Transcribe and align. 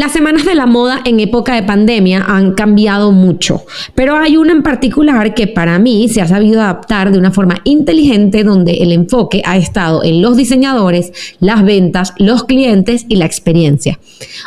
Las 0.00 0.12
semanas 0.12 0.46
de 0.46 0.54
la 0.54 0.64
moda 0.64 1.02
en 1.04 1.20
época 1.20 1.54
de 1.54 1.62
pandemia 1.62 2.24
han 2.26 2.54
cambiado 2.54 3.12
mucho, 3.12 3.66
pero 3.94 4.16
hay 4.16 4.38
una 4.38 4.52
en 4.52 4.62
particular 4.62 5.34
que 5.34 5.46
para 5.46 5.78
mí 5.78 6.08
se 6.08 6.22
ha 6.22 6.26
sabido 6.26 6.62
adaptar 6.62 7.12
de 7.12 7.18
una 7.18 7.32
forma 7.32 7.56
inteligente 7.64 8.42
donde 8.42 8.78
el 8.78 8.92
enfoque 8.92 9.42
ha 9.44 9.58
estado 9.58 10.02
en 10.02 10.22
los 10.22 10.38
diseñadores, 10.38 11.12
las 11.38 11.62
ventas, 11.62 12.14
los 12.16 12.44
clientes 12.44 13.04
y 13.10 13.16
la 13.16 13.26
experiencia. 13.26 14.00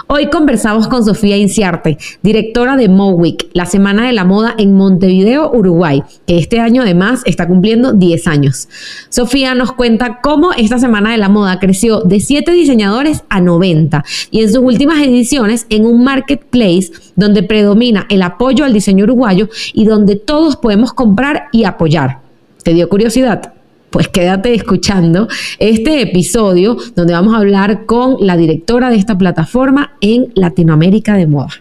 Hoy 0.08 0.32
conversamos 0.32 0.88
con 0.88 1.06
Sofía 1.06 1.38
Inciarte, 1.38 2.00
directora 2.24 2.76
de 2.76 2.90
Mowick, 2.90 3.52
la 3.54 3.68
Semana 3.68 4.08
de 4.08 4.14
la 4.14 4.24
Moda 4.24 4.56
en 4.58 4.74
Montevideo, 4.74 5.52
Uruguay, 5.54 6.02
que 6.26 6.40
este 6.40 6.62
año 6.62 6.82
además 6.82 7.22
está 7.26 7.48
cumpliendo 7.48 7.94
10 7.94 8.26
años. 8.26 8.70
Sofía 9.10 9.54
nos 9.54 9.74
cuenta 9.74 10.20
cómo 10.24 10.52
esta 10.54 10.80
Semana 10.80 11.12
de 11.12 11.20
la 11.20 11.30
Moda 11.30 11.60
creció 11.60 12.02
de 12.02 12.20
7 12.20 12.52
diseñadores 12.54 13.24
a 13.30 13.40
90 13.40 14.04
y 14.32 14.42
en 14.42 14.52
sus 14.52 14.64
últimas 14.64 15.00
ediciones 15.00 15.43
en 15.70 15.86
un 15.86 16.04
marketplace 16.04 16.92
donde 17.16 17.44
predomina 17.44 18.06
el 18.10 18.22
apoyo 18.22 18.66
al 18.66 18.74
diseño 18.74 19.04
uruguayo 19.04 19.50
y 19.74 19.86
donde 19.86 20.16
todos 20.16 20.56
podemos 20.56 20.94
comprar 20.94 21.46
y 21.52 21.66
apoyar. 21.66 22.20
¿Te 22.64 22.74
dio 22.74 22.88
curiosidad? 22.90 23.54
Pues 23.90 24.08
quédate 24.08 24.54
escuchando 24.54 25.28
este 25.60 26.02
episodio 26.02 26.78
donde 26.96 27.14
vamos 27.14 27.36
a 27.36 27.38
hablar 27.38 27.86
con 27.86 28.18
la 28.20 28.38
directora 28.38 28.90
de 28.90 28.96
esta 28.96 29.18
plataforma 29.18 29.94
en 30.02 30.32
Latinoamérica 30.34 31.16
de 31.16 31.28
Moda. 31.28 31.52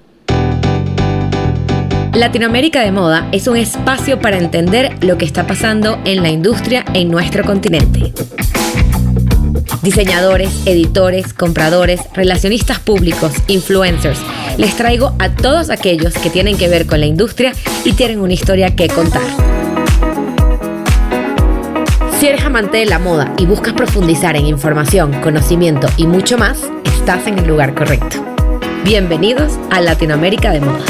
Latinoamérica 2.14 2.82
de 2.82 2.92
Moda 2.92 3.28
es 3.32 3.48
un 3.48 3.56
espacio 3.56 4.20
para 4.20 4.38
entender 4.38 4.92
lo 5.00 5.18
que 5.18 5.24
está 5.24 5.46
pasando 5.46 5.98
en 6.04 6.22
la 6.22 6.30
industria 6.30 6.84
en 6.94 7.10
nuestro 7.10 7.42
continente. 7.42 8.12
Diseñadores, 9.82 10.50
editores, 10.66 11.32
compradores, 11.34 12.00
relacionistas 12.14 12.78
públicos, 12.78 13.32
influencers. 13.48 14.20
Les 14.58 14.76
traigo 14.76 15.14
a 15.18 15.30
todos 15.30 15.70
aquellos 15.70 16.14
que 16.14 16.30
tienen 16.30 16.56
que 16.56 16.68
ver 16.68 16.86
con 16.86 17.00
la 17.00 17.06
industria 17.06 17.52
y 17.84 17.92
tienen 17.92 18.20
una 18.20 18.32
historia 18.32 18.74
que 18.76 18.88
contar. 18.88 19.22
Si 22.18 22.28
eres 22.28 22.44
amante 22.44 22.78
de 22.78 22.86
la 22.86 23.00
moda 23.00 23.34
y 23.36 23.46
buscas 23.46 23.72
profundizar 23.72 24.36
en 24.36 24.46
información, 24.46 25.12
conocimiento 25.22 25.88
y 25.96 26.06
mucho 26.06 26.38
más, 26.38 26.60
estás 26.84 27.26
en 27.26 27.38
el 27.38 27.48
lugar 27.48 27.74
correcto. 27.74 28.24
Bienvenidos 28.84 29.58
a 29.70 29.80
Latinoamérica 29.80 30.52
de 30.52 30.60
Moda. 30.60 30.84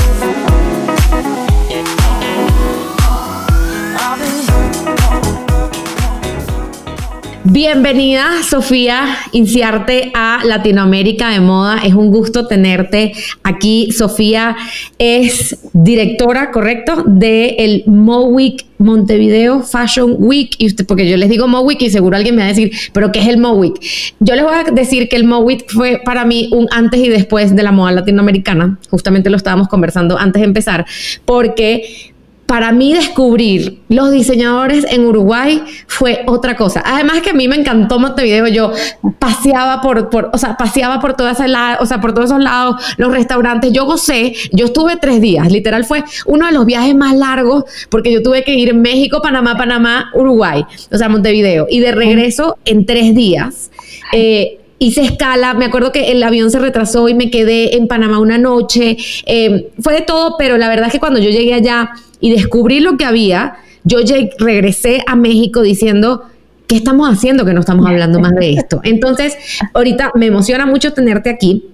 Bienvenida, 7.44 8.40
Sofía 8.48 9.16
Inciarte 9.32 10.12
a 10.14 10.42
Latinoamérica 10.44 11.30
de 11.30 11.40
Moda. 11.40 11.78
Es 11.84 11.92
un 11.92 12.12
gusto 12.12 12.46
tenerte 12.46 13.14
aquí. 13.42 13.90
Sofía 13.90 14.56
es 14.98 15.58
directora, 15.72 16.52
¿correcto? 16.52 17.02
De 17.04 17.56
el 17.58 17.82
Mowick 17.86 18.66
Montevideo 18.78 19.62
Fashion 19.62 20.14
Week. 20.18 20.54
Y 20.58 20.72
porque 20.84 21.08
yo 21.08 21.16
les 21.16 21.28
digo 21.30 21.48
Mowick 21.48 21.82
y 21.82 21.90
seguro 21.90 22.16
alguien 22.16 22.36
me 22.36 22.42
va 22.42 22.46
a 22.46 22.50
decir, 22.50 22.70
¿pero 22.92 23.10
qué 23.10 23.18
es 23.18 23.26
el 23.26 23.38
Mowick? 23.38 23.74
Yo 24.20 24.36
les 24.36 24.44
voy 24.44 24.54
a 24.54 24.62
decir 24.70 25.08
que 25.08 25.16
el 25.16 25.24
Mowick 25.24 25.68
fue 25.68 26.00
para 26.04 26.24
mí 26.24 26.48
un 26.52 26.68
antes 26.70 27.00
y 27.00 27.08
después 27.08 27.56
de 27.56 27.62
la 27.64 27.72
moda 27.72 27.90
latinoamericana. 27.90 28.78
Justamente 28.88 29.30
lo 29.30 29.36
estábamos 29.36 29.66
conversando 29.66 30.16
antes 30.16 30.42
de 30.42 30.46
empezar, 30.46 30.86
porque 31.24 32.11
para 32.52 32.70
mí 32.70 32.92
descubrir 32.92 33.78
los 33.88 34.10
diseñadores 34.10 34.84
en 34.90 35.06
Uruguay 35.06 35.62
fue 35.86 36.22
otra 36.26 36.54
cosa. 36.54 36.82
Además 36.84 37.22
que 37.22 37.30
a 37.30 37.32
mí 37.32 37.48
me 37.48 37.56
encantó 37.56 37.98
Montevideo, 37.98 38.46
yo 38.46 38.72
paseaba 39.18 39.80
por, 39.80 40.10
o 40.30 40.36
sea, 40.36 40.58
paseaba 40.58 41.00
por 41.00 41.16
todas 41.16 41.40
esas 41.40 41.50
o 41.80 41.86
sea, 41.86 42.02
por 42.02 42.12
todos 42.12 42.26
esos 42.26 42.42
lados, 42.42 42.76
los 42.98 43.10
restaurantes, 43.10 43.72
yo 43.72 43.86
gocé, 43.86 44.34
yo 44.52 44.66
estuve 44.66 44.98
tres 44.98 45.22
días, 45.22 45.50
literal 45.50 45.86
fue 45.86 46.04
uno 46.26 46.44
de 46.44 46.52
los 46.52 46.66
viajes 46.66 46.94
más 46.94 47.16
largos 47.16 47.64
porque 47.88 48.12
yo 48.12 48.22
tuve 48.22 48.44
que 48.44 48.52
ir 48.52 48.74
México, 48.74 49.22
Panamá, 49.22 49.56
Panamá, 49.56 50.10
Uruguay, 50.12 50.62
o 50.90 50.98
sea, 50.98 51.08
Montevideo, 51.08 51.66
y 51.70 51.80
de 51.80 51.92
regreso 51.92 52.58
en 52.66 52.84
tres 52.84 53.14
días. 53.14 53.70
Eh, 54.12 54.58
hice 54.78 55.00
escala, 55.00 55.54
me 55.54 55.64
acuerdo 55.64 55.90
que 55.90 56.12
el 56.12 56.22
avión 56.22 56.50
se 56.50 56.58
retrasó 56.58 57.08
y 57.08 57.14
me 57.14 57.30
quedé 57.30 57.76
en 57.76 57.88
Panamá 57.88 58.18
una 58.18 58.36
noche, 58.36 58.98
eh, 59.24 59.70
fue 59.80 59.94
de 59.94 60.02
todo, 60.02 60.34
pero 60.36 60.58
la 60.58 60.68
verdad 60.68 60.88
es 60.88 60.92
que 60.92 61.00
cuando 61.00 61.18
yo 61.18 61.30
llegué 61.30 61.54
allá 61.54 61.92
y 62.22 62.30
descubrí 62.30 62.80
lo 62.80 62.96
que 62.96 63.04
había, 63.04 63.56
yo 63.84 63.98
regresé 64.38 65.02
a 65.06 65.16
México 65.16 65.60
diciendo, 65.60 66.22
¿qué 66.66 66.76
estamos 66.76 67.10
haciendo 67.10 67.44
que 67.44 67.52
no 67.52 67.60
estamos 67.60 67.86
hablando 67.86 68.20
más 68.20 68.32
de 68.34 68.54
esto? 68.54 68.80
Entonces, 68.84 69.36
ahorita 69.74 70.12
me 70.14 70.26
emociona 70.26 70.64
mucho 70.64 70.94
tenerte 70.94 71.28
aquí 71.28 71.64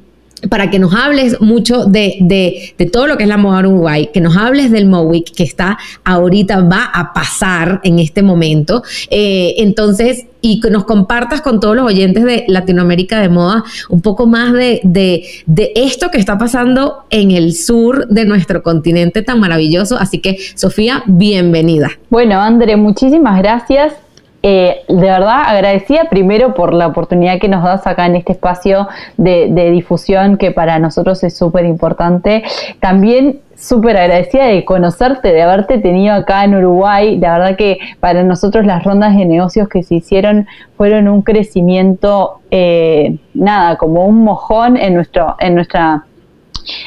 para 0.49 0.71
que 0.71 0.79
nos 0.79 0.95
hables 0.95 1.41
mucho 1.41 1.85
de, 1.85 2.75
todo 2.91 3.07
lo 3.07 3.17
que 3.17 3.25
es 3.25 3.29
la 3.29 3.37
moda 3.37 3.61
Uruguay, 3.61 4.09
que 4.13 4.21
nos 4.21 4.37
hables 4.37 4.71
del 4.71 4.87
MOWIC 4.87 5.35
que 5.35 5.43
está 5.43 5.79
ahorita, 6.05 6.61
va 6.63 6.85
a 6.85 7.13
pasar 7.13 7.81
en 7.85 7.99
este 7.99 8.23
momento. 8.23 8.83
Eh, 9.11 9.57
entonces, 9.59 10.27
y 10.41 10.61
que 10.61 10.71
nos 10.71 10.85
compartas 10.85 11.41
con 11.41 11.61
todos 11.61 11.77
los 11.77 11.87
oyentes 11.87 12.25
de 12.25 12.45
Latinoamérica 12.49 13.21
de 13.21 13.29
Moda 13.29 13.65
un 13.89 14.03
poco 14.03 14.27
más 14.27 14.53
de, 14.53 14.81
de, 14.85 15.25
de 15.47 15.73
esto 15.75 16.11
que 16.11 16.19
está 16.19 16.39
pasando 16.39 17.05
en 17.11 17.31
el 17.31 17.55
sur 17.55 18.07
de 18.09 18.25
nuestro 18.25 18.63
continente 18.63 19.23
tan 19.23 19.41
maravilloso. 19.41 19.97
Así 19.99 20.21
que, 20.21 20.39
Sofía, 20.55 21.03
bienvenida. 21.07 21.91
Bueno, 22.11 22.41
André, 22.41 22.77
muchísimas 22.77 23.39
gracias. 23.39 23.95
Eh, 24.43 24.83
de 24.87 24.95
verdad 24.95 25.43
agradecida 25.47 26.05
primero 26.09 26.55
por 26.55 26.73
la 26.73 26.87
oportunidad 26.87 27.41
que 27.41 27.49
nos 27.49 27.65
das 27.65 27.85
acá 27.89 28.07
en 28.07 28.15
este 28.15 28.33
espacio 28.33 28.87
de, 29.17 29.49
difusión 29.73 30.37
que 30.37 30.53
para 30.53 30.79
nosotros 30.79 31.25
es 31.25 31.37
súper 31.37 31.65
importante. 31.65 32.45
También 32.79 33.41
súper 33.57 33.97
agradecida 33.97 34.47
de 34.47 34.65
conocerte, 34.65 35.33
de 35.33 35.43
haberte 35.43 35.79
tenido 35.79 36.15
acá 36.15 36.45
en 36.45 36.55
Uruguay. 36.55 37.19
La 37.19 37.39
verdad 37.39 37.57
que 37.57 37.79
para 37.99 38.23
nosotros 38.23 38.65
las 38.65 38.85
rondas 38.85 39.17
de 39.17 39.25
negocios 39.25 39.69
que 39.69 39.83
se 39.83 39.97
hicieron 39.97 40.47
fueron 40.77 41.09
un 41.09 41.23
crecimiento, 41.23 42.41
eh, 42.53 43.17
nada, 43.35 43.77
como 43.77 44.07
un 44.07 44.23
mojón 44.23 44.77
en, 44.77 44.95
nuestro, 44.95 45.35
en 45.41 45.57
nuestra 45.57 46.05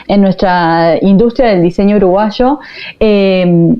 en 0.07 0.21
nuestra 0.21 0.97
industria 1.01 1.49
del 1.49 1.63
diseño 1.63 1.97
uruguayo. 1.97 2.59
Eh, 2.99 3.75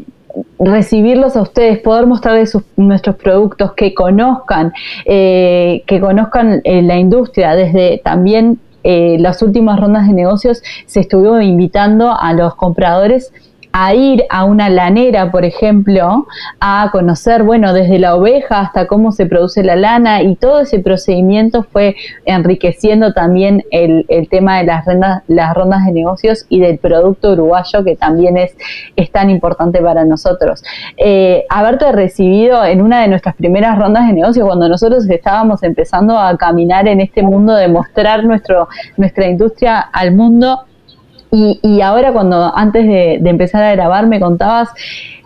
recibirlos 0.60 1.36
a 1.36 1.42
ustedes, 1.42 1.80
poder 1.80 2.08
mostrarles 2.08 2.58
nuestros 2.78 3.16
productos, 3.16 3.74
que 3.74 3.94
conozcan, 3.94 4.74
eh, 5.06 5.84
que 5.88 6.00
conozcan 6.00 6.62
eh, 6.64 6.82
la 6.82 6.98
industria. 6.98 7.56
Desde 7.56 8.02
también 8.04 8.60
eh, 8.84 9.18
las 9.20 9.42
últimas 9.42 9.80
rondas 9.80 10.08
de 10.08 10.14
negocios 10.14 10.64
se 10.86 11.02
estuvo 11.02 11.40
invitando 11.42 12.16
a 12.18 12.34
los 12.34 12.56
compradores 12.56 13.32
a 13.74 13.94
ir 13.94 14.26
a 14.30 14.46
una 14.46 14.70
lanera, 14.70 15.32
por 15.32 15.46
ejemplo, 15.46 16.28
a 16.60 16.90
conocer, 16.92 17.44
bueno, 17.44 17.74
desde 17.74 18.00
la 18.00 18.16
oveja 18.16 18.60
hasta 18.62 18.88
cómo 18.88 19.12
se 19.12 19.26
produce 19.26 19.64
la 19.64 19.76
lana 19.76 20.22
y 20.22 20.36
todo 20.36 20.62
ese 20.62 20.80
procedimiento 20.80 21.64
fue 21.64 21.96
enriqueciendo 22.26 23.14
también 23.14 23.64
el, 23.72 24.06
tema 24.30 24.60
de 24.60 24.66
las, 24.66 24.86
rendas, 24.86 25.24
las 25.28 25.54
rondas 25.54 25.86
de 25.86 25.92
negocios 25.92 26.46
y 26.50 26.60
del 26.60 26.78
producto 26.78 27.32
uruguayo 27.34 27.84
que 27.84 27.96
también 27.96 28.38
es, 28.38 28.56
es 28.96 29.12
tan 29.12 29.30
importante 29.30 29.82
para 29.82 30.06
nosotros. 30.06 30.64
Eh, 30.98 31.46
haberte 31.50 31.92
recibido 31.92 32.64
en 32.66 32.82
una 32.82 33.02
de 33.02 33.08
nuestras 33.08 33.36
primeras 33.36 33.78
rondas 33.78 34.08
de 34.08 34.14
negocios 34.14 34.46
cuando 34.46 34.68
nosotros 34.68 35.10
estábamos 35.10 35.64
empezando 35.64 36.18
a 36.18 36.38
caminar 36.38 36.88
en 36.88 37.02
este 37.02 37.22
mundo 37.22 37.56
de 37.56 37.68
mostrar 37.68 38.24
nuestro, 38.24 38.68
nuestra 38.98 39.28
industria 39.28 39.80
al 39.80 40.14
mundo, 40.14 40.66
y, 41.32 41.82
ahora 41.82 42.12
cuando 42.12 42.56
antes 42.56 42.86
de, 42.86 43.14
empezar 43.24 43.64
a 43.64 43.72
grabar 43.72 44.06
me 44.06 44.20
contabas 44.20 44.70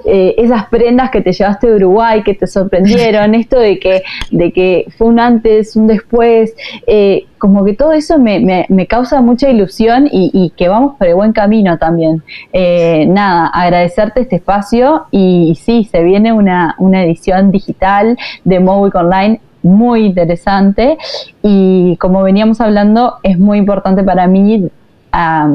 eh, 0.06 0.36
esas 0.38 0.68
prendas 0.68 1.10
que 1.10 1.22
te 1.22 1.32
llevaste 1.32 1.68
de 1.68 1.78
Uruguay, 1.78 2.22
que 2.22 2.36
te 2.36 2.46
sorprendieron, 2.46 3.34
esto 3.36 3.58
de 3.58 3.80
que, 3.80 4.04
de 4.30 4.52
que 4.52 4.86
fue 4.98 5.08
un 5.08 5.20
antes, 5.20 5.76
un 5.76 5.88
después, 5.88 6.56
eh, 6.86 7.26
como 7.40 7.66
que 7.66 7.74
todo 7.74 7.92
eso 7.92 8.20
me, 8.20 8.68
causa 8.88 9.22
mucha 9.22 9.50
ilusión 9.50 10.08
y, 10.12 10.54
que 10.56 10.68
vamos 10.68 10.96
por 10.98 11.08
el 11.08 11.16
buen 11.16 11.34
camino 11.34 11.80
también. 11.80 12.22
Eh, 12.54 13.08
nada, 13.08 13.48
agradecerte 13.48 14.22
este 14.22 14.36
espacio 14.36 15.06
y, 15.10 15.58
sí, 15.60 15.90
se 15.92 16.04
viene 16.04 16.34
una, 16.34 16.76
una 16.78 17.04
edición 17.04 17.50
digital 17.50 18.16
de 18.44 18.60
Mowick 18.60 18.94
Online 18.94 19.42
muy 19.64 20.06
interesante 20.06 21.00
y 21.42 21.98
como 21.98 22.22
veníamos 22.22 22.62
hablando 22.62 23.16
es 23.24 23.40
muy 23.40 23.58
importante 23.58 24.04
para 24.04 24.28
mí 24.28 24.70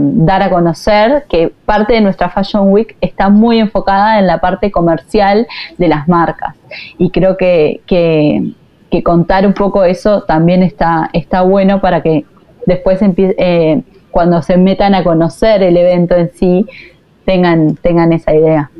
dar 0.00 0.42
a 0.42 0.50
conocer 0.50 1.24
que 1.28 1.52
parte 1.66 1.92
de 1.94 2.00
nuestra 2.00 2.30
Fashion 2.30 2.72
Week 2.72 2.96
está 3.00 3.28
muy 3.28 3.58
enfocada 3.58 4.18
en 4.18 4.26
la 4.26 4.38
parte 4.38 4.70
comercial 4.70 5.46
de 5.76 5.88
las 5.88 6.08
marcas. 6.08 6.56
Y 6.98 7.10
creo 7.10 7.36
que, 7.36 7.80
contar 9.04 9.46
un 9.46 9.52
poco 9.52 9.84
eso 9.84 10.22
también 10.22 10.62
está, 10.62 11.10
está 11.12 11.42
bueno 11.42 11.80
para 11.80 12.02
que 12.02 12.24
después 12.66 13.00
eh, 13.02 13.82
cuando 14.10 14.42
se 14.42 14.56
metan 14.56 14.94
a 14.94 15.04
conocer 15.04 15.62
el 15.62 15.76
evento 15.76 16.16
en 16.16 16.30
sí 16.34 16.66
tengan, 17.24 17.76
tengan 17.76 18.12
esa 18.12 18.34
idea. 18.34 18.70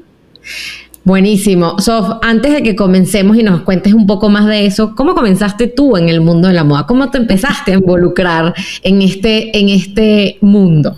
Buenísimo. 1.03 1.79
Sof, 1.79 2.19
antes 2.21 2.53
de 2.53 2.63
que 2.63 2.77
comencemos 2.77 3.37
y 3.39 3.43
nos 3.43 3.63
cuentes 3.63 3.95
un 3.95 4.07
poco 4.07 4.29
más 4.29 4.45
de 4.47 4.67
eso, 4.67 4.95
¿cómo 4.95 5.15
comenzaste 5.15 5.67
tú 5.67 5.97
en 5.97 6.11
el 6.11 6.21
mundo 6.21 6.49
de 6.49 6.55
la 6.55 6.63
moda? 6.63 6.87
¿Cómo 6.87 7.11
te 7.11 7.17
empezaste 7.17 7.73
a 7.73 7.75
involucrar 7.77 8.53
en 8.83 9.01
este, 9.01 9.59
en 9.59 9.71
este 9.71 10.37
mundo? 10.43 10.97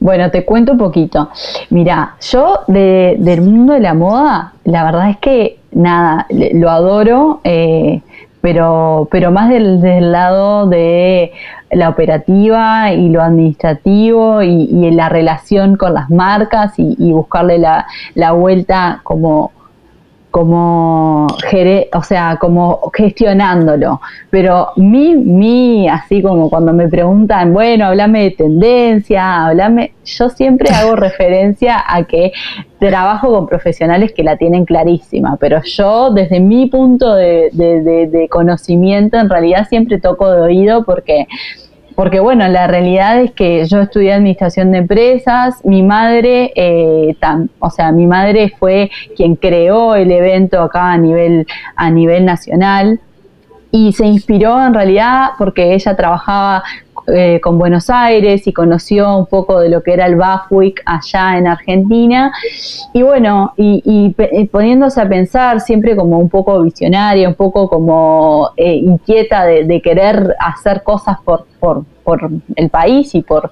Bueno, 0.00 0.30
te 0.32 0.44
cuento 0.44 0.72
un 0.72 0.78
poquito. 0.78 1.30
Mira, 1.70 2.16
yo 2.20 2.60
del 2.66 3.40
mundo 3.40 3.74
de 3.74 3.80
la 3.80 3.94
moda, 3.94 4.54
la 4.64 4.84
verdad 4.84 5.10
es 5.10 5.18
que 5.18 5.58
nada, 5.70 6.26
lo 6.30 6.68
adoro, 6.68 7.40
eh, 7.44 8.02
pero, 8.40 9.08
pero 9.10 9.30
más 9.30 9.48
del, 9.50 10.12
lado 10.12 10.66
de 10.66 11.32
la 11.70 11.88
operativa 11.88 12.92
y 12.92 13.08
lo 13.08 13.22
administrativo 13.22 14.42
y, 14.42 14.90
la 14.90 15.08
relación 15.08 15.76
con 15.76 15.94
las 15.94 16.10
marcas 16.10 16.74
y, 16.76 17.12
buscarle 17.12 17.58
la, 17.58 17.86
la 18.14 18.32
vuelta 18.32 19.00
como 19.02 19.52
como, 20.30 21.26
o 21.26 22.02
sea, 22.02 22.36
como 22.40 22.90
gestionándolo. 22.94 24.00
Pero 24.30 24.68
mi, 24.76 25.16
mi, 25.16 25.88
así 25.88 26.22
como 26.22 26.50
cuando 26.50 26.72
me 26.72 26.88
preguntan, 26.88 27.52
bueno, 27.52 27.86
háblame 27.86 28.24
de 28.24 28.30
tendencia, 28.32 29.46
háblame, 29.46 29.92
yo 30.04 30.28
siempre 30.28 30.70
hago 30.70 30.96
referencia 30.96 31.82
a 31.86 32.04
que 32.04 32.32
trabajo 32.78 33.32
con 33.32 33.46
profesionales 33.46 34.12
que 34.12 34.22
la 34.22 34.36
tienen 34.36 34.64
clarísima, 34.64 35.36
pero 35.40 35.62
yo 35.64 36.10
desde 36.12 36.40
mi 36.40 36.66
punto 36.66 37.14
de, 37.14 37.50
de 37.52 38.28
conocimiento 38.30 39.18
en 39.18 39.28
realidad 39.28 39.66
siempre 39.68 39.98
toco 39.98 40.30
de 40.30 40.40
oído 40.40 40.84
porque 40.84 41.26
porque 41.98 42.20
bueno, 42.20 42.46
la 42.46 42.68
realidad 42.68 43.20
es 43.20 43.32
que 43.32 43.64
yo 43.64 43.80
estudié 43.80 44.12
administración 44.12 44.70
de 44.70 44.78
empresas, 44.78 45.64
mi 45.64 45.82
madre, 45.82 46.52
eh, 46.54 47.16
o 47.58 47.70
sea, 47.70 47.90
mi 47.90 48.06
madre 48.06 48.54
fue 48.56 48.88
quien 49.16 49.34
creó 49.34 49.96
el 49.96 50.12
evento 50.12 50.62
acá 50.62 50.92
a 50.92 50.96
nivel, 50.96 51.44
a 51.74 51.90
nivel 51.90 52.24
nacional 52.24 53.00
y 53.72 53.92
se 53.94 54.06
inspiró 54.06 54.64
en 54.64 54.74
realidad 54.74 55.30
porque 55.38 55.74
ella 55.74 55.96
trabajaba 55.96 56.62
eh, 57.10 57.40
con 57.40 57.58
Buenos 57.58 57.88
Aires 57.88 58.46
y 58.46 58.52
conoció 58.52 59.16
un 59.16 59.26
poco 59.26 59.60
de 59.60 59.70
lo 59.70 59.82
que 59.82 59.94
era 59.94 60.04
el 60.04 60.16
BAFWIC 60.16 60.82
allá 60.84 61.38
en 61.38 61.46
Argentina. 61.46 62.32
Y 62.92 63.02
bueno, 63.02 63.54
y, 63.56 64.14
poniéndose 64.50 65.00
a 65.00 65.08
pensar 65.08 65.60
siempre 65.60 65.96
como 65.96 66.18
un 66.18 66.28
poco 66.28 66.62
visionaria, 66.62 67.26
un 67.26 67.34
poco 67.34 67.68
como 67.68 68.50
eh, 68.56 68.74
inquieta 68.74 69.46
de, 69.46 69.80
querer 69.80 70.34
hacer 70.38 70.82
cosas 70.82 71.16
por, 71.24 71.46
por, 71.58 71.84
por 72.04 72.28
el 72.56 72.70
país 72.70 73.14
y 73.14 73.22
por, 73.22 73.50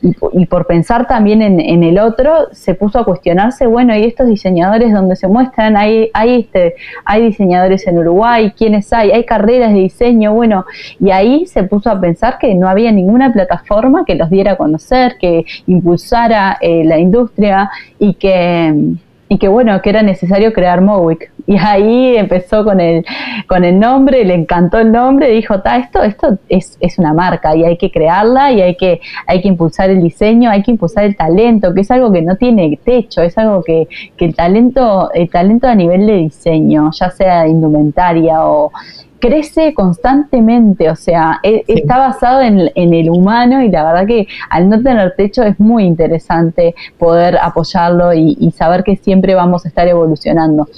y, 0.00 0.46
por 0.46 0.66
pensar 0.66 1.06
también 1.06 1.42
en, 1.42 1.84
el 1.84 1.98
otro, 1.98 2.48
se 2.52 2.74
puso 2.74 2.98
a 2.98 3.04
cuestionarse, 3.04 3.66
bueno, 3.66 3.96
¿y 3.96 4.04
estos 4.04 4.26
diseñadores 4.26 4.92
donde 4.92 5.16
se 5.16 5.28
muestran? 5.28 5.76
Hay, 5.76 6.10
hay, 6.14 6.40
este, 6.40 6.74
hay 7.04 7.22
diseñadores 7.22 7.86
en 7.86 7.98
Uruguay, 7.98 8.52
¿quiénes 8.56 8.92
hay? 8.92 9.10
Hay 9.10 9.24
carreras 9.24 9.72
de 9.72 9.80
diseño, 9.80 10.32
bueno, 10.34 10.64
y 11.00 11.10
ahí 11.10 11.46
se 11.46 11.64
puso 11.64 11.90
a 11.90 12.00
pensar 12.00 12.38
que 12.38 12.54
no 12.54 12.68
había 12.68 12.92
ninguna 12.92 13.32
plataforma 13.32 14.04
que 14.04 14.14
los 14.14 14.30
diera 14.30 14.52
a 14.52 14.56
conocer, 14.56 15.16
que 15.18 15.44
impulsara 15.66 16.58
eh, 16.60 16.84
la 16.84 16.98
industria 16.98 17.70
y 17.98 18.14
que 18.14 18.96
y 19.28 19.38
que 19.38 19.48
bueno, 19.48 19.80
que 19.82 19.90
era 19.90 20.02
necesario 20.02 20.52
crear 20.52 20.80
Mowick. 20.80 21.30
Y 21.48 21.56
ahí 21.56 22.14
empezó 22.18 22.62
con 22.62 22.78
el, 22.78 23.06
con 23.46 23.64
el 23.64 23.80
nombre, 23.80 24.22
le 24.22 24.34
encantó 24.34 24.80
el 24.80 24.92
nombre, 24.92 25.30
dijo, 25.30 25.62
ta, 25.62 25.78
esto, 25.78 26.02
esto 26.02 26.38
es, 26.50 26.76
es, 26.78 26.98
una 26.98 27.14
marca 27.14 27.56
y 27.56 27.64
hay 27.64 27.78
que 27.78 27.90
crearla 27.90 28.52
y 28.52 28.60
hay 28.60 28.76
que, 28.76 29.00
hay 29.26 29.40
que 29.40 29.48
impulsar 29.48 29.88
el 29.88 30.02
diseño, 30.02 30.50
hay 30.50 30.62
que 30.62 30.72
impulsar 30.72 31.04
el 31.04 31.16
talento, 31.16 31.72
que 31.72 31.80
es 31.80 31.90
algo 31.90 32.12
que 32.12 32.20
no 32.20 32.36
tiene 32.36 32.78
techo, 32.84 33.22
es 33.22 33.38
algo 33.38 33.62
que, 33.62 33.88
que 34.18 34.26
el 34.26 34.36
talento, 34.36 35.10
el 35.14 35.30
talento 35.30 35.68
a 35.68 35.74
nivel 35.74 36.06
de 36.06 36.16
diseño, 36.18 36.90
ya 36.92 37.08
sea 37.08 37.48
indumentaria 37.48 38.44
o 38.44 38.70
crece 39.18 39.72
constantemente, 39.72 40.90
o 40.90 40.96
sea, 40.96 41.40
e, 41.42 41.64
está 41.66 41.96
basado 41.96 42.42
en, 42.42 42.70
el 42.74 43.08
humano 43.08 43.62
y 43.62 43.70
la 43.70 43.84
verdad 43.84 44.06
que 44.06 44.28
al 44.50 44.68
no 44.68 44.82
tener 44.82 45.14
techo 45.16 45.44
es 45.44 45.58
muy 45.58 45.84
interesante 45.84 46.74
poder 46.98 47.38
apoyarlo 47.40 48.12
y 48.12 48.52
saber 48.54 48.84
que 48.84 48.96
siempre 48.96 49.34
vamos 49.34 49.64
a 49.64 49.68
estar 49.68 49.88
evolucionando. 49.88 50.68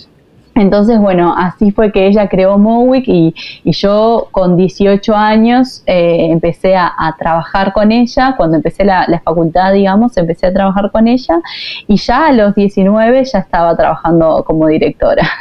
Entonces, 0.60 1.00
bueno, 1.00 1.34
así 1.34 1.70
fue 1.70 1.90
que 1.90 2.06
ella 2.06 2.28
creó 2.28 2.58
Mowick 2.58 3.08
y, 3.08 3.34
yo 3.64 4.28
con 4.30 4.58
18 4.58 5.16
años 5.16 5.82
eh, 5.86 6.26
empecé 6.30 6.76
a, 6.76 6.92
trabajar 7.18 7.72
con 7.72 7.90
ella, 7.90 8.34
cuando 8.36 8.56
empecé 8.56 8.84
la, 8.84 9.22
facultad, 9.24 9.72
digamos, 9.72 10.18
empecé 10.18 10.48
a 10.48 10.52
trabajar 10.52 10.90
con 10.90 11.08
ella 11.08 11.40
y 11.86 11.96
ya 11.96 12.26
a 12.26 12.32
los 12.32 12.54
19 12.54 13.24
ya 13.24 13.38
estaba 13.38 13.74
trabajando 13.74 14.44
como 14.46 14.66
directora. 14.66 15.26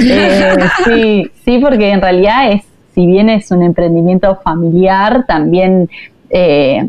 Eh, 0.00 0.56
sí, 0.84 1.30
sí, 1.44 1.58
porque 1.58 1.90
en 1.90 2.00
realidad 2.00 2.52
es, 2.52 2.62
si 2.94 3.06
bien 3.06 3.28
es 3.28 3.50
un 3.50 3.62
emprendimiento 3.62 4.36
familiar, 4.42 5.24
también... 5.26 5.88
Eh, 6.30 6.88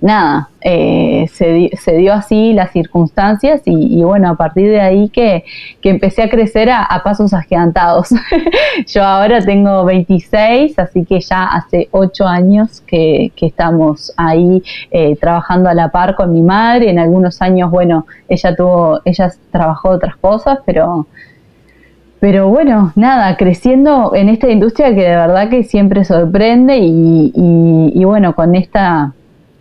nada, 0.00 0.48
eh, 0.62 1.26
se, 1.32 1.96
dio 1.96 2.12
así 2.12 2.52
las 2.52 2.72
circunstancias 2.72 3.62
y, 3.64 4.02
bueno, 4.02 4.30
a 4.30 4.34
partir 4.34 4.70
de 4.70 4.80
ahí 4.80 5.08
que, 5.08 5.44
empecé 5.82 6.22
a 6.22 6.30
crecer 6.30 6.70
a, 6.70 7.00
pasos 7.04 7.32
agigantados. 7.32 8.08
Yo 8.86 9.02
ahora 9.02 9.40
tengo 9.40 9.84
26, 9.84 10.78
así 10.78 11.04
que 11.04 11.20
ya 11.20 11.44
hace 11.44 11.88
8 11.90 12.26
años 12.26 12.82
que, 12.86 13.32
estamos 13.40 14.12
ahí 14.16 14.62
eh, 14.90 15.16
trabajando 15.16 15.68
a 15.68 15.74
la 15.74 15.88
par 15.88 16.14
con 16.14 16.32
mi 16.32 16.42
madre. 16.42 16.90
En 16.90 16.98
algunos 16.98 17.40
años, 17.42 17.70
bueno, 17.70 18.06
ella 18.28 18.54
tuvo, 18.54 19.00
ella 19.04 19.32
trabajó 19.50 19.90
otras 19.90 20.16
cosas, 20.16 20.58
pero... 20.64 21.06
Pero 22.20 22.48
bueno, 22.48 22.92
nada, 22.96 23.34
creciendo 23.38 24.14
en 24.14 24.28
esta 24.28 24.50
industria 24.50 24.94
que 24.94 25.00
de 25.04 25.16
verdad 25.16 25.48
que 25.48 25.64
siempre 25.64 26.04
sorprende 26.04 26.76
y, 26.76 27.32
y 27.34 28.04
bueno, 28.04 28.34
con 28.34 28.54
esta 28.54 29.14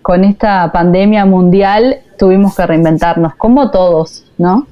con 0.10 0.24
esta 0.24 0.72
pandemia 0.72 1.24
mundial 1.24 1.98
tuvimos 2.18 2.56
que 2.56 2.66
reinventarnos, 2.66 3.36
como 3.36 3.70
todos, 3.70 4.24
¿no? 4.40 4.66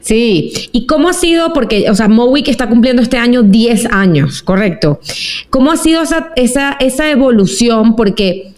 Sí, 0.00 0.52
¿y 0.72 0.84
cómo 0.86 1.08
ha 1.08 1.12
sido? 1.12 1.52
Porque, 1.52 1.88
o 1.88 1.94
sea, 1.94 2.08
Mowick 2.08 2.48
está 2.48 2.68
cumpliendo 2.68 3.00
este 3.00 3.16
año 3.16 3.44
10 3.44 3.86
años, 3.92 4.42
correcto. 4.42 4.98
¿Cómo 5.48 5.70
ha 5.70 5.76
sido 5.76 6.02
esa, 6.02 7.08
evolución? 7.08 7.94
Porque 7.94 8.52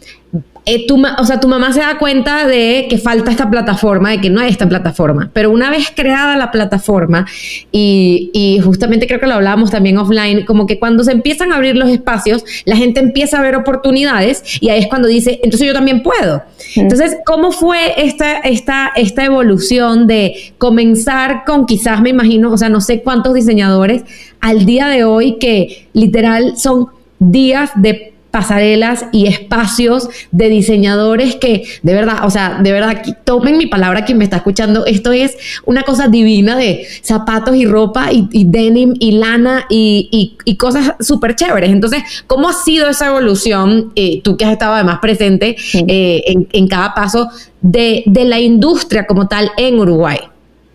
eh, 0.64 0.86
tu, 0.86 1.02
o 1.18 1.24
sea, 1.24 1.40
tu 1.40 1.48
mamá 1.48 1.72
se 1.72 1.80
da 1.80 1.98
cuenta 1.98 2.46
de 2.46 2.86
que 2.88 2.96
falta 2.96 3.32
esta 3.32 3.50
plataforma, 3.50 4.10
de 4.10 4.20
que 4.20 4.30
no 4.30 4.40
hay 4.40 4.48
esta 4.48 4.68
plataforma, 4.68 5.28
pero 5.32 5.50
una 5.50 5.70
vez 5.70 5.92
creada 5.94 6.36
la 6.36 6.52
plataforma, 6.52 7.26
y, 7.72 8.60
justamente 8.62 9.06
creo 9.06 9.18
que 9.18 9.26
lo 9.26 9.34
hablábamos 9.34 9.70
también 9.70 9.98
offline, 9.98 10.44
como 10.44 10.66
que 10.66 10.78
cuando 10.78 11.02
se 11.02 11.12
empiezan 11.12 11.52
a 11.52 11.56
abrir 11.56 11.76
los 11.76 11.88
espacios, 11.88 12.44
la 12.64 12.76
gente 12.76 13.00
empieza 13.00 13.38
a 13.38 13.42
ver 13.42 13.56
oportunidades 13.56 14.42
y 14.60 14.68
ahí 14.68 14.80
es 14.80 14.86
cuando 14.86 15.08
dice, 15.08 15.40
entonces 15.42 15.66
yo 15.66 15.72
también 15.72 16.02
puedo. 16.02 16.42
Entonces, 16.76 17.16
¿cómo 17.26 17.50
fue 17.50 18.04
esta, 18.04 18.38
esta, 18.38 18.92
esta 18.94 19.24
evolución 19.24 20.06
de 20.06 20.54
comenzar 20.58 21.44
con 21.44 21.66
quizás, 21.66 22.00
me 22.00 22.10
imagino, 22.10 22.52
o 22.52 22.58
sea, 22.58 22.68
no 22.68 22.80
sé 22.80 23.02
cuántos 23.02 23.34
diseñadores 23.34 24.04
al 24.40 24.64
día 24.64 24.86
de 24.88 25.04
hoy 25.04 25.38
que 25.38 25.88
literal 25.92 26.56
son 26.56 26.88
días 27.18 27.70
de 27.76 28.11
pasarelas 28.32 29.04
y 29.12 29.28
espacios 29.28 30.08
de 30.32 30.48
diseñadores 30.48 31.36
que 31.36 31.64
de 31.82 31.94
verdad, 31.94 32.24
o 32.24 32.30
sea, 32.30 32.58
de 32.60 32.72
verdad, 32.72 33.02
tomen 33.24 33.58
mi 33.58 33.66
palabra 33.66 34.04
quien 34.04 34.18
me 34.18 34.24
está 34.24 34.38
escuchando, 34.38 34.86
esto 34.86 35.12
es 35.12 35.36
una 35.66 35.82
cosa 35.82 36.08
divina 36.08 36.56
de 36.56 36.86
zapatos 37.02 37.54
y 37.54 37.66
ropa 37.66 38.08
y, 38.10 38.44
denim 38.44 38.94
y 38.98 39.12
lana 39.12 39.66
y, 39.68 40.36
cosas 40.58 40.94
súper 41.00 41.36
chéveres. 41.36 41.70
Entonces, 41.70 42.02
¿cómo 42.26 42.48
ha 42.48 42.52
sido 42.52 42.88
esa 42.88 43.08
evolución, 43.08 43.92
eh, 43.96 44.20
tú 44.22 44.36
que 44.36 44.44
has 44.44 44.52
estado 44.52 44.74
además 44.74 44.98
presente 45.00 45.56
eh, 45.74 46.22
en, 46.52 46.68
cada 46.68 46.94
paso 46.94 47.28
de, 47.60 48.02
de 48.06 48.24
la 48.24 48.40
industria 48.40 49.06
como 49.06 49.28
tal 49.28 49.50
en 49.58 49.78
Uruguay? 49.78 50.31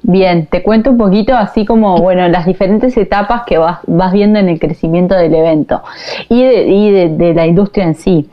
Bien, 0.10 0.46
te 0.46 0.64
cuento 0.64 0.92
un 0.92 0.98
poquito 0.98 1.36
así 1.36 1.66
como, 1.66 1.98
bueno, 1.98 2.30
las 2.30 2.46
diferentes 2.46 2.96
etapas 2.96 3.42
que 3.46 3.58
vas, 3.58 3.80
vas 3.88 4.14
viendo 4.14 4.40
en 4.40 4.48
el 4.48 4.58
crecimiento 4.58 5.16
del 5.16 5.36
evento 5.36 5.84
y, 6.30 6.42
de, 6.44 7.10
de, 7.10 7.34
la 7.34 7.46
industria 7.46 7.84
en 7.84 7.96
sí. 7.96 8.30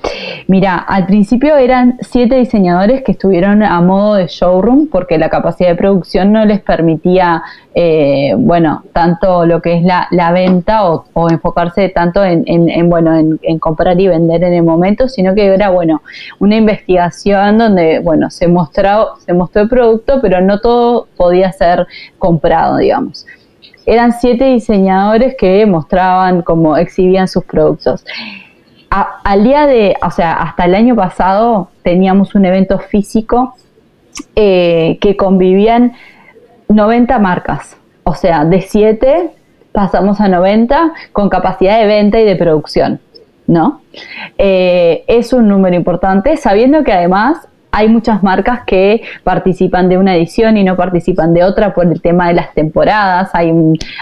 Mira, 0.47 0.77
al 0.77 1.07
principio 1.07 1.57
eran 1.57 1.99
siete 2.01 2.37
diseñadores 2.37 3.03
que 3.03 3.11
estuvieron 3.11 3.65
a 3.65 3.81
modo 3.81 4.15
de 4.15 4.29
showroom 4.29 4.87
porque 4.87 5.19
la 5.19 5.29
capacidad 5.31 5.71
de 5.71 5.75
producción 5.75 6.31
no 6.31 6.45
les 6.45 6.61
permitía, 6.61 7.43
eh, 7.77 8.35
bueno, 8.39 8.85
tanto 8.93 9.45
lo 9.47 9.61
que 9.61 9.75
es 9.75 9.83
la, 9.83 10.33
venta 10.33 10.89
o, 10.89 11.29
enfocarse 11.29 11.89
tanto 11.89 12.25
en, 12.25 12.45
en, 12.47 12.89
bueno, 12.89 13.17
en, 13.17 13.59
comprar 13.59 14.01
y 14.01 14.07
vender 14.07 14.45
en 14.45 14.55
el 14.55 14.63
momento, 14.63 15.09
sino 15.09 15.35
que 15.35 15.47
era, 15.47 15.71
bueno, 15.71 16.01
una 16.39 16.55
investigación 16.55 17.59
donde, 17.59 17.99
bueno, 17.99 18.31
se 18.31 18.47
mostró, 18.47 19.17
se 19.19 19.33
mostró 19.33 19.63
el 19.63 19.69
producto, 19.69 20.21
pero 20.23 20.41
no 20.41 20.61
todo 20.61 21.09
podía 21.17 21.51
ser 21.51 21.89
comprado, 22.17 22.77
digamos. 22.77 23.27
Eran 23.87 24.13
siete 24.13 24.45
diseñadores 24.45 25.35
que 25.37 25.67
mostraban 25.67 26.43
cómo 26.43 26.77
exhibían 26.77 27.27
sus 27.27 27.45
productos. 27.45 28.05
al 28.89 29.43
día 29.43 29.67
de, 29.67 29.97
o 30.01 30.13
sea, 30.13 30.35
hasta 30.35 30.67
el 30.67 30.77
año 30.77 30.95
pasado 30.95 31.71
teníamos 31.83 32.37
un 32.37 32.45
evento 32.45 32.79
físico 32.79 33.57
eh, 34.37 34.97
que 35.01 35.17
convivían 35.17 35.93
90 36.69 37.19
marcas. 37.19 37.77
o 38.05 38.15
sea, 38.15 38.45
de 38.45 38.61
7 38.61 39.31
pasamos 39.73 40.21
a 40.21 40.29
90 40.29 40.93
con 41.13 41.29
capacidad 41.29 41.81
de 41.81 41.87
venta 41.87 42.21
y 42.21 42.25
de 42.25 42.37
producción, 42.37 43.01
¿no? 43.47 43.81
Eh, 44.39 45.05
es 45.09 45.33
un 45.33 45.49
número 45.49 45.75
importante, 45.75 46.37
sabiendo 46.37 46.85
que 46.85 46.93
además 46.93 47.49
hay 47.75 47.89
muchas 47.89 48.23
marcas 48.23 48.61
que 48.65 49.03
participan 49.25 49.89
de 49.89 49.99
una 49.99 50.15
edición 50.15 50.57
y 50.57 50.63
no 50.63 50.77
participan 50.77 51.35
de 51.35 51.43
otra 51.43 51.75
por 51.75 51.87
el 51.87 52.01
tema 52.01 52.29
de 52.29 52.35
las 52.35 52.55
temporadas. 52.55 53.31
Hay, 53.33 53.53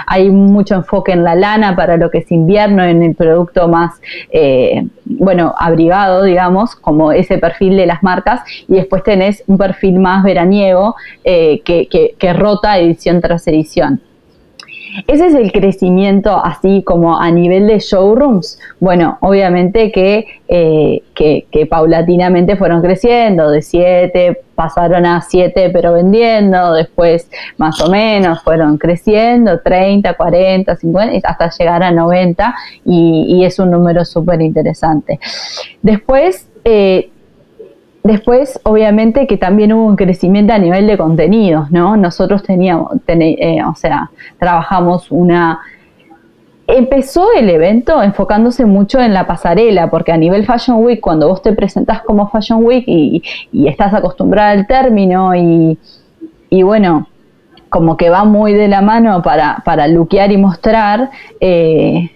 hay 0.07 0.31
mucho 0.31 0.75
enfoque 0.75 1.13
en 1.13 1.25
la 1.25 1.35
lana 1.35 1.75
para 1.75 1.97
lo 1.97 2.11
que 2.11 2.19
es 2.19 2.31
invierno, 2.31 2.85
en 2.85 3.03
el 3.03 3.15
producto 3.15 3.69
más, 3.69 3.99
eh, 4.31 4.87
bueno, 5.07 5.55
abrigado, 5.59 6.23
digamos, 6.23 6.77
como 6.77 7.13
ese 7.13 7.39
perfil 7.39 7.79
de 7.79 7.87
las 7.87 8.03
marcas. 8.03 8.43
Y 8.69 8.75
después 8.75 9.03
tenés 9.05 9.43
un 9.47 9.57
perfil 9.57 9.99
más 10.01 10.23
veraniego 10.23 10.95
eh, 11.25 11.63
que, 11.65 11.89
que 11.89 12.33
rota 12.35 12.79
edición 12.79 13.23
tras 13.23 13.49
edición. 13.49 14.03
Ese 15.07 15.27
es 15.27 15.35
el 15.35 15.53
crecimiento 15.53 16.43
así 16.45 16.83
como 16.83 17.19
a 17.19 17.31
nivel 17.31 17.67
de 17.67 17.79
showrooms. 17.79 18.59
Bueno, 18.81 19.19
obviamente 19.21 19.91
que, 19.91 20.27
eh, 20.49 21.03
que, 21.15 21.67
paulatinamente 21.67 22.57
fueron 22.57 22.83
creciendo, 22.83 23.51
de 23.51 23.63
7 23.63 24.43
pasaron 24.55 25.07
a 25.07 25.23
7 25.23 25.71
pero 25.73 25.95
vendiendo, 25.95 26.75
después 26.75 27.31
más 27.57 27.81
o 27.81 27.91
menos 27.91 28.43
fueron 28.43 28.77
creciendo, 28.77 29.61
30, 29.61 30.15
40, 30.15 30.77
50, 30.77 31.29
hasta 31.29 31.51
llegar 31.51 31.83
a 31.83 31.91
90 31.91 32.55
y, 32.85 33.45
es 33.45 33.59
un 33.59 33.71
número 33.71 34.05
súper 34.05 34.41
interesante. 34.43 35.19
Después, 35.81 36.49
eh, 36.65 37.11
Después, 38.05 38.59
obviamente, 38.65 39.29
que 39.29 39.37
también 39.37 39.73
hubo 39.73 39.87
un 39.87 39.95
crecimiento 39.95 40.53
a 40.53 40.59
nivel 40.59 40.89
de 40.89 40.99
contenidos, 40.99 41.71
¿no? 41.71 41.97
Nosotros 41.97 42.43
teníamos, 42.43 42.93
eh, 43.07 43.63
o 43.65 43.75
sea, 43.77 44.11
trabajamos 44.39 45.11
una... 45.11 45.61
Empezó 46.67 47.29
el 47.33 47.49
evento 47.49 48.03
enfocándose 48.03 48.65
mucho 48.65 49.01
en 49.01 49.15
la 49.15 49.27
pasarela, 49.27 49.89
porque 49.91 50.11
a 50.11 50.17
nivel 50.17 50.47
Fashion 50.47 50.83
Week, 50.85 51.01
cuando 51.01 51.29
vos 51.29 51.43
te 51.43 51.53
presentás 51.53 52.03
como 52.03 52.29
Fashion 52.29 52.65
Week 52.65 52.85
y, 52.87 53.23
estás 53.69 53.95
acostumbrada 53.95 54.51
al 54.51 54.67
término 54.67 55.35
y, 55.37 55.79
bueno, 56.63 57.07
como 57.69 57.97
que 57.97 58.11
va 58.11 58.25
muy 58.25 58.53
de 58.53 58.69
la 58.69 58.81
mano 58.81 59.23
para, 59.23 59.63
para 59.65 59.87
luquear 59.87 60.33
y 60.33 60.39
mostrar, 60.39 61.11
eh, 61.41 62.11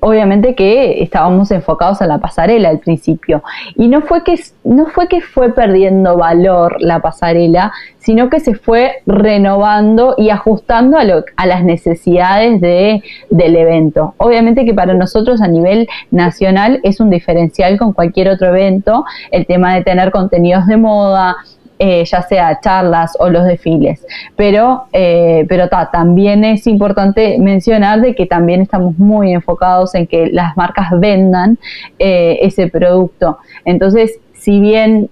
obviamente 0.00 0.54
que 0.54 1.02
estábamos 1.02 1.50
enfocados 1.50 2.02
a 2.02 2.06
la 2.06 2.18
pasarela 2.18 2.68
al 2.68 2.78
principio. 2.78 3.42
Y 3.74 3.88
no 3.88 4.02
fue 4.02 4.22
que, 4.24 4.38
no 4.64 4.86
fue, 4.86 5.08
que 5.08 5.20
fue 5.20 5.52
perdiendo 5.52 6.16
valor 6.16 6.76
la 6.80 7.00
pasarela, 7.00 7.72
sino 7.98 8.28
que 8.28 8.40
se 8.40 8.54
fue 8.54 9.02
renovando 9.06 10.14
y 10.16 10.30
ajustando 10.30 10.96
a, 10.96 11.04
lo, 11.04 11.24
a 11.36 11.46
las 11.46 11.64
necesidades 11.64 12.60
de, 12.60 13.02
del 13.30 13.56
evento. 13.56 14.14
Obviamente 14.18 14.64
que 14.64 14.74
para 14.74 14.94
nosotros 14.94 15.40
a 15.40 15.48
nivel 15.48 15.88
nacional 16.10 16.80
es 16.82 17.00
un 17.00 17.10
diferencial 17.10 17.78
con 17.78 17.92
cualquier 17.92 18.28
otro 18.28 18.48
evento, 18.48 19.04
el 19.30 19.46
tema 19.46 19.74
de 19.74 19.82
tener 19.82 20.10
contenidos 20.10 20.66
de 20.66 20.76
moda, 20.76 21.36
eh, 21.78 22.04
ya 22.06 22.22
sea 22.22 22.58
charlas 22.60 23.12
o 23.18 23.28
los 23.28 23.44
desfiles. 23.44 24.06
Pero, 24.34 24.84
eh, 24.92 25.44
pero 25.46 25.68
también 25.68 26.42
es 26.42 26.66
importante 26.66 27.36
mencionar 27.38 28.00
de 28.00 28.14
que 28.14 28.24
también 28.24 28.62
estamos 28.62 28.98
muy 28.98 29.32
enfocados 29.32 29.94
en 29.94 30.06
que 30.06 30.28
las 30.28 30.56
marcas 30.56 30.88
vendan 30.98 31.58
eh, 31.98 32.38
ese 32.40 32.68
producto. 32.68 33.38
Entonces, 33.66 34.18
si 34.32 34.60
bien 34.60 35.10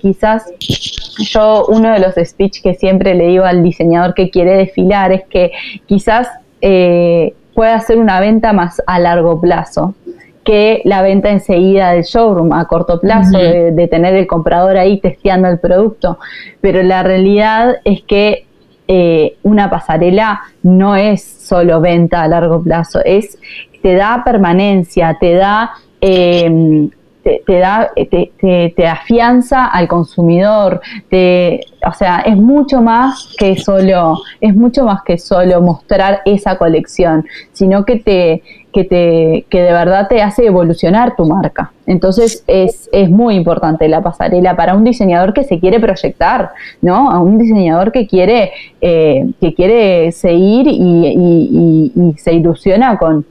quizás 0.00 0.44
yo 1.30 1.64
uno 1.68 1.90
de 1.92 2.00
los 2.00 2.14
speech 2.22 2.60
que 2.62 2.74
siempre 2.74 3.14
le 3.14 3.28
digo 3.28 3.44
al 3.44 3.62
diseñador 3.62 4.14
que 4.14 4.28
quiere 4.28 4.56
desfilar 4.56 5.10
es 5.10 5.24
que 5.24 5.52
quizás 5.86 6.28
pueda 6.60 7.76
hacer 7.76 7.96
una 7.98 8.20
venta 8.20 8.52
más 8.52 8.82
a 8.86 8.98
largo 8.98 9.40
plazo 9.40 9.94
que 10.44 10.82
la 10.84 11.02
venta 11.02 11.30
enseguida 11.30 11.92
del 11.92 12.04
showroom 12.04 12.52
a 12.52 12.66
corto 12.66 13.00
plazo, 13.00 13.38
de, 13.38 13.88
tener 13.88 14.14
el 14.14 14.26
comprador 14.26 14.76
ahí 14.76 15.00
testeando 15.00 15.48
el 15.48 15.58
producto. 15.58 16.18
Pero 16.60 16.82
la 16.82 17.02
realidad 17.02 17.76
es 17.84 18.02
que 18.02 18.46
eh, 18.86 19.36
una 19.42 19.70
pasarela 19.70 20.42
no 20.62 20.94
es 20.94 21.24
solo 21.24 21.80
venta 21.80 22.22
a 22.22 22.28
largo 22.28 22.62
plazo, 22.62 23.00
es 23.04 23.38
te 23.82 23.94
da 23.94 24.22
permanencia, 24.24 25.16
te 25.18 25.34
da 25.34 25.72
eh, 26.00 26.88
te, 27.24 27.58
da, 27.58 27.90
te, 27.94 28.72
te, 28.76 28.86
afianza 28.86 29.66
al 29.66 29.88
consumidor, 29.88 30.80
te, 31.08 31.60
o 31.86 31.92
sea, 31.92 32.20
es 32.20 32.36
mucho 32.36 32.82
más 32.82 33.34
que 33.38 33.56
solo, 33.56 34.18
es 34.40 34.54
mucho 34.54 34.84
más 34.84 35.02
que 35.02 35.18
solo 35.18 35.60
mostrar 35.62 36.20
esa 36.26 36.58
colección, 36.58 37.24
sino 37.52 37.84
que 37.84 37.96
te, 37.96 38.42
que 38.72 38.84
te, 38.84 39.46
que 39.48 39.62
de 39.62 39.72
verdad 39.72 40.08
te 40.08 40.20
hace 40.20 40.46
evolucionar 40.46 41.16
tu 41.16 41.24
marca. 41.24 41.72
Entonces 41.86 42.44
es, 42.46 42.88
es 42.92 43.08
muy 43.08 43.36
importante 43.36 43.88
la 43.88 44.02
pasarela 44.02 44.56
para 44.56 44.74
un 44.74 44.84
diseñador 44.84 45.32
que 45.32 45.44
se 45.44 45.60
quiere 45.60 45.80
proyectar, 45.80 46.50
¿no? 46.82 47.10
A 47.10 47.20
un 47.20 47.38
diseñador 47.38 47.92
que 47.92 48.06
quiere, 48.06 48.52
eh, 48.80 49.26
que 49.40 49.54
quiere 49.54 50.12
seguir 50.12 50.66
y, 50.68 51.92
y 51.94 52.18
se 52.18 52.34
ilusiona 52.34 52.98
con, 52.98 53.24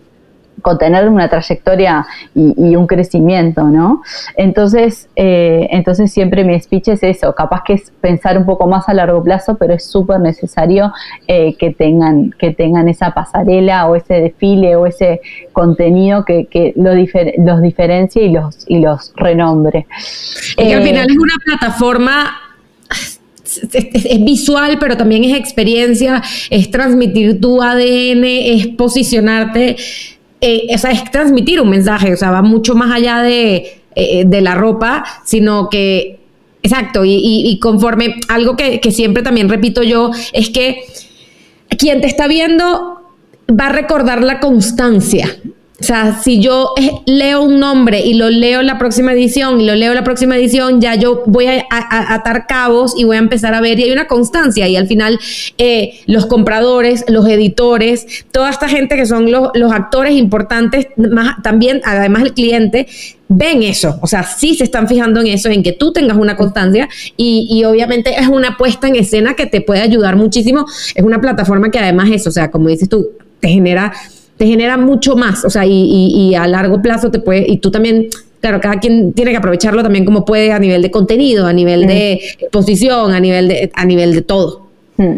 con 0.64 0.78
tener 0.78 1.08
una 1.10 1.30
trayectoria 1.30 2.08
y, 2.34 2.76
un 2.76 2.88
crecimiento, 2.88 3.66
¿no? 3.66 4.02
Entonces, 4.36 5.10
eh, 5.16 5.68
entonces 5.72 6.12
siempre 6.12 6.44
mi 6.44 6.60
speech 6.60 6.88
es 6.88 7.04
eso, 7.04 7.36
capaz 7.36 7.64
que 7.64 7.74
es 7.74 7.92
pensar 8.02 8.38
un 8.38 8.46
poco 8.46 8.66
más 8.66 8.90
a 8.90 8.94
largo 8.94 9.22
plazo, 9.22 9.58
pero 9.58 9.74
es 9.74 9.86
súper 9.86 10.22
necesario 10.22 10.92
eh, 11.28 11.56
que, 11.58 11.72
tengan, 11.72 12.32
que 12.40 12.52
tengan 12.52 12.88
esa 12.88 13.12
pasarela 13.12 13.88
o 13.88 13.96
ese 13.96 14.16
desfile 14.16 14.76
o 14.76 14.88
ese 14.88 15.22
contenido 15.52 16.26
que, 16.26 16.46
que 16.46 16.74
lo 16.76 16.94
los 16.94 17.62
diferencie 17.62 18.24
y 18.24 18.32
los, 18.32 18.64
y 18.68 18.80
los 18.80 19.14
renombre. 19.18 19.86
Y 20.58 20.68
que 20.68 20.74
al 20.74 20.84
final 20.84 21.08
es 21.10 21.18
una 21.18 21.36
plataforma 21.46 22.32
es, 23.74 24.24
visual, 24.24 24.78
pero 24.80 24.98
también 24.98 25.24
es 25.24 25.38
experiencia, 25.38 26.22
es 26.50 26.72
transmitir 26.72 27.40
tu 27.40 27.62
ADN, 27.62 28.24
es 28.24 28.68
posicionarte 28.68 29.76
eh, 30.46 30.66
es 30.68 30.84
transmitir 31.10 31.62
un 31.62 31.70
mensaje, 31.70 32.14
o 32.14 32.18
sea, 32.18 32.30
va 32.30 32.42
mucho 32.42 32.76
más 32.76 32.94
allá 32.94 33.22
de, 33.22 33.82
eh, 33.96 34.24
de 34.26 34.42
la 34.42 34.56
ropa, 34.56 35.06
sino 35.24 35.70
que, 35.70 36.20
exacto, 36.62 37.04
y, 37.06 37.58
conforme, 37.62 38.16
algo 38.28 38.58
que, 38.58 38.82
que 38.82 38.92
siempre 38.92 39.24
también 39.24 39.48
repito 39.48 39.84
yo, 39.84 40.12
es 40.34 40.50
que 40.50 40.84
quien 41.78 42.02
te 42.02 42.08
está 42.08 42.28
viendo 42.28 43.02
va 43.50 43.68
a 43.68 43.72
recordar 43.72 44.22
la 44.22 44.42
constancia. 44.42 45.40
O 45.84 45.86
sea, 45.86 46.18
si 46.24 46.40
yo 46.40 46.72
eh, 46.78 46.92
leo 47.06 47.42
un 47.42 47.60
nombre 47.60 48.00
y 48.00 48.14
lo 48.14 48.30
leo 48.30 48.62
en 48.62 48.68
la 48.68 48.78
próxima 48.78 49.12
edición 49.12 49.60
y 49.60 49.66
lo 49.66 49.76
leo 49.76 49.92
en 49.92 49.98
la 49.98 50.06
próxima 50.06 50.38
edición, 50.38 50.80
ya 50.80 50.96
yo 50.96 51.24
voy 51.26 51.48
a, 51.48 51.66
atar 51.70 52.48
cabos 52.48 52.94
y 52.98 53.04
voy 53.04 53.18
a 53.18 53.20
empezar 53.20 53.54
a 53.54 53.60
ver. 53.60 53.78
Y 53.78 53.84
hay 53.84 53.92
una 53.92 54.08
constancia 54.08 54.66
y 54.70 54.78
al 54.78 54.88
final 54.88 55.20
eh, 55.58 56.00
los 56.06 56.26
compradores, 56.26 57.04
los 57.10 57.28
editores, 57.28 58.24
toda 58.32 58.50
esta 58.50 58.70
gente 58.70 58.96
que 58.96 59.06
son 59.06 59.30
los, 59.30 59.74
actores 59.74 60.14
importantes, 60.14 60.88
más, 60.96 61.44
también 61.44 61.82
además 61.84 62.24
el 62.24 62.34
cliente, 62.34 62.88
ven 63.28 63.62
eso, 63.62 64.00
o 64.02 64.08
sea, 64.08 64.24
sí 64.24 64.56
se 64.56 64.64
están 64.64 64.88
fijando 64.88 65.20
en 65.20 65.28
eso, 65.28 65.50
en 65.50 65.64
que 65.64 65.74
tú 65.74 65.92
tengas 65.92 66.16
una 66.16 66.38
constancia 66.38 66.88
y, 67.18 67.48
y, 67.50 67.66
obviamente 67.66 68.14
es 68.18 68.28
una 68.30 68.58
puesta 68.58 68.88
en 68.88 68.96
escena 68.96 69.34
que 69.34 69.48
te 69.48 69.60
puede 69.60 69.82
ayudar 69.82 70.16
muchísimo, 70.16 70.66
es 70.96 71.04
una 71.04 71.20
plataforma 71.20 71.72
que 71.72 71.80
además 71.80 72.10
es, 72.10 72.26
o 72.28 72.32
sea, 72.32 72.52
como 72.52 72.70
dices 72.70 72.88
tú, 72.88 73.10
te 73.44 73.50
genera 73.50 73.92
te 74.38 74.48
genera 74.48 74.78
mucho 74.78 75.16
más, 75.16 75.46
o 75.46 75.50
sea, 75.50 75.66
y, 75.66 76.34
a 76.36 76.48
largo 76.48 76.82
plazo 76.82 77.12
te 77.12 77.20
puede, 77.20 77.46
y 77.48 77.58
tú 77.58 77.72
también 77.72 78.10
claro, 78.42 78.60
cada 78.60 78.80
quien 78.80 79.14
tiene 79.14 79.32
que 79.32 79.38
aprovecharlo 79.38 79.84
también 79.84 80.04
como 80.04 80.26
puede 80.26 80.52
a 80.52 80.60
nivel 80.60 80.82
de 80.82 80.92
contenido, 80.92 81.48
a 81.48 81.54
nivel 81.54 81.88
de 81.88 82.14
exposición, 82.40 83.14
a 83.14 83.20
nivel 83.22 83.48
de, 83.48 83.72
a 83.74 83.86
nivel 83.86 84.14
de 84.14 84.22
todo. 84.22 84.64
Mm. 84.98 85.16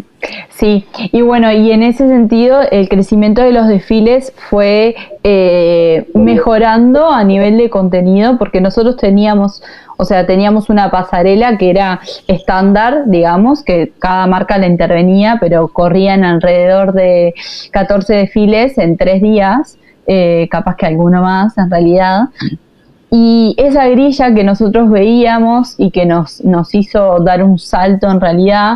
Sí, 0.49 0.85
y 1.11 1.21
bueno, 1.21 1.51
y 1.51 1.71
en 1.71 1.83
ese 1.83 2.07
sentido 2.07 2.61
el 2.71 2.87
crecimiento 2.87 3.41
de 3.41 3.51
los 3.51 3.67
desfiles 3.67 4.31
fue 4.49 4.95
eh, 5.23 6.07
mejorando 6.13 7.09
a 7.09 7.23
nivel 7.23 7.57
de 7.57 7.69
contenido 7.69 8.37
porque 8.37 8.61
nosotros 8.61 8.95
teníamos, 8.97 9.61
o 9.97 10.05
sea, 10.05 10.25
teníamos 10.25 10.69
una 10.69 10.91
pasarela 10.91 11.57
que 11.57 11.69
era 11.69 11.99
estándar, 12.27 13.03
digamos, 13.07 13.63
que 13.63 13.93
cada 13.99 14.27
marca 14.27 14.57
la 14.57 14.67
intervenía, 14.67 15.37
pero 15.39 15.67
corrían 15.67 16.23
alrededor 16.23 16.93
de 16.93 17.33
14 17.71 18.13
desfiles 18.13 18.77
en 18.77 18.97
tres 18.97 19.21
días, 19.21 19.77
eh, 20.07 20.47
capaz 20.51 20.75
que 20.75 20.85
alguno 20.85 21.21
más 21.21 21.57
en 21.57 21.69
realidad. 21.69 22.25
Y 23.11 23.55
esa 23.57 23.87
grilla 23.87 24.33
que 24.33 24.43
nosotros 24.43 24.89
veíamos 24.89 25.75
y 25.77 25.91
que 25.91 26.05
nos, 26.05 26.43
nos 26.43 26.75
hizo 26.75 27.19
dar 27.19 27.43
un 27.43 27.59
salto 27.59 28.09
en 28.09 28.19
realidad 28.19 28.75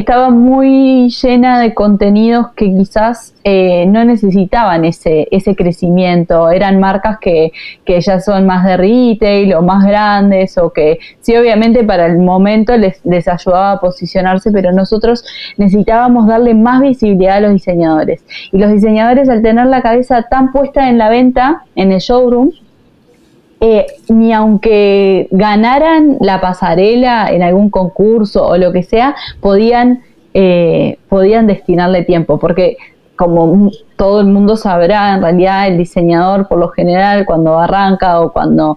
estaba 0.00 0.30
muy 0.30 1.08
llena 1.08 1.60
de 1.60 1.74
contenidos 1.74 2.48
que 2.54 2.66
quizás 2.66 3.34
eh, 3.44 3.86
no 3.86 4.04
necesitaban 4.04 4.84
ese, 4.84 5.28
ese 5.30 5.54
crecimiento. 5.54 6.50
Eran 6.50 6.80
marcas 6.80 7.18
que, 7.18 7.52
que, 7.84 8.00
ya 8.00 8.20
son 8.20 8.46
más 8.46 8.64
de 8.64 8.76
retail 8.76 9.54
o 9.54 9.62
más 9.62 9.84
grandes 9.84 10.58
o 10.58 10.72
que 10.72 10.98
sí, 11.20 11.36
obviamente 11.36 11.84
para 11.84 12.06
el 12.06 12.18
momento 12.18 12.76
les, 12.76 13.00
les 13.04 13.26
ayudaba 13.28 13.72
a 13.72 13.80
posicionarse, 13.80 14.50
pero 14.52 14.72
nosotros 14.72 15.24
necesitábamos 15.56 16.26
darle 16.26 16.54
más 16.54 16.80
visibilidad 16.80 17.36
a 17.36 17.40
los 17.40 17.52
diseñadores. 17.52 18.24
Y 18.52 18.58
los 18.58 18.72
diseñadores 18.72 19.28
al 19.28 19.42
tener 19.42 19.66
la 19.66 19.82
cabeza 19.82 20.22
tan 20.22 20.52
puesta 20.52 20.88
en 20.88 20.98
la 20.98 21.08
venta, 21.08 21.64
en 21.74 21.92
el 21.92 22.00
showroom, 22.00 22.50
eh, 23.60 23.86
ni 24.08 24.32
aunque 24.32 25.28
ganaran 25.30 26.18
la 26.20 26.40
pasarela 26.40 27.28
en 27.30 27.42
algún 27.42 27.70
concurso 27.70 28.46
o 28.46 28.56
lo 28.58 28.72
que 28.72 28.82
sea, 28.82 29.16
podían, 29.40 30.02
eh, 30.34 30.98
podían 31.08 31.46
destinarle 31.46 32.04
tiempo, 32.04 32.38
porque 32.38 32.76
como 33.16 33.70
todo 33.96 34.20
el 34.20 34.26
mundo 34.26 34.56
sabrá, 34.56 35.14
en 35.14 35.22
realidad 35.22 35.68
el 35.68 35.78
diseñador 35.78 36.46
por 36.48 36.58
lo 36.58 36.68
general 36.68 37.24
cuando 37.26 37.58
arranca 37.58 38.20
o 38.20 38.32
cuando 38.32 38.76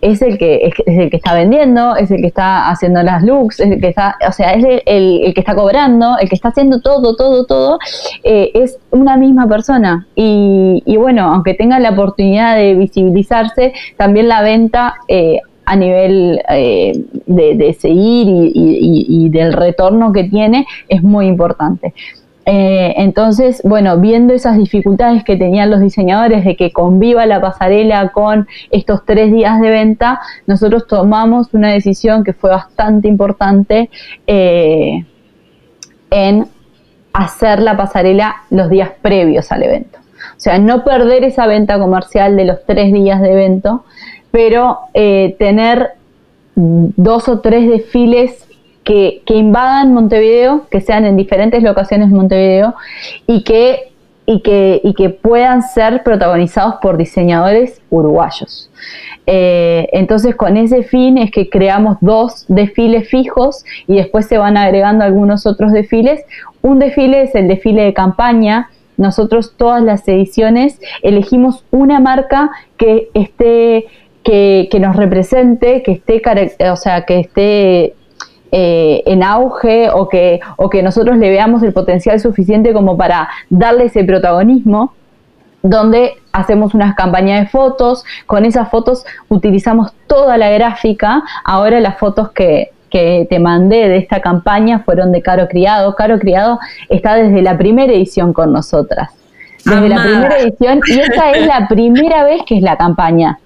es 0.00 0.22
el 0.22 0.38
que 0.38 0.66
es, 0.66 0.74
el 0.86 1.10
que 1.10 1.16
está 1.16 1.34
vendiendo, 1.34 1.96
es 1.96 2.10
el 2.10 2.20
que 2.20 2.26
está 2.26 2.70
haciendo 2.70 3.02
las 3.02 3.22
looks, 3.22 3.60
es 3.60 3.70
el 3.70 3.80
que 3.80 3.88
está, 3.88 4.16
o 4.26 4.32
sea, 4.32 4.54
es 4.54 4.64
el, 4.86 5.32
que 5.34 5.40
está 5.40 5.54
cobrando, 5.54 6.16
el 6.18 6.28
que 6.28 6.34
está 6.34 6.48
haciendo 6.48 6.80
todo, 6.80 7.14
todo, 7.16 7.44
todo, 7.44 7.78
eh, 8.22 8.50
es 8.54 8.78
una 8.90 9.16
misma 9.16 9.46
persona. 9.46 10.06
Y, 10.14 10.96
bueno, 10.96 11.32
aunque 11.32 11.54
tenga 11.54 11.78
la 11.78 11.90
oportunidad 11.90 12.56
de 12.56 12.74
visibilizarse, 12.74 13.72
también 13.96 14.28
la 14.28 14.42
venta 14.42 14.94
eh, 15.08 15.40
a 15.66 15.76
nivel 15.76 16.40
eh, 16.48 16.92
de, 17.26 17.76
seguir 17.78 18.26
y, 18.28 19.28
del 19.30 19.52
retorno 19.52 20.12
que 20.12 20.24
tiene 20.24 20.66
es 20.88 21.02
muy 21.02 21.26
importante. 21.26 21.94
Eh, 22.46 22.94
entonces, 22.98 23.62
bueno, 23.64 23.98
viendo 23.98 24.34
esas 24.34 24.58
dificultades 24.58 25.24
que 25.24 25.36
tenían 25.36 25.70
los 25.70 25.80
diseñadores 25.80 26.44
de 26.44 26.56
que 26.56 26.72
conviva 26.72 27.24
la 27.26 27.40
pasarela 27.40 28.10
con 28.10 28.46
estos 28.70 29.04
tres 29.06 29.32
días 29.32 29.60
de 29.60 29.70
venta, 29.70 30.20
nosotros 30.46 30.86
tomamos 30.86 31.54
una 31.54 31.72
decisión 31.72 32.22
que 32.22 32.34
fue 32.34 32.50
bastante 32.50 33.08
importante 33.08 33.88
eh, 34.26 35.04
en 36.10 36.46
hacer 37.12 37.62
la 37.62 37.76
pasarela 37.76 38.36
los 38.50 38.68
días 38.68 38.90
previos 39.00 39.50
al 39.50 39.62
evento. 39.62 39.98
O 40.36 40.40
sea, 40.40 40.58
no 40.58 40.84
perder 40.84 41.24
esa 41.24 41.46
venta 41.46 41.78
comercial 41.78 42.36
de 42.36 42.44
los 42.44 42.64
tres 42.66 42.92
días 42.92 43.20
de 43.20 43.32
evento, 43.32 43.84
pero 44.30 44.80
eh, 44.92 45.36
tener 45.38 45.92
dos 46.56 47.28
o 47.28 47.40
tres 47.40 47.68
desfiles 47.68 48.43
que, 48.84 49.22
invadan 49.26 49.92
Montevideo, 49.92 50.66
que 50.70 50.80
sean 50.80 51.04
en 51.04 51.16
diferentes 51.16 51.62
locaciones 51.62 52.10
de 52.10 52.16
Montevideo 52.16 52.74
y 53.26 53.42
que, 53.42 53.92
y 54.26 54.40
que, 54.40 54.80
y 54.84 54.94
que 54.94 55.10
puedan 55.10 55.62
ser 55.62 56.02
protagonizados 56.02 56.76
por 56.80 56.96
diseñadores 56.96 57.80
uruguayos. 57.90 58.70
Eh, 59.26 59.88
entonces, 59.92 60.34
con 60.36 60.58
ese 60.58 60.82
fin 60.82 61.16
es 61.16 61.30
que 61.30 61.48
creamos 61.48 61.96
dos 62.02 62.44
desfiles 62.48 63.08
fijos 63.08 63.64
y 63.86 63.96
después 63.96 64.26
se 64.26 64.36
van 64.36 64.56
agregando 64.58 65.04
algunos 65.04 65.46
otros 65.46 65.72
desfiles. 65.72 66.22
Un 66.60 66.78
desfile 66.78 67.22
es 67.22 67.34
el 67.34 67.48
desfile 67.48 67.82
de 67.82 67.94
campaña. 67.94 68.70
Nosotros 68.98 69.54
todas 69.56 69.82
las 69.82 70.06
ediciones 70.06 70.78
elegimos 71.02 71.64
una 71.70 72.00
marca 72.00 72.50
que 72.76 73.08
esté 73.14 73.86
que, 74.22 74.68
que 74.70 74.80
nos 74.80 74.96
represente, 74.96 75.82
que 75.82 75.92
esté, 75.92 76.22
o 76.70 76.76
sea, 76.76 77.02
que 77.04 77.20
esté 77.20 77.94
eh, 78.52 79.02
en 79.06 79.22
auge 79.22 79.90
o 79.90 80.08
que, 80.08 80.40
o 80.56 80.70
que 80.70 80.82
nosotros 80.82 81.16
le 81.18 81.30
veamos 81.30 81.62
el 81.62 81.72
potencial 81.72 82.20
suficiente 82.20 82.72
como 82.72 82.96
para 82.96 83.28
darle 83.50 83.86
ese 83.86 84.04
protagonismo 84.04 84.92
donde 85.64 86.12
hacemos 86.32 86.74
unas 86.74 86.94
campañas 86.94 87.40
de 87.40 87.46
fotos, 87.48 88.04
con 88.26 88.44
esas 88.44 88.68
fotos 88.68 89.04
utilizamos 89.28 89.94
toda 90.06 90.36
la 90.36 90.50
gráfica, 90.50 91.22
ahora 91.42 91.80
las 91.80 91.98
fotos 91.98 92.32
que, 92.32 92.70
que 92.90 93.26
te 93.30 93.38
mandé 93.38 93.88
de 93.88 93.96
esta 93.96 94.20
campaña 94.20 94.80
fueron 94.80 95.10
de 95.10 95.22
Caro 95.22 95.48
Criado, 95.48 95.94
Caro 95.96 96.18
Criado 96.18 96.60
está 96.90 97.14
desde 97.14 97.40
la 97.40 97.56
primera 97.56 97.92
edición 97.92 98.34
con 98.34 98.52
nosotras, 98.52 99.10
desde 99.64 99.88
la 99.88 100.02
primera 100.02 100.38
edición, 100.38 100.80
y 100.86 101.00
esta 101.00 101.30
es 101.32 101.46
la 101.46 101.66
primera 101.66 102.24
vez 102.24 102.42
que 102.46 102.58
es 102.58 102.62
la 102.62 102.76
campaña. 102.76 103.38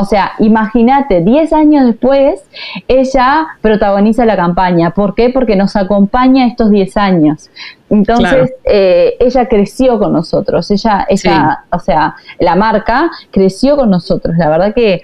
O 0.00 0.04
sea, 0.04 0.32
imagínate, 0.38 1.22
10 1.22 1.52
años 1.52 1.84
después, 1.84 2.40
ella 2.86 3.48
protagoniza 3.60 4.24
la 4.24 4.36
campaña. 4.36 4.90
¿Por 4.90 5.16
qué? 5.16 5.28
Porque 5.30 5.56
nos 5.56 5.74
acompaña 5.74 6.46
estos 6.46 6.70
10 6.70 6.96
años. 6.96 7.50
Entonces, 7.90 8.52
eh, 8.64 9.16
ella 9.18 9.48
creció 9.48 9.98
con 9.98 10.12
nosotros. 10.12 10.70
Ella, 10.70 11.04
ella 11.08 11.64
o 11.72 11.80
sea, 11.80 12.14
la 12.38 12.54
marca 12.54 13.10
creció 13.32 13.76
con 13.76 13.90
nosotros. 13.90 14.36
La 14.36 14.48
verdad 14.48 14.72
que 14.72 15.02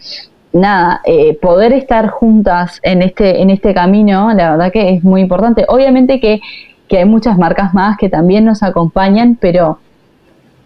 nada, 0.52 1.00
eh, 1.04 1.36
poder 1.42 1.72
estar 1.72 2.10
juntas 2.10 2.78
en 2.84 3.02
este, 3.02 3.42
en 3.42 3.50
este 3.50 3.74
camino, 3.74 4.32
la 4.32 4.52
verdad 4.52 4.70
que 4.70 4.94
es 4.94 5.02
muy 5.02 5.22
importante. 5.22 5.64
Obviamente 5.66 6.20
que, 6.20 6.40
que 6.86 6.98
hay 6.98 7.04
muchas 7.04 7.36
marcas 7.36 7.74
más 7.74 7.96
que 7.98 8.08
también 8.08 8.44
nos 8.44 8.62
acompañan, 8.62 9.36
pero 9.40 9.80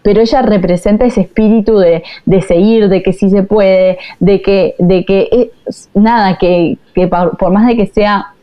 pero 0.01 0.21
ella 0.21 0.41
representa 0.41 1.05
ese 1.05 1.21
espíritu 1.21 1.77
de, 1.77 2.03
seguir, 2.47 2.89
de 2.89 3.03
que 3.03 3.13
sí 3.13 3.29
se 3.29 3.43
puede, 3.43 3.97
de 4.19 4.41
que, 4.41 4.75
de 4.79 5.05
que 5.05 5.51
nada, 5.93 6.37
que, 6.37 6.77
por, 7.09 7.51
más 7.51 7.67
de 7.67 7.75
que 7.75 7.87
sea 7.87 8.33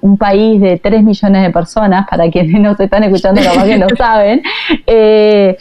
un 0.00 0.18
país 0.18 0.60
de 0.60 0.78
3 0.78 1.02
millones 1.02 1.42
de 1.42 1.50
personas, 1.50 2.06
para 2.08 2.30
quienes 2.30 2.60
no 2.60 2.76
se 2.76 2.84
están 2.84 3.04
escuchando, 3.04 3.40
capaz 3.42 3.64
que 3.64 3.78
no 3.78 3.86
saben, 3.96 4.42
eh, 4.86 5.56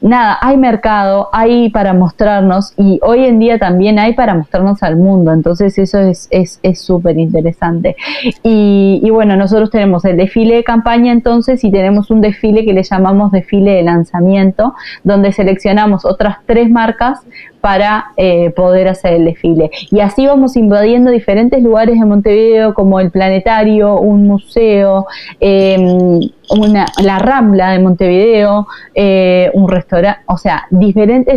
nada, 0.00 0.38
hay 0.40 0.56
mercado, 0.56 1.28
hay 1.32 1.70
para 1.70 1.92
mostrarnos 1.92 2.72
y 2.76 3.00
hoy 3.02 3.24
en 3.24 3.38
día 3.38 3.58
también 3.58 3.98
hay 3.98 4.14
para 4.14 4.34
mostrarnos 4.34 4.82
al 4.82 4.96
mundo, 4.96 5.32
entonces 5.32 5.78
eso 5.78 5.98
es 5.98 6.28
súper 6.74 7.16
es, 7.16 7.22
interesante. 7.22 7.96
Y, 8.42 9.00
y, 9.02 9.10
bueno, 9.10 9.36
nosotros 9.36 9.70
tenemos 9.70 10.04
el 10.04 10.16
desfile 10.16 10.56
de 10.56 10.64
campaña 10.64 11.12
entonces 11.12 11.62
y 11.64 11.70
tenemos 11.70 12.10
un 12.10 12.20
desfile 12.20 12.64
que 12.64 12.72
le 12.72 12.82
llamamos 12.82 13.32
desfile 13.32 13.72
de 13.72 13.82
lanzamiento, 13.82 14.74
donde 15.04 15.32
seleccionamos 15.32 16.04
otras 16.04 16.38
tres 16.46 16.70
marcas 16.70 17.20
para 17.60 18.12
eh, 18.16 18.50
poder 18.50 18.88
hacer 18.88 19.14
el 19.14 19.24
desfile. 19.24 19.70
Y 19.90 20.00
así 20.00 20.26
vamos 20.26 20.56
invadiendo 20.56 21.10
diferentes 21.10 21.62
lugares 21.62 21.98
de 21.98 22.06
Montevideo, 22.06 22.74
como 22.74 23.00
el 23.00 23.10
planetario, 23.10 23.98
un 23.98 24.26
museo, 24.26 25.06
em, 25.40 26.20
una, 26.50 26.86
la 27.02 27.18
Rambla 27.18 27.70
de 27.70 27.78
Montevideo, 27.78 28.66
eh, 28.94 29.50
un 29.54 29.68
restaurante, 29.68 30.20
o 30.26 30.38
sea, 30.38 30.66
diferentes 30.70 31.34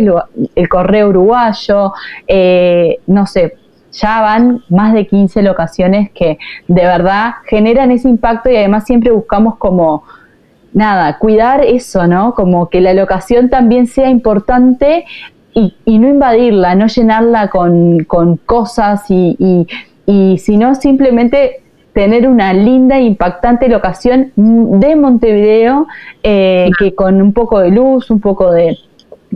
el 0.54 0.68
correo 0.68 1.08
uruguayo, 1.08 1.92
eh, 2.26 2.98
no 3.06 3.26
sé, 3.26 3.54
ya 3.92 4.22
van 4.22 4.62
más 4.70 4.94
de 4.94 5.06
15 5.06 5.42
locaciones 5.42 6.10
que 6.12 6.38
de 6.66 6.82
verdad 6.82 7.34
generan 7.46 7.90
ese 7.90 8.08
impacto 8.08 8.50
y 8.50 8.56
además 8.56 8.84
siempre 8.86 9.10
buscamos 9.10 9.56
como 9.56 10.04
nada, 10.72 11.18
cuidar 11.18 11.62
eso, 11.64 12.06
¿no? 12.06 12.34
Como 12.34 12.68
que 12.68 12.80
la 12.80 12.94
locación 12.94 13.50
también 13.50 13.86
sea 13.86 14.08
importante 14.08 15.04
y, 15.54 15.98
no 15.98 16.08
invadirla, 16.08 16.74
no 16.74 16.86
llenarla 16.86 17.48
con, 17.48 18.04
cosas 18.46 19.10
y, 19.10 19.66
y, 20.06 20.38
sino 20.38 20.74
simplemente 20.74 21.62
tener 21.92 22.26
una 22.26 22.52
linda 22.54 22.98
e 22.98 23.02
impactante 23.02 23.68
locación 23.68 24.32
de 24.36 24.96
Montevideo 24.96 25.86
eh, 26.22 26.70
que 26.78 26.94
con 26.94 27.20
un 27.20 27.32
poco 27.32 27.60
de 27.60 27.70
luz, 27.70 28.10
un 28.10 28.20
poco 28.20 28.50
de 28.50 28.78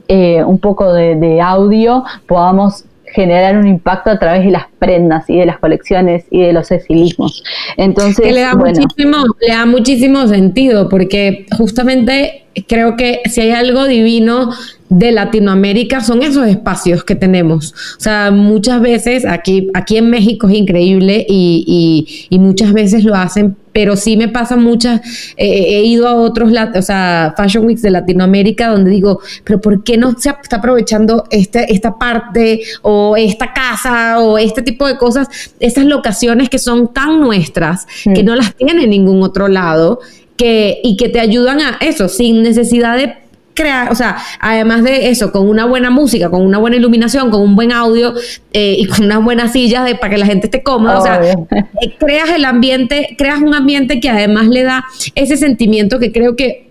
eh, 0.09 0.45
un 0.45 0.59
poco 0.59 0.93
de, 0.93 1.41
audio 1.41 2.05
podamos 2.27 2.85
generar 3.07 3.57
un 3.57 3.67
impacto 3.67 4.11
a 4.11 4.19
través 4.19 4.45
de 4.45 4.51
las 4.51 4.67
prendas 4.79 5.29
y 5.31 5.39
de 5.39 5.47
las 5.47 5.59
colecciones 5.59 6.27
y 6.31 6.43
de 6.43 6.53
los 6.53 6.71
estilismos. 6.71 7.43
Entonces, 7.79 8.33
le 8.33 8.41
da, 8.43 8.55
muchísimo, 8.55 9.17
le 9.41 9.55
da 9.55 9.65
muchísimo 9.65 10.27
sentido 10.27 10.89
porque 10.91 11.47
justamente 11.57 12.45
creo 12.69 12.97
que 12.97 13.23
si 13.25 13.41
hay 13.41 13.53
algo 13.53 13.87
divino 13.87 14.51
de 14.89 15.11
Latinoamérica 15.11 16.01
son 16.01 16.23
esos 16.23 16.47
espacios 16.47 17.03
que 17.03 17.15
tenemos. 17.17 17.73
O 17.99 18.01
sea, 18.01 18.31
muchas 18.31 18.81
veces 18.81 19.25
aquí, 19.27 19.69
aquí 19.75 19.97
en 19.97 20.11
México 20.11 20.49
es 20.49 20.57
increíble 20.57 21.27
y, 21.29 22.29
muchas 22.39 22.73
veces 22.73 23.03
lo 23.03 23.15
hacen, 23.15 23.57
pero 23.73 23.97
sí 23.97 24.17
me 24.17 24.29
pasa 24.29 24.57
muchas, 24.57 25.01
he 25.37 25.83
ido 25.85 26.07
a 26.07 26.15
otros, 26.15 26.53
o 26.53 26.83
sea, 26.83 27.35
Fashion 27.37 27.67
Weeks 27.67 27.83
de 27.83 27.91
Latinoamérica 27.91 28.69
donde 28.69 28.91
digo, 28.91 29.21
pero 29.43 29.61
¿por 29.61 29.83
qué 29.83 29.97
no 29.97 30.13
se 30.17 30.31
está 30.31 30.57
aprovechando 30.57 31.25
este, 31.31 31.73
esta 31.73 31.99
parte 31.99 32.61
o 32.83 33.17
esta 33.17 33.53
casa 33.53 34.21
o 34.21 34.39
este 34.39 34.63
tipo 34.63 34.87
de 34.87 34.97
cosas, 34.97 35.29
estas 35.59 35.87
locaciones 35.87 36.49
que 36.49 36.59
son 36.59 36.93
tan 36.93 37.21
nuestras, 37.21 37.87
que 38.05 38.23
no 38.23 38.37
las 38.37 38.55
tiene 38.55 38.87
ningún 38.87 39.23
otro 39.23 39.49
lado? 39.49 39.99
Que, 40.37 40.81
y 40.85 40.99
que 40.99 41.09
te 41.09 41.19
ayudan 41.19 41.61
a 41.61 41.79
eso, 41.81 42.11
sin 42.11 42.43
necesidad 42.43 42.99
de 42.99 43.15
crear, 43.57 43.91
o 43.91 43.95
sea, 43.97 44.19
además 44.39 44.85
de 44.85 45.09
eso, 45.09 45.33
con 45.33 45.49
una 45.49 45.65
buena 45.65 45.91
música, 45.91 46.31
con 46.31 46.43
una 46.43 46.59
buena 46.59 46.77
iluminación, 46.77 47.31
con 47.31 47.43
un 47.43 47.57
buen 47.57 47.73
audio 47.73 48.15
eh, 48.53 48.77
y 48.79 48.87
con 48.87 49.07
unas 49.07 49.25
buenas 49.25 49.53
sillas 49.53 49.85
de, 49.85 49.97
para 49.97 50.11
que 50.11 50.19
la 50.19 50.27
gente 50.27 50.47
esté 50.47 50.63
cómoda, 50.63 50.99
o 50.99 51.03
sea, 51.03 51.21
eh, 51.23 51.95
creas 51.99 52.31
el 52.31 52.45
ambiente, 52.45 53.17
creas 53.19 53.41
un 53.41 53.55
ambiente 53.55 53.99
que 53.99 54.09
además 54.09 54.47
le 54.47 54.63
da 54.63 54.85
ese 55.17 55.37
sentimiento 55.37 55.99
que 55.99 56.13
creo 56.13 56.37
que 56.37 56.67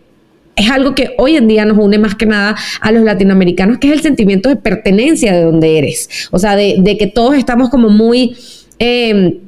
es 0.56 0.72
algo 0.72 0.96
que 0.96 1.14
hoy 1.18 1.36
en 1.36 1.50
día 1.50 1.66
nos 1.66 1.78
une 1.78 1.98
más 1.98 2.16
que 2.16 2.26
nada 2.26 2.56
a 2.80 2.92
los 2.92 3.04
latinoamericanos, 3.04 3.80
que 3.80 3.88
es 3.88 3.94
el 3.94 4.02
sentimiento 4.02 4.48
de 4.48 4.56
pertenencia 4.56 5.34
de 5.34 5.44
donde 5.44 5.78
eres, 5.78 6.30
o 6.32 6.40
sea, 6.40 6.56
de, 6.56 6.96
que 6.98 7.08
todos 7.08 7.36
estamos 7.36 7.70
como 7.70 7.90
muy... 7.90 8.38
Eh, 8.80 9.40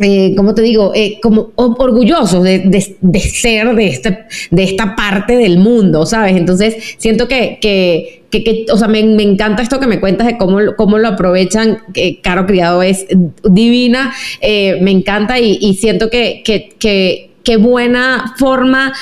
eh, 0.00 0.34
como 0.34 0.54
te 0.54 0.62
digo, 0.62 0.92
eh, 0.94 1.18
como 1.22 1.52
orgullosos 1.56 2.42
de, 2.42 2.60
ser 3.20 3.74
de, 3.74 3.86
este, 3.86 4.18
de 4.50 4.62
esta 4.62 4.96
parte 4.96 5.36
del 5.36 5.58
mundo, 5.58 6.06
¿sabes? 6.06 6.36
Entonces, 6.36 6.96
siento 6.96 7.28
que, 7.28 7.58
que, 7.60 8.22
que, 8.30 8.64
o 8.72 8.78
sea, 8.78 8.88
me, 8.88 9.00
encanta 9.00 9.62
esto 9.62 9.78
que 9.78 9.86
me 9.86 10.00
cuentas 10.00 10.26
de 10.26 10.38
cómo, 10.38 10.58
cómo 10.76 10.98
lo 10.98 11.08
aprovechan. 11.08 11.78
Caro 12.22 12.46
Criado 12.46 12.82
es 12.82 13.06
divina, 13.44 14.14
eh, 14.40 14.78
me 14.80 14.90
encanta 14.90 15.38
y, 15.38 15.74
siento 15.74 16.08
que, 16.08 16.42
qué 16.44 17.56
buena 17.58 18.34
forma 18.38 18.94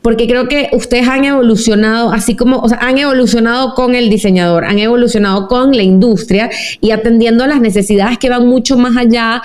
porque 0.00 0.26
creo 0.26 0.48
que 0.48 0.70
ustedes 0.72 1.06
han 1.08 1.24
evolucionado, 1.24 2.12
así 2.12 2.36
como, 2.36 2.60
o 2.60 2.68
sea, 2.70 2.78
han 2.80 2.96
evolucionado 2.96 3.74
con 3.74 3.94
el 3.94 4.08
diseñador, 4.08 4.64
han 4.64 4.78
evolucionado 4.78 5.48
con 5.48 5.76
la 5.76 5.82
industria 5.82 6.48
y 6.80 6.92
atendiendo 6.92 7.44
a 7.44 7.48
las 7.48 7.60
necesidades 7.60 8.16
que 8.16 8.30
van 8.30 8.46
mucho 8.46 8.78
más 8.78 8.96
allá 8.96 9.42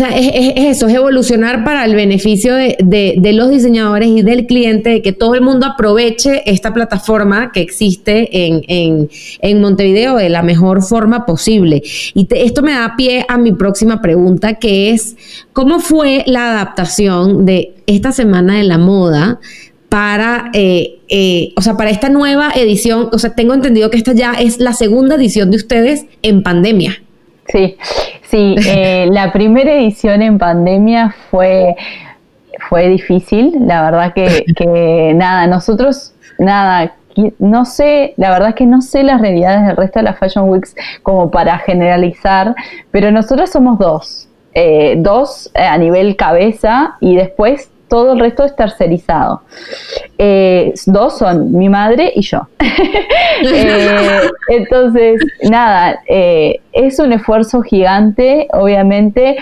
es, 0.00 0.52
eso, 0.56 0.88
es 0.88 0.94
evolucionar 0.94 1.64
para 1.64 1.84
el 1.84 1.94
beneficio 1.94 2.54
de, 2.54 3.32
los 3.34 3.50
diseñadores 3.50 4.08
y 4.08 4.22
del 4.22 4.46
cliente, 4.46 4.90
de 4.90 5.02
que 5.02 5.12
todo 5.12 5.34
el 5.34 5.40
mundo 5.40 5.66
aproveche 5.66 6.42
esta 6.50 6.72
plataforma 6.72 7.52
que 7.52 7.60
existe 7.60 8.28
en, 8.32 9.08
Montevideo 9.60 10.16
de 10.16 10.28
la 10.28 10.42
mejor 10.42 10.82
forma 10.82 11.24
posible. 11.26 11.82
Y 12.14 12.26
esto 12.30 12.62
me 12.62 12.72
da 12.72 12.94
pie 12.96 13.24
a 13.28 13.38
mi 13.38 13.52
próxima 13.52 14.02
pregunta, 14.02 14.54
que 14.54 14.90
es, 14.90 15.16
¿cómo 15.52 15.80
fue 15.80 16.22
la 16.26 16.52
adaptación 16.52 17.46
de 17.46 17.74
esta 17.86 18.12
Semana 18.12 18.56
de 18.56 18.64
la 18.64 18.78
Moda 18.78 19.40
para, 19.88 20.50
eh, 20.52 20.98
eh, 21.08 21.52
o 21.56 21.62
sea, 21.62 21.76
para 21.76 21.90
esta 21.90 22.08
nueva 22.08 22.52
edición? 22.54 23.08
O 23.12 23.18
sea, 23.18 23.34
tengo 23.34 23.54
entendido 23.54 23.90
que 23.90 23.96
esta 23.96 24.12
ya 24.12 24.34
es 24.34 24.58
la 24.58 24.72
segunda 24.72 25.14
edición 25.14 25.50
de 25.50 25.56
ustedes 25.56 26.06
en 26.22 26.42
pandemia. 26.42 27.02
Sí, 27.48 27.76
sí, 28.34 28.56
eh, 28.66 29.08
la 29.12 29.32
primera 29.32 29.72
edición 29.74 30.20
en 30.20 30.38
pandemia 30.38 31.14
fue, 31.30 31.76
fue 32.68 32.88
difícil, 32.88 33.54
la 33.60 33.82
verdad 33.82 34.12
que, 34.12 34.44
que 34.56 35.12
nada, 35.14 35.46
nosotros, 35.46 36.14
nada, 36.38 36.94
no 37.38 37.64
sé, 37.64 38.14
la 38.16 38.30
verdad 38.30 38.54
que 38.54 38.66
no 38.66 38.82
sé 38.82 39.04
las 39.04 39.20
realidades 39.20 39.66
del 39.66 39.76
resto 39.76 40.00
de 40.00 40.04
las 40.04 40.18
Fashion 40.18 40.48
Weeks 40.48 40.74
como 41.04 41.30
para 41.30 41.58
generalizar, 41.58 42.56
pero 42.90 43.12
nosotros 43.12 43.50
somos 43.50 43.78
dos, 43.78 44.28
eh, 44.52 44.96
dos 44.98 45.50
a 45.54 45.78
nivel 45.78 46.16
cabeza 46.16 46.96
y 47.00 47.14
después 47.14 47.70
todo 47.94 48.14
el 48.14 48.18
resto 48.18 48.42
es 48.42 48.56
tercerizado. 48.56 49.42
Eh, 50.18 50.74
dos 50.86 51.16
son 51.16 51.56
mi 51.56 51.68
madre 51.68 52.12
y 52.12 52.22
yo. 52.22 52.40
Eh, 53.46 54.20
entonces, 54.48 55.20
nada, 55.50 56.00
eh, 56.08 56.60
es 56.72 56.98
un 56.98 57.12
esfuerzo 57.12 57.62
gigante, 57.62 58.46
obviamente, 58.52 59.36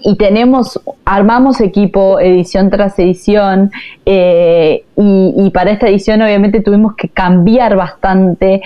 y 0.00 0.16
tenemos, 0.16 0.80
armamos 1.04 1.60
equipo 1.60 2.18
edición 2.18 2.68
tras 2.68 2.98
edición 2.98 3.70
y, 4.04 5.50
para 5.54 5.70
esta 5.70 5.88
edición 5.88 6.20
obviamente 6.22 6.60
tuvimos 6.60 6.94
que 6.96 7.08
cambiar 7.08 7.76
bastante 7.76 8.60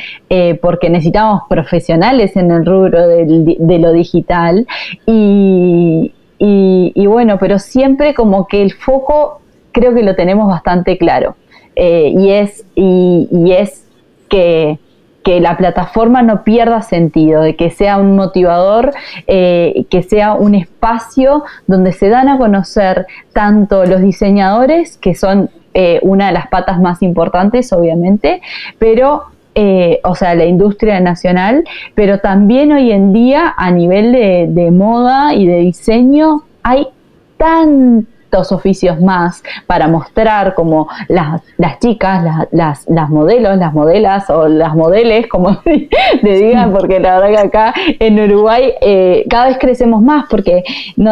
porque 0.63 0.89
necesitamos 0.89 1.43
profesionales 1.49 2.35
en 2.37 2.51
el 2.51 2.65
rubro 2.65 3.07
de 3.07 3.79
lo 3.79 3.93
digital 3.93 4.67
y, 5.05 6.13
y, 6.39 7.07
bueno, 7.07 7.39
pero 7.39 7.59
siempre 7.59 8.15
como 8.15 8.47
que 8.47 8.63
el 8.63 8.73
foco 8.73 9.41
creo 9.73 9.95
que 9.95 10.03
lo 10.03 10.15
tenemos 10.15 10.49
bastante 10.49 10.99
claro. 10.99 11.37
Eh, 11.77 12.13
y, 12.17 12.31
es, 12.31 12.65
y, 12.75 13.53
es 13.53 13.87
que, 14.29 14.79
la 15.25 15.57
plataforma 15.57 16.23
no 16.23 16.45
pierda 16.45 16.83
sentido, 16.83 17.43
de 17.43 17.57
que 17.57 17.71
sea 17.71 17.99
un 17.99 18.15
motivador, 18.15 18.95
eh, 19.27 19.85
que 19.91 20.05
sea 20.05 20.35
un 20.35 20.55
espacio 20.55 21.43
donde 21.67 21.93
se 21.93 22.09
dan 22.09 22.29
a 22.29 22.39
conocer 22.39 23.07
tanto 23.33 23.85
los 23.87 24.01
diseñadores, 24.03 24.97
que 24.97 25.17
son 25.17 25.51
eh, 25.75 25.99
una 26.03 26.29
de 26.29 26.33
las 26.33 26.47
patas 26.47 26.81
más 26.81 27.03
importantes, 27.03 27.73
obviamente, 27.73 28.41
pero 28.79 29.25
eh, 29.59 30.01
o 30.05 30.15
sea, 30.15 30.35
la 30.35 30.45
industria 30.45 31.01
nacional, 31.01 31.65
pero 31.95 32.19
también 32.19 32.73
hoy 32.73 32.93
en 32.93 33.15
día 33.15 33.55
a 33.57 33.71
nivel 33.71 34.13
de, 34.13 34.71
moda 34.71 35.33
y 35.33 35.47
de 35.47 35.61
diseño 35.61 36.43
hay 36.63 36.89
tan 38.37 38.57
oficios 38.57 39.01
más 39.01 39.43
para 39.67 39.89
mostrar 39.89 40.55
como 40.55 40.89
las, 41.09 41.43
las 41.57 41.79
chicas, 41.79 42.47
las, 42.51 42.87
las, 42.89 43.11
modelos, 43.11 43.57
las 43.57 43.73
modelas 43.73 44.29
o 44.31 44.49
las 44.49 44.75
modeles, 44.75 45.27
como 45.29 45.59
le 46.23 46.37
digan, 46.39 46.73
porque 46.73 47.01
la 47.01 47.19
verdad 47.19 47.29
que 47.29 47.47
acá 47.47 47.75
en 47.77 48.21
Uruguay 48.21 48.73
eh, 48.81 49.25
cada 49.29 49.47
vez 49.47 49.59
crecemos 49.59 50.03
más, 50.03 50.27
porque 50.29 50.65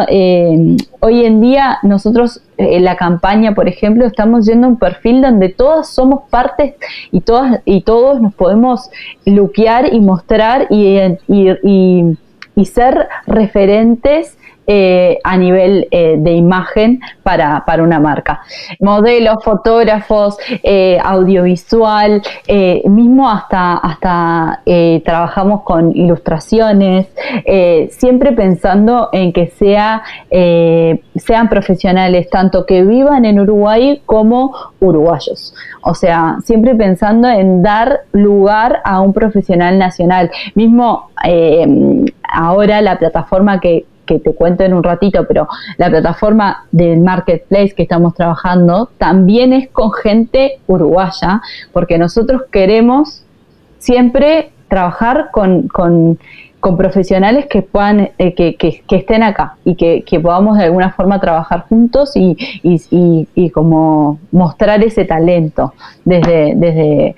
eh, 0.09 0.77
hoy 0.99 1.25
en 1.25 1.41
día 1.41 1.79
nosotros 1.83 2.41
en 2.57 2.83
la 2.83 2.95
campaña, 2.95 3.53
por 3.53 3.67
ejemplo, 3.67 4.05
estamos 4.05 4.45
yendo 4.45 4.67
a 4.67 4.69
un 4.69 4.77
perfil 4.77 5.21
donde 5.21 5.49
todas 5.49 5.89
somos 5.89 6.29
partes 6.29 6.75
y 7.11 7.21
todas 7.21 7.61
y 7.65 7.81
todos 7.81 8.21
nos 8.21 8.33
podemos 8.33 8.89
luquear 9.25 9.93
y 9.93 9.99
mostrar 9.99 10.67
y, 10.69 10.97
y, 11.27 12.17
y 12.55 12.65
ser 12.65 13.07
referentes 13.27 14.37
eh, 14.67 15.19
a 15.23 15.37
nivel 15.37 15.87
eh, 15.91 16.15
de 16.17 16.31
imagen 16.31 16.99
para, 17.21 17.63
una 17.77 17.99
marca. 17.99 18.41
Modelos, 18.79 19.43
fotógrafos, 19.43 20.37
eh, 20.63 20.97
audiovisual, 21.03 22.23
mismo 22.85 23.29
hasta, 23.29 23.77
hasta 23.77 24.61
trabajamos 25.03 25.61
con 25.63 25.95
ilustraciones, 25.95 27.07
siempre 27.91 28.31
pensando 28.31 29.09
en 29.11 29.33
que 29.33 29.47
sea, 29.47 30.03
sean 30.29 31.49
profesionales, 31.49 32.29
tanto 32.29 32.65
que 32.65 32.83
vivan 32.83 33.25
en 33.25 33.39
Uruguay 33.39 34.01
como 34.05 34.55
uruguayos. 34.79 35.53
O 35.81 35.93
sea, 35.93 36.37
siempre 36.43 36.75
pensando 36.75 37.27
en 37.27 37.61
dar 37.61 38.01
lugar 38.13 38.81
a 38.83 39.01
un 39.01 39.13
profesional 39.13 39.77
nacional. 39.77 40.31
Mismo 40.55 41.09
ahora 42.23 42.81
la 42.81 42.97
plataforma 42.97 43.59
que, 43.59 43.85
que 44.05 44.19
te 44.19 44.33
cuento 44.33 44.63
en 44.63 44.73
un 44.73 44.83
ratito, 44.83 45.25
pero 45.27 45.47
la 45.77 45.89
plataforma 45.89 46.65
del 46.71 46.99
marketplace 46.99 47.73
que 47.75 47.83
estamos 47.83 48.13
trabajando 48.13 48.89
también 48.97 49.53
es 49.53 49.69
con 49.69 49.91
gente 49.91 50.59
uruguaya, 50.67 51.41
porque 51.73 51.97
nosotros 51.97 52.43
queremos 52.51 53.23
siempre 53.79 54.51
trabajar 54.67 55.29
con, 55.31 56.17
profesionales 56.77 57.45
que 57.45 57.61
puedan 57.61 58.09
eh, 58.17 58.33
que, 58.33 58.83
estén 58.89 59.21
acá 59.21 59.55
y 59.63 59.75
que, 59.75 60.19
podamos 60.19 60.57
de 60.57 60.63
alguna 60.63 60.91
forma 60.93 61.19
trabajar 61.19 61.65
juntos 61.69 62.13
y, 62.15 62.35
y, 62.63 63.49
como 63.51 64.19
mostrar 64.31 64.83
ese 64.83 65.05
talento 65.05 65.73
desde, 66.03 66.53
desde, 66.55 67.15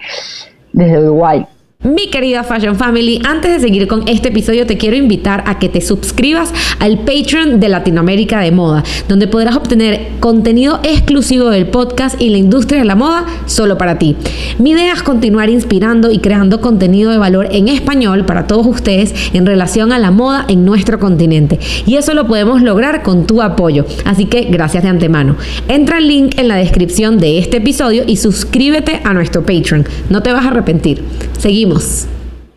desde 0.74 1.00
Uruguay. 1.00 1.46
Mi 1.88 2.08
querida 2.08 2.44
Fashion 2.44 2.76
Family, 2.76 3.22
antes 3.24 3.50
de 3.50 3.60
seguir 3.62 3.88
con 3.88 4.10
este 4.10 4.28
episodio 4.28 4.66
te 4.66 4.78
quiero 4.78 4.98
invitar 4.98 5.46
a 5.48 5.58
que 5.58 5.70
te 5.70 5.80
suscribas 5.80 6.52
al 6.80 7.00
Patreon 7.00 7.62
de 7.62 7.70
Latinoamérica 7.70 8.42
de 8.42 8.52
Moda, 8.52 8.84
donde 9.08 9.28
podrás 9.28 9.56
obtener 9.56 10.10
contenido 10.20 10.82
exclusivo 10.84 11.50
del 11.50 11.68
podcast 11.68 12.22
y 12.22 12.30
la 12.30 12.40
industria 12.40 12.80
de 12.80 12.86
la 12.86 12.96
moda 12.96 13.26
solo 13.46 13.78
para 13.78 13.98
ti. 13.98 14.18
Mi 14.60 14.72
idea 14.72 14.92
es 14.92 15.02
continuar 15.02 15.50
inspirando 15.50 16.12
y 16.12 16.20
creando 16.20 16.60
contenido 16.60 17.10
de 17.10 17.20
valor 17.20 17.48
en 17.52 17.70
español 17.70 18.26
para 18.26 18.48
todos 18.48 18.68
ustedes 18.68 19.14
en 19.34 19.46
relación 19.46 19.94
a 19.94 20.00
la 20.00 20.12
moda 20.12 20.44
en 20.50 20.66
nuestro 20.66 21.00
continente. 21.00 21.58
Y 21.86 21.96
eso 21.96 22.14
lo 22.14 22.28
podemos 22.28 22.62
lograr 22.62 23.02
con 23.02 23.26
tu 23.26 23.42
apoyo. 23.42 23.86
Así 24.04 24.26
que 24.26 24.42
gracias 24.44 24.84
de 24.84 24.90
antemano. 24.90 25.38
Entra 25.70 26.00
el 26.00 26.10
link 26.10 26.38
en 26.38 26.50
la 26.50 26.58
descripción 26.58 27.18
de 27.18 27.38
este 27.38 27.58
episodio 27.58 28.04
y 28.06 28.18
suscríbete 28.18 29.00
a 29.06 29.14
nuestro 29.14 29.46
Patreon. 29.46 29.86
No 30.10 30.22
te 30.22 30.34
vas 30.34 30.44
a 30.44 30.50
arrepentir. 30.50 31.02
Seguimos 31.38 31.77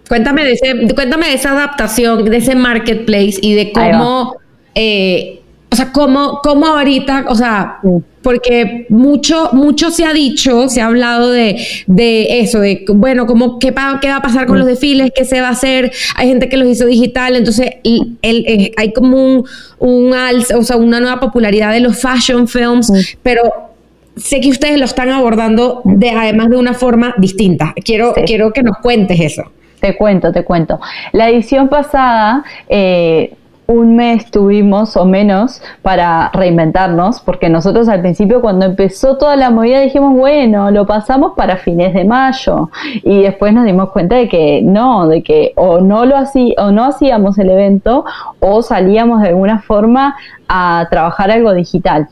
Cuéntame 0.09 0.45
de, 0.45 0.53
ese, 0.55 0.95
cuéntame 0.95 1.29
de 1.29 1.35
esa 1.35 1.53
adaptación, 1.53 2.25
de 2.25 2.37
ese 2.37 2.57
marketplace 2.57 3.39
y 3.41 3.55
de 3.55 3.71
cómo, 3.71 4.35
eh, 4.75 5.41
o 5.71 5.77
sea, 5.77 5.93
cómo, 5.93 6.41
cómo 6.43 6.67
ahorita, 6.67 7.27
o 7.29 7.37
sea, 7.37 7.79
porque 8.21 8.87
mucho, 8.89 9.51
mucho 9.53 9.93
se 9.93 10.05
ha 10.05 10.13
dicho, 10.13 10.69
se 10.69 10.81
ha 10.81 10.87
hablado 10.87 11.31
de, 11.31 11.65
de 11.87 12.41
eso, 12.41 12.59
de, 12.59 12.85
bueno, 12.89 13.27
cómo, 13.27 13.61
qué, 13.61 13.73
qué 14.01 14.09
va 14.09 14.17
a 14.17 14.23
pasar 14.23 14.47
con 14.47 14.59
los 14.59 14.67
desfiles, 14.67 15.13
qué 15.15 15.25
se 15.25 15.41
va 15.41 15.47
a 15.47 15.53
hacer, 15.53 15.93
hay 16.17 16.27
gente 16.27 16.49
que 16.49 16.57
los 16.57 16.67
hizo 16.67 16.87
digital, 16.87 17.37
entonces 17.37 17.71
el, 17.85 18.19
eh, 18.23 18.73
hay 18.77 18.93
como 18.93 19.17
un, 19.17 19.45
un 19.79 20.13
o 20.13 20.63
sea, 20.65 20.77
una 20.77 20.99
nueva 20.99 21.21
popularidad 21.21 21.73
de 21.73 21.79
los 21.79 22.01
fashion 22.01 22.49
films, 22.49 22.93
pero 23.23 23.70
sé 24.17 24.41
que 24.41 24.49
ustedes 24.49 24.79
lo 24.79 24.85
están 24.85 25.11
abordando 25.11 25.83
de, 25.85 26.11
además 26.11 26.51
de 26.51 26.57
una 26.57 26.75
forma 26.75 27.15
distinta. 27.19 27.75
Quiero, 27.85 28.15
quiero 28.27 28.53
que 28.53 28.63
nos 28.63 28.79
cuentes 28.79 29.21
eso. 29.21 29.45
Te 29.81 29.97
cuento, 29.97 30.31
te 30.33 30.45
cuento. 30.45 30.79
La 31.13 31.31
edición 31.31 31.69
pasada, 31.69 32.45
eh, 32.69 33.35
un 33.71 33.95
mes 33.95 34.31
tuvimos 34.33 34.97
o 34.97 35.05
menos 35.05 35.63
para 35.81 36.29
reinventarnos, 36.35 37.21
porque 37.21 37.49
nosotros 37.49 37.89
al 37.89 38.01
principio 38.01 38.41
cuando 38.41 38.67
empezó 38.67 39.17
toda 39.17 39.37
la 39.37 39.51
movida 39.51 39.81
dijimos, 39.81 40.13
bueno, 40.15 40.73
lo 40.73 40.87
pasamos 40.87 41.33
para 41.37 41.57
fines 41.57 41.95
de 41.95 42.05
mayo 42.05 42.69
y 43.05 43.23
después 43.23 43.55
nos 43.55 43.65
dimos 43.65 43.91
cuenta 43.91 44.17
de 44.17 44.29
que 44.29 44.61
no, 44.63 45.07
de 45.07 45.23
que 45.23 45.53
o 45.55 45.81
no 45.81 46.05
lo 46.05 46.17
hacía, 46.17 46.55
o 46.59 46.73
no 46.73 46.85
hacíamos 46.85 47.39
el 47.39 47.49
evento 47.49 48.05
o 48.41 48.61
salíamos 48.61 49.23
de 49.23 49.29
alguna 49.29 49.61
forma 49.61 50.17
a 50.49 50.89
trabajar 50.91 51.31
algo 51.31 51.55
digital. 51.55 52.09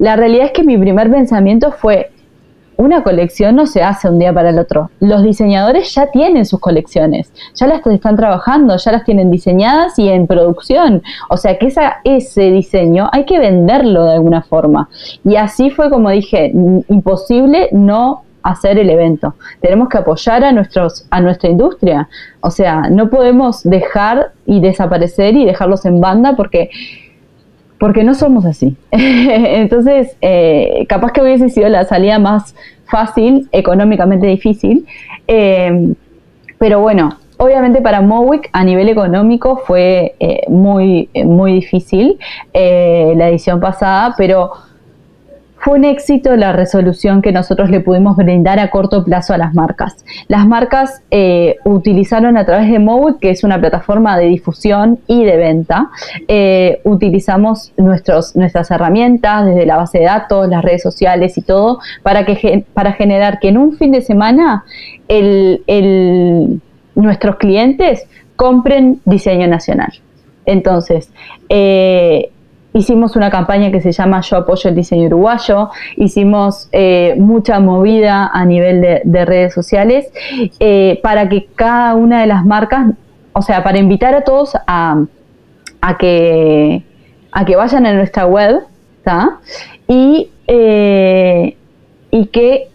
La 0.00 0.16
realidad 0.16 0.46
es 0.46 0.52
que 0.52 0.64
mi 0.64 0.78
primer 0.78 1.10
pensamiento 1.10 1.72
fue, 1.72 2.10
una 2.78 3.02
colección 3.02 3.56
no 3.56 3.66
se 3.66 3.82
hace 3.82 4.08
un 4.08 4.18
día 4.18 4.32
para 4.32 4.48
el 4.48 4.58
otro. 4.58 4.90
Los 4.98 5.22
diseñadores 5.22 5.94
ya 5.94 6.06
tienen 6.06 6.46
sus 6.46 6.58
colecciones, 6.58 7.30
ya 7.54 7.66
las 7.66 7.86
están 7.86 8.16
trabajando, 8.16 8.74
ya 8.78 8.92
las 8.92 9.04
tienen 9.04 9.30
diseñadas 9.30 9.98
y 9.98 10.08
en 10.08 10.26
producción. 10.26 11.02
O 11.28 11.36
sea 11.36 11.58
que 11.58 11.70
ese 12.04 12.50
diseño 12.50 13.10
hay 13.12 13.26
que 13.26 13.38
venderlo 13.38 14.06
de 14.06 14.14
alguna 14.14 14.40
forma. 14.40 14.88
Y 15.22 15.36
así 15.36 15.68
fue 15.68 15.90
como 15.90 16.08
dije, 16.08 16.50
imposible 16.88 17.68
no 17.72 18.22
hacer 18.42 18.78
el 18.78 18.88
evento. 18.88 19.34
Tenemos 19.60 19.90
que 19.90 19.98
apoyar 19.98 20.44
a, 20.44 20.52
nuestros, 20.52 21.06
a 21.10 21.20
nuestra 21.20 21.50
industria. 21.50 22.08
O 22.40 22.50
sea, 22.50 22.88
no 22.88 23.10
podemos 23.10 23.64
dejar 23.64 24.32
y 24.46 24.62
desaparecer 24.62 25.36
y 25.36 25.44
dejarlos 25.44 25.84
en 25.84 26.00
banda 26.00 26.36
porque 26.36 26.70
porque 27.80 28.04
no 28.04 28.14
somos 28.14 28.44
así. 28.44 28.76
Entonces, 28.92 30.16
eh, 30.20 30.84
capaz 30.88 31.12
que 31.12 31.22
hubiese 31.22 31.48
sido 31.48 31.68
la 31.68 31.84
salida 31.84 32.20
más 32.20 32.54
fácil, 32.84 33.48
económicamente 33.50 34.26
difícil, 34.26 34.86
eh, 35.26 35.94
pero 36.58 36.80
bueno, 36.80 37.16
obviamente 37.38 37.80
para 37.80 38.02
Mowick 38.02 38.50
a 38.52 38.64
nivel 38.64 38.90
económico 38.90 39.62
fue 39.66 40.14
eh, 40.20 40.42
muy, 40.48 41.08
muy 41.24 41.54
difícil 41.54 42.18
la 42.52 43.30
edición 43.30 43.60
pasada, 43.60 44.14
pero 44.18 44.50
fue 45.60 45.78
un 45.78 45.84
éxito 45.84 46.36
la 46.36 46.52
resolución 46.52 47.20
que 47.20 47.32
nosotros 47.32 47.70
le 47.70 47.80
pudimos 47.80 48.16
brindar 48.16 48.58
a 48.58 48.70
corto 48.70 49.04
plazo 49.04 49.34
a 49.34 49.38
las 49.38 49.54
marcas. 49.54 50.04
Las 50.26 50.46
marcas 50.46 51.02
eh, 51.10 51.56
utilizaron 51.64 52.38
a 52.38 52.46
través 52.46 52.70
de 52.70 52.78
Mowick, 52.78 53.18
que 53.18 53.30
es 53.30 53.44
una 53.44 53.60
plataforma 53.60 54.18
de 54.18 54.26
difusión 54.26 55.00
y 55.06 55.22
de 55.24 55.36
venta, 55.36 55.90
eh, 56.28 56.80
utilizamos 56.84 57.72
nuestros, 57.76 58.34
nuestras 58.36 58.70
herramientas 58.70 59.44
desde 59.44 59.66
la 59.66 59.76
base 59.76 59.98
de 59.98 60.04
datos, 60.04 60.48
las 60.48 60.64
redes 60.64 60.82
sociales 60.82 61.36
y 61.36 61.42
todo, 61.42 61.80
para, 62.02 62.24
que, 62.24 62.64
para 62.72 62.92
generar 62.92 63.38
que 63.38 63.48
en 63.48 63.58
un 63.58 63.76
fin 63.76 63.92
de 63.92 64.00
semana 64.00 64.64
nuestros 66.94 67.36
clientes 67.36 68.06
compren 68.36 69.00
diseño 69.04 69.46
nacional. 69.46 69.92
Entonces, 70.46 71.12
eh, 71.50 72.30
hicimos 72.72 73.16
una 73.16 73.30
campaña 73.30 73.70
que 73.70 73.80
se 73.80 73.92
llama 73.92 74.20
Yo 74.20 74.38
apoyo 74.38 74.70
el 74.70 74.76
diseño 74.76 75.06
uruguayo, 75.06 75.70
hicimos 75.96 76.68
eh, 76.72 77.14
mucha 77.18 77.60
movida 77.60 78.30
a 78.32 78.44
nivel 78.44 78.80
de, 78.80 79.24
redes 79.24 79.52
sociales 79.54 80.10
eh, 80.58 81.00
para 81.02 81.28
que 81.28 81.46
cada 81.54 81.94
una 81.94 82.20
de 82.20 82.26
las 82.26 82.44
marcas, 82.44 82.86
o 83.32 83.42
sea, 83.42 83.62
para 83.62 83.78
invitar 83.78 84.14
a 84.14 84.22
todos 84.22 84.56
a, 84.66 85.04
que, 85.98 86.82
a 87.32 87.44
que 87.44 87.56
vayan 87.56 87.86
a 87.86 87.92
nuestra 87.92 88.26
web 88.26 88.62
y, 89.88 90.30
eh, 90.46 91.56
y 92.10 92.26
que 92.26 92.68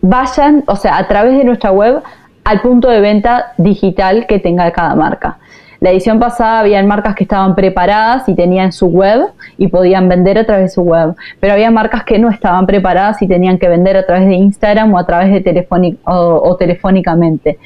vayan, 0.00 0.64
o 0.66 0.76
sea, 0.76 0.98
a 0.98 1.06
través 1.06 1.36
de 1.38 1.44
nuestra 1.44 1.70
web 1.70 2.02
al 2.44 2.60
punto 2.60 2.88
de 2.88 3.00
venta 3.00 3.52
digital 3.56 4.26
que 4.26 4.38
tenga 4.38 4.70
cada 4.72 4.94
marca. 4.94 5.38
La 5.82 5.90
edición 5.90 6.20
pasada 6.20 6.60
habían 6.60 6.86
marcas 6.86 7.16
que 7.16 7.24
estaban 7.24 7.56
preparadas 7.56 8.28
y 8.28 8.36
tenían 8.36 8.70
su 8.70 8.86
web 8.86 9.32
y 9.58 9.66
podían 9.66 10.08
vender 10.08 10.38
a 10.38 10.46
través 10.46 10.66
de 10.66 10.68
su 10.68 10.82
web, 10.82 11.16
pero 11.40 11.54
había 11.54 11.72
marcas 11.72 12.04
que 12.04 12.20
no 12.20 12.30
estaban 12.30 12.66
preparadas 12.66 13.20
y 13.20 13.26
tenían 13.26 13.58
que 13.58 13.68
vender 13.68 13.96
a 13.96 14.06
través 14.06 14.28
de 14.28 14.34
Instagram 14.34 14.94
o 14.94 14.98
a 14.98 15.04
través 15.04 15.42
de 15.42 15.66
o, 16.04 16.56
telefónicamente. 16.56 17.58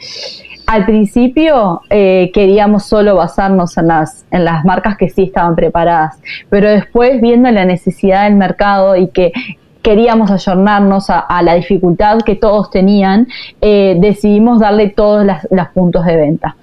Al 0.66 0.86
principio 0.86 1.82
eh, 1.90 2.30
queríamos 2.32 2.86
solo 2.86 3.16
basarnos 3.16 3.76
en 3.76 3.88
las, 3.88 4.24
en 4.30 4.46
las 4.46 4.64
marcas 4.64 4.96
que 4.96 5.10
sí 5.10 5.24
estaban 5.24 5.54
preparadas, 5.54 6.18
pero 6.48 6.70
después 6.70 7.20
viendo 7.20 7.50
la 7.50 7.66
necesidad 7.66 8.24
del 8.24 8.36
mercado 8.36 8.96
y 8.96 9.08
que 9.08 9.30
queríamos 9.82 10.30
ayornarnos 10.30 11.10
a, 11.10 11.42
la 11.42 11.54
dificultad 11.54 12.20
que 12.22 12.34
todos 12.34 12.70
tenían, 12.70 13.28
eh, 13.60 13.96
decidimos 14.00 14.58
darle 14.58 14.88
todos 14.88 15.24
los 15.24 15.68
puntos 15.74 16.06
de 16.06 16.16
venta 16.16 16.56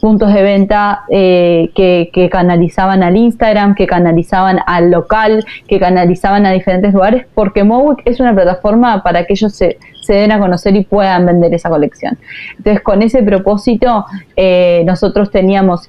puntos 0.00 0.32
de 0.32 0.42
venta 0.42 1.02
eh, 1.10 1.70
que, 1.74 2.28
canalizaban 2.30 3.02
al 3.02 3.16
Instagram, 3.16 3.74
que 3.74 3.86
canalizaban 3.86 4.60
al 4.66 4.90
local, 4.90 5.44
que 5.68 5.78
canalizaban 5.78 6.46
a 6.46 6.52
diferentes 6.52 6.92
lugares, 6.92 7.26
porque 7.34 7.64
Mowick 7.64 8.02
es 8.04 8.18
una 8.20 8.34
plataforma 8.34 9.02
para 9.02 9.24
que 9.24 9.34
ellos 9.34 9.52
se, 9.54 9.78
den 10.08 10.32
a 10.32 10.40
conocer 10.40 10.74
y 10.74 10.84
puedan 10.84 11.24
vender 11.26 11.54
esa 11.54 11.68
colección. 11.68 12.18
Entonces, 12.56 12.82
con 12.82 13.02
ese 13.02 13.22
propósito, 13.22 14.06
eh, 14.34 14.82
nosotros 14.84 15.30
teníamos 15.30 15.88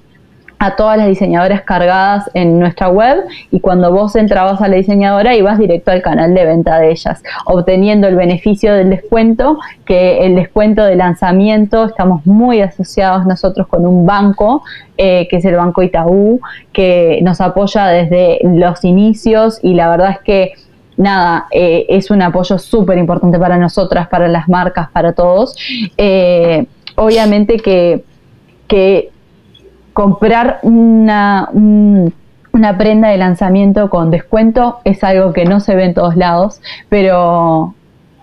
a 0.62 0.76
todas 0.76 0.95
las 0.95 1.08
diseñadoras 1.08 1.63
cargadas 1.63 2.30
en 2.36 2.60
nuestra 2.60 2.88
web 2.88 3.24
y 3.50 3.60
cuando 3.62 3.91
vos 3.91 4.15
entrabas 4.15 4.62
a 4.62 4.67
la 4.67 4.76
diseñadora 4.76 5.36
ibas 5.36 5.58
directo 5.58 5.89
al 5.89 6.04
canal 6.04 6.36
de 6.36 6.45
venta 6.45 6.78
de 6.78 6.91
ellas, 6.91 7.24
obteniendo 7.45 8.08
el 8.08 8.15
beneficio 8.15 8.76
del 8.76 8.91
descuento, 8.91 9.58
que 9.86 10.24
el 10.24 10.36
descuento 10.36 10.84
de 10.84 10.95
lanzamiento, 10.95 11.86
estamos 11.86 12.28
muy 12.28 12.62
asociados 12.62 13.26
nosotros 13.26 13.65
con 13.65 13.88
un 13.88 14.06
banco, 14.06 14.62
eh, 15.00 15.28
que 15.32 15.38
es 15.38 15.45
el 15.45 15.56
Banco 15.56 15.82
Itaú, 15.82 16.39
que 16.71 17.19
nos 17.24 17.41
apoya 17.41 17.88
desde 17.88 18.38
los 18.43 18.86
inicios 18.86 19.58
y 19.63 19.74
la 19.74 19.89
verdad 19.89 20.12
es 20.12 20.19
que 20.19 20.54
nada, 20.95 21.47
eh, 21.50 21.88
es 21.89 22.12
un 22.12 22.21
apoyo 22.21 22.60
súper 22.60 23.00
importante 23.00 23.39
para 23.39 23.58
nosotras, 23.58 24.08
para 24.10 24.28
las 24.28 24.47
marcas, 24.47 24.91
para 24.91 25.13
todos. 25.13 25.56
Eh, 25.97 26.67
obviamente 26.97 27.58
que, 27.58 28.04
que 28.67 29.10
comprar 29.93 30.60
una, 30.63 31.49
una 31.54 32.77
prenda 32.77 33.10
de 33.10 33.17
lanzamiento 33.17 33.89
con 33.89 34.12
descuento 34.12 34.80
es 34.84 35.04
algo 35.04 35.34
que 35.34 35.45
no 35.45 35.60
se 35.60 35.75
ve 35.75 35.86
en 35.86 35.93
todos 35.93 36.15
lados, 36.15 36.62
pero 36.89 37.73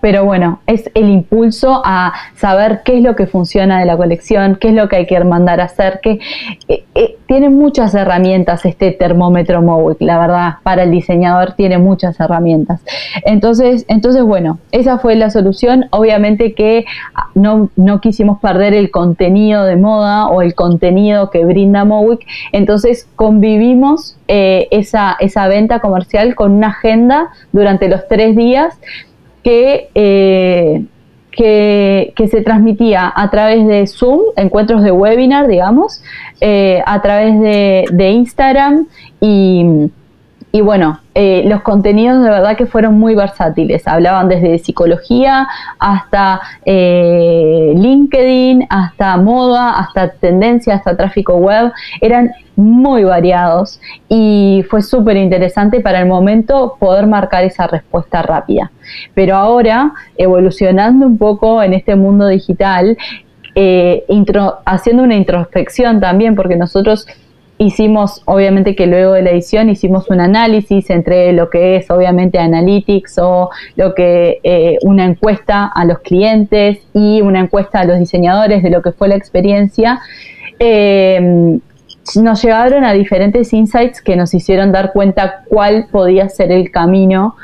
pero 0.01 0.25
bueno, 0.25 0.59
es 0.67 0.89
el 0.93 1.09
impulso 1.09 1.81
a 1.83 2.13
saber 2.35 2.81
qué 2.83 2.97
es 2.97 3.03
lo 3.03 3.15
que 3.15 3.27
funciona 3.27 3.79
de 3.79 3.85
la 3.85 3.97
colección, 3.97 4.57
qué 4.59 4.69
es 4.69 4.73
lo 4.73 4.87
que 4.87 4.97
hay 4.97 5.05
que 5.05 5.19
mandar 5.23 5.59
a 5.61 5.65
hacer, 5.65 5.99
que 6.01 6.19
eh, 6.67 6.85
eh, 6.95 7.17
tiene 7.27 7.49
muchas 7.49 7.93
herramientas 7.93 8.65
este 8.65 8.91
termómetro 8.91 9.61
Mowick, 9.61 10.01
la 10.01 10.17
verdad, 10.19 10.53
para 10.63 10.83
el 10.83 10.91
diseñador 10.91 11.53
tiene 11.53 11.77
muchas 11.77 12.19
herramientas. 12.19 12.81
Entonces, 13.25 13.85
entonces 13.87 14.23
bueno, 14.23 14.59
esa 14.71 14.97
fue 14.99 15.15
la 15.15 15.29
solución. 15.29 15.85
Obviamente 15.91 16.53
que 16.53 16.85
ah, 17.13 17.27
no, 17.35 17.69
no 17.75 18.01
quisimos 18.01 18.39
perder 18.39 18.73
el 18.73 18.91
contenido 18.91 19.65
de 19.65 19.75
moda 19.75 20.27
o 20.27 20.41
el 20.41 20.55
contenido 20.55 21.29
que 21.29 21.45
brinda 21.45 21.85
Mowick, 21.85 22.25
entonces 22.51 23.07
convivimos 23.15 24.15
eh, 24.27 24.67
esa, 24.71 25.17
esa 25.19 25.47
venta 25.47 25.79
comercial 25.79 26.35
con 26.35 26.51
una 26.51 26.67
agenda 26.67 27.29
durante 27.51 27.89
los 27.89 28.07
tres 28.07 28.35
días 28.35 28.77
eh, 29.43 30.83
que, 31.31 32.13
que, 32.15 32.27
se 32.27 32.41
transmitía 32.41 33.11
a 33.15 33.29
través 33.29 33.65
de 33.67 33.87
Zoom, 33.87 34.21
encuentros 34.35 34.83
de 34.83 34.91
webinar, 34.91 35.47
digamos, 35.47 36.01
eh, 36.41 36.81
a 36.85 37.01
través 37.01 37.39
de, 37.39 37.85
de 37.91 38.09
Instagram 38.11 38.87
y 39.21 39.89
y 40.51 40.61
bueno, 40.61 40.99
eh, 41.13 41.43
los 41.45 41.61
contenidos 41.61 42.23
de 42.23 42.29
verdad 42.29 42.57
que 42.57 42.65
fueron 42.65 42.97
muy 42.97 43.13
versátiles. 43.13 43.87
Hablaban 43.87 44.27
desde 44.27 44.57
psicología 44.57 45.47
hasta 45.77 46.41
eh, 46.65 47.73
LinkedIn, 47.75 48.65
hasta 48.69 49.17
moda, 49.17 49.77
hasta 49.77 50.09
tendencia, 50.09 50.73
hasta 50.73 50.97
tráfico 50.97 51.35
web. 51.35 51.71
Eran 52.01 52.31
muy 52.55 53.03
variados 53.03 53.79
y 54.07 54.65
fue 54.69 54.81
súper 54.81 55.17
interesante 55.17 55.81
para 55.81 55.99
el 55.99 56.07
momento 56.07 56.77
poder 56.79 57.05
marcar 57.05 57.43
esa 57.43 57.67
respuesta 57.67 58.23
rápida. 58.23 58.71
Pero 59.13 59.35
ahora, 59.35 59.93
evolucionando 60.17 61.05
un 61.05 61.19
poco 61.19 61.61
en 61.61 61.73
este 61.73 61.95
mundo 61.95 62.25
digital, 62.27 62.97
eh, 63.53 64.03
haciendo 64.65 65.03
una 65.03 65.15
introspección 65.15 65.99
también, 65.99 66.35
porque 66.35 66.55
nosotros 66.55 67.05
hicimos, 67.59 68.23
obviamente 68.25 68.75
que 68.75 68.87
luego 68.87 69.13
de 69.13 69.21
la 69.21 69.29
edición 69.29 69.69
hicimos 69.69 70.09
un 70.09 70.19
análisis 70.19 70.89
entre 70.89 71.31
lo 71.33 71.51
que 71.51 71.75
es 71.75 71.91
obviamente 71.91 72.39
Analytics 72.39 73.19
o 73.19 73.51
lo 73.75 73.93
que 73.93 74.39
eh, 74.43 74.77
una 74.81 75.05
encuesta 75.05 75.67
a 75.67 75.85
los 75.85 75.99
clientes 75.99 76.79
y 76.93 77.21
una 77.21 77.41
encuesta 77.41 77.81
a 77.81 77.85
los 77.85 77.99
diseñadores 77.99 78.63
de 78.63 78.71
lo 78.71 78.81
que 78.81 78.91
fue 78.91 79.09
la 79.09 79.15
experiencia. 79.15 79.99
Eh, 80.57 81.59
nos 82.15 82.41
llevaron 82.41 82.83
a 82.83 82.93
diferentes 82.93 83.53
insights 83.53 84.01
que 84.01 84.15
nos 84.15 84.33
hicieron 84.33 84.71
dar 84.71 84.91
cuenta 84.93 85.43
cuál 85.47 85.87
podía 85.91 86.27
ser 86.29 86.51
el 86.51 86.71
camino 86.71 87.35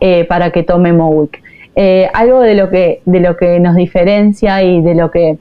eh, 0.00 0.24
para 0.24 0.50
que 0.50 0.62
tome 0.62 0.92
Mowick. 0.92 1.42
Eh, 1.76 2.08
algo 2.14 2.40
de 2.40 2.54
lo, 2.54 2.70
que, 2.70 3.02
de 3.04 3.20
lo 3.20 3.36
que 3.36 3.58
nos 3.58 3.74
diferencia 3.74 4.62
y 4.62 4.80
de 4.80 4.94
lo 4.94 5.10
que, 5.10 5.38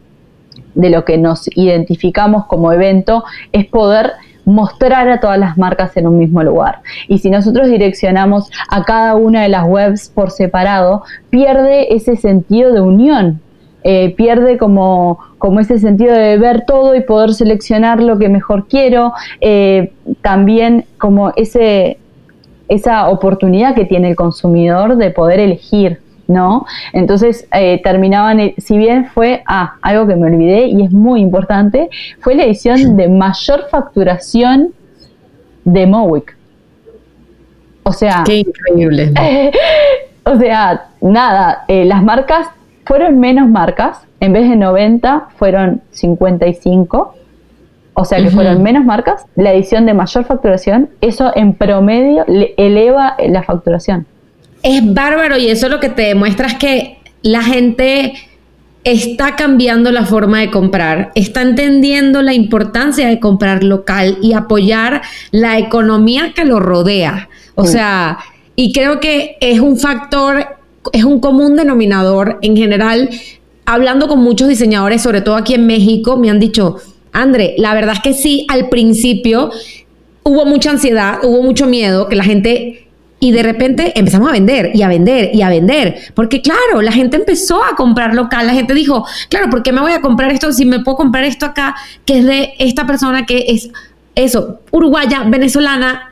de 0.76 0.90
lo 0.90 1.06
que 1.06 1.18
nos 1.18 1.50
identificamos 1.56 2.46
como 2.46 2.72
evento 2.72 3.24
es 3.52 3.66
poder 3.66 4.14
mostrar 4.46 5.08
a 5.10 5.20
todas 5.20 5.40
las 5.40 5.58
marcas 5.58 5.96
en 5.98 6.08
un 6.08 6.18
mismo 6.18 6.44
lugar. 6.44 6.82
Y 7.08 7.20
si 7.20 7.30
nosotros 7.30 7.70
direccionamos 7.70 8.50
a 8.70 8.84
cada 8.84 9.16
una 9.16 9.44
de 9.44 9.50
las 9.50 9.66
webs 9.66 10.10
por 10.10 10.32
separado, 10.32 11.04
pierde 11.30 11.96
ese 11.96 12.16
sentido 12.18 12.74
de 12.74 12.82
unión, 12.82 13.42
eh, 13.84 14.14
pierde 14.16 14.58
como, 14.58 15.20
como, 15.38 15.60
ese 15.60 15.80
sentido 15.80 16.14
de 16.14 16.38
ver 16.38 16.64
todo 16.66 16.96
y 16.96 17.02
poder 17.02 17.34
seleccionar 17.34 18.02
lo 18.02 18.18
que 18.18 18.30
mejor 18.30 18.68
quiero, 18.68 19.14
eh, 19.42 19.92
también 20.22 20.86
como 20.98 21.34
ese, 21.36 21.98
esa 22.70 23.10
oportunidad 23.10 23.76
que 23.76 23.86
tiene 23.86 24.10
el 24.10 24.16
consumidor 24.16 24.96
de 24.96 25.12
poder 25.12 25.40
elegir. 25.40 26.00
¿No? 26.34 26.66
Entonces 26.92 27.48
eh, 27.54 27.80
terminaban, 27.84 28.54
si 28.58 28.78
bien 28.78 29.06
fue, 29.06 29.44
ah, 29.48 29.76
algo 29.82 30.08
que 30.08 30.16
me 30.16 30.28
olvidé 30.28 30.68
y 30.68 30.84
es 30.84 30.92
muy 30.92 31.22
importante, 31.22 31.90
fue 32.20 32.36
la 32.36 32.44
edición 32.44 32.98
de 32.98 33.08
mayor 33.08 33.68
facturación 33.70 34.74
de 35.64 35.88
Mowick. 35.88 36.36
O 37.84 37.94
sea... 37.94 38.24
Qué 38.26 38.40
increíble. 38.40 39.14
o 40.26 40.36
sea, 40.38 40.88
nada, 41.02 41.64
eh, 41.68 41.86
las 41.86 42.04
marcas 42.04 42.48
fueron 42.86 43.20
menos 43.20 43.48
marcas, 43.48 44.02
en 44.20 44.34
vez 44.34 44.50
de 44.50 44.56
90 44.56 45.28
fueron 45.38 45.82
55. 45.92 47.16
O 47.96 48.06
sea 48.06 48.18
que 48.18 48.32
fueron 48.32 48.64
menos 48.64 48.84
marcas, 48.84 49.28
la 49.36 49.54
edición 49.54 49.86
de 49.86 49.94
mayor 49.94 50.26
facturación, 50.26 50.90
eso 51.02 51.32
en 51.36 51.54
promedio 51.54 52.26
le 52.28 52.56
eleva 52.58 53.16
la 53.20 53.44
facturación 53.44 54.08
es 54.64 54.94
bárbaro 54.94 55.38
y 55.38 55.50
eso 55.50 55.70
lo 55.70 55.80
que 55.80 55.90
te 55.90 56.04
demuestra 56.04 56.48
es 56.48 56.56
que 56.56 56.98
la 57.22 57.44
gente 57.44 58.14
está 58.84 59.36
cambiando 59.36 59.92
la 59.92 60.06
forma 60.06 60.40
de 60.40 60.52
comprar, 60.52 61.12
está 61.16 61.42
entendiendo 61.42 62.22
la 62.22 62.34
importancia 62.34 63.08
de 63.08 63.20
comprar 63.20 63.64
local 63.64 64.18
y 64.22 64.34
apoyar 64.34 65.02
la 65.32 65.58
economía 65.58 66.34
que 66.34 66.46
lo 66.46 66.60
rodea. 66.60 67.30
O 67.56 67.66
sea, 67.66 68.18
y 68.56 68.74
creo 68.74 69.00
que 69.00 69.38
es 69.40 69.60
un 69.60 69.78
factor, 69.78 70.46
es 70.92 71.04
un 71.04 71.20
común 71.20 71.56
denominador 71.56 72.40
en 72.42 72.58
general. 72.58 73.10
Hablando 73.66 74.08
con 74.08 74.20
muchos 74.20 74.50
diseñadores, 74.50 75.02
sobre 75.02 75.22
todo 75.22 75.36
aquí 75.36 75.54
en 75.54 75.66
México, 75.66 76.18
me 76.18 76.30
han 76.30 76.40
dicho, 76.40 76.78
André, 77.14 77.56
la 77.58 77.74
verdad 77.74 77.96
es 77.96 78.02
que 78.02 78.14
sí, 78.14 78.46
al 78.50 78.68
principio 78.68 79.50
hubo 80.24 80.46
mucha 80.46 80.72
ansiedad, 80.72 81.20
hubo 81.24 81.42
mucho 81.42 81.68
miedo, 81.68 82.10
que 82.10 82.16
la 82.16 82.24
gente 82.24 82.88
y 83.24 83.32
de 83.32 83.42
repente 83.42 83.98
empezamos 83.98 84.28
a 84.28 84.34
vender 84.34 84.72
y 84.74 84.82
a 84.82 84.90
vender 84.90 85.34
y 85.34 85.44
a 85.44 85.48
vender. 85.48 85.96
Porque 86.14 86.42
claro, 86.42 86.82
la 86.82 86.92
gente 86.92 87.16
empezó 87.16 87.64
a 87.64 87.74
comprar 87.78 88.14
local. 88.14 88.46
La 88.46 88.54
gente 88.54 88.74
dijo, 88.74 89.06
claro, 89.30 89.50
¿por 89.50 89.64
qué 89.64 89.72
me 89.72 89.80
voy 89.80 89.94
a 89.94 90.02
comprar 90.02 90.30
esto 90.34 90.52
si 90.52 90.66
me 90.66 90.82
puedo 90.82 90.98
comprar 90.98 91.24
esto 91.24 91.46
acá, 91.46 91.74
que 92.04 92.20
es 92.20 92.26
de 92.26 92.54
esta 92.60 92.86
persona 92.86 93.26
que 93.26 93.46
es 93.48 93.70
eso, 94.14 94.60
uruguaya, 94.72 95.24
venezolana, 95.26 96.12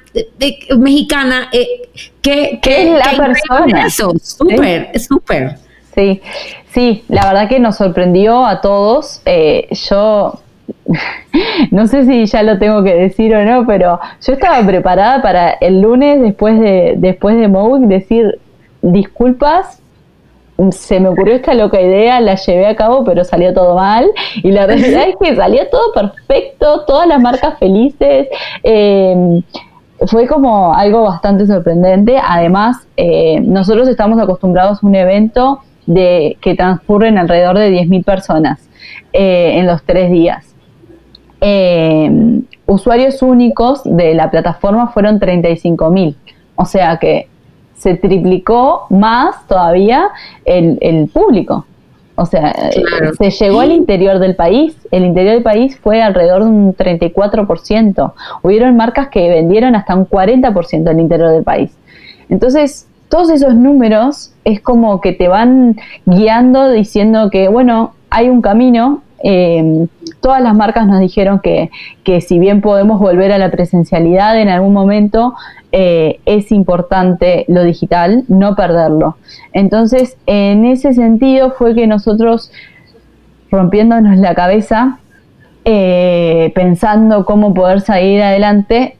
mexicana, 0.78 1.50
eh, 1.52 1.90
que, 2.22 2.62
es 2.64 2.92
la 2.94 3.26
persona. 3.26 3.86
Eso, 3.88 4.14
súper, 4.24 4.98
súper. 4.98 5.58
Sí, 5.94 6.22
sí, 6.74 7.04
la 7.10 7.26
verdad 7.26 7.50
que 7.50 7.60
nos 7.60 7.76
sorprendió 7.76 8.46
a 8.46 8.62
todos. 8.62 9.22
Eh, 9.26 9.68
yo 9.90 10.40
no 11.72 11.88
sé 11.88 12.06
si 12.06 12.26
ya 12.26 12.44
lo 12.44 12.58
tengo 12.60 12.84
que 12.84 12.96
decir 12.96 13.36
o 13.36 13.44
no, 13.44 13.66
pero 13.66 14.00
yo 14.26 14.34
estaba 14.34 14.66
preparada 14.66 15.22
para 15.22 15.52
el 15.52 15.82
lunes 15.82 16.22
después 16.22 16.60
de 16.60 16.96
después 16.98 17.38
de 17.38 17.48
Mowick 17.48 17.88
decir 17.88 18.40
disculpas. 18.82 19.82
Se 20.70 21.00
me 21.00 21.10
ocurrió 21.10 21.36
esta 21.36 21.56
loca 21.56 21.82
idea, 21.82 22.22
la 22.22 22.36
llevé 22.36 22.68
a 22.68 22.76
cabo, 22.76 23.04
pero 23.04 23.24
salió 23.24 23.52
todo 23.52 23.76
mal. 23.76 24.06
Y 24.44 24.52
la 24.52 24.68
realidad 24.68 25.06
es 25.10 25.16
que 25.20 25.36
salió 25.36 25.68
todo 25.70 25.92
perfecto, 25.92 26.86
todas 26.86 27.08
las 27.08 27.20
marcas 27.20 27.58
felices. 27.58 28.28
Eh, 28.64 29.42
fue 30.08 30.28
como 30.28 30.74
algo 30.74 31.04
bastante 31.04 31.48
sorprendente. 31.48 32.18
Además, 32.24 32.88
eh, 32.98 33.40
nosotros 33.42 33.88
estamos 33.88 34.20
acostumbrados 34.20 34.84
a 34.84 34.88
un 34.88 34.96
evento 34.96 35.62
de, 35.86 36.38
que 36.42 36.56
transcurren 36.56 37.18
alrededor 37.18 37.58
de 37.58 37.72
10.000 37.72 38.04
personas 38.04 38.70
eh, 39.14 39.54
en 39.58 39.68
los 39.68 39.84
tres 39.84 40.12
días. 40.12 40.56
Eh, 41.42 42.42
usuarios 42.68 43.22
únicos 43.24 43.82
de 43.84 44.14
la 44.14 44.30
plataforma 44.30 44.88
fueron 44.88 45.20
35 45.20 45.90
mil. 45.90 46.16
O 46.56 46.66
sea 46.66 46.98
que 46.98 47.28
se 47.76 47.96
triplicó 47.96 48.86
más 48.92 49.48
todavía 49.48 50.10
el, 50.46 51.10
público. 51.12 51.66
O 52.16 52.28
sea, 52.28 52.54
se 53.18 53.32
llegó 53.32 53.62
al 53.62 53.72
interior 53.72 54.20
del 54.20 54.36
país. 54.36 54.76
El 54.92 55.06
interior 55.06 55.34
del 55.34 55.44
país 55.44 55.80
fue 55.80 56.04
alrededor 56.04 56.44
de 56.44 56.50
un 56.50 56.76
34%. 56.76 58.14
Hubieron 58.44 58.78
marcas 58.78 59.08
que 59.08 59.28
vendieron 59.30 59.76
hasta 59.76 59.96
un 59.96 60.08
40% 60.08 60.88
al 60.88 61.00
interior 61.00 61.32
del 61.32 61.44
país. 61.44 61.72
Entonces, 62.30 62.88
todos 63.10 63.32
esos 63.32 63.56
números 63.56 64.32
es 64.46 64.62
como 64.62 65.02
que 65.02 65.14
te 65.14 65.28
van 65.28 65.78
guiando 66.06 66.70
diciendo 66.70 67.32
que, 67.32 67.48
bueno, 67.48 67.94
hay 68.12 68.30
un 68.30 68.42
camino 68.42 69.02
eh, 69.24 69.88
todas 70.22 70.42
las 70.42 70.56
marcas 70.56 70.88
nos 70.88 71.00
dijeron 71.00 71.42
que, 71.42 71.70
si 72.22 72.40
bien 72.40 72.62
podemos 72.62 73.00
volver 73.00 73.32
a 73.32 73.38
la 73.38 73.52
presencialidad 73.52 74.40
en 74.40 74.50
algún 74.50 74.74
momento, 74.74 75.34
eh, 75.72 76.20
es 76.26 76.52
importante 76.52 77.46
lo 77.48 77.64
digital, 77.64 78.24
no 78.28 78.56
perderlo. 78.56 79.18
Entonces, 79.54 80.18
en 80.26 80.66
ese 80.66 80.94
sentido 80.94 81.52
fue 81.52 81.76
que 81.76 81.88
nosotros, 81.88 82.52
rompiéndonos 83.50 84.18
la 84.18 84.36
cabeza, 84.36 85.00
eh, 85.66 86.52
pensando 86.56 87.26
cómo 87.26 87.54
poder 87.54 87.82
salir 87.82 88.22
adelante, 88.22 88.98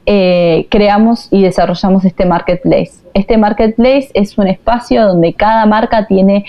creamos 0.70 1.28
y 1.30 1.42
desarrollamos 1.42 2.04
este 2.04 2.24
marketplace. 2.26 3.02
Este 3.14 3.36
marketplace 3.36 4.08
es 4.14 4.38
un 4.38 4.48
espacio 4.48 5.06
donde 5.06 5.34
cada 5.34 5.66
marca 5.66 6.06
tiene 6.06 6.44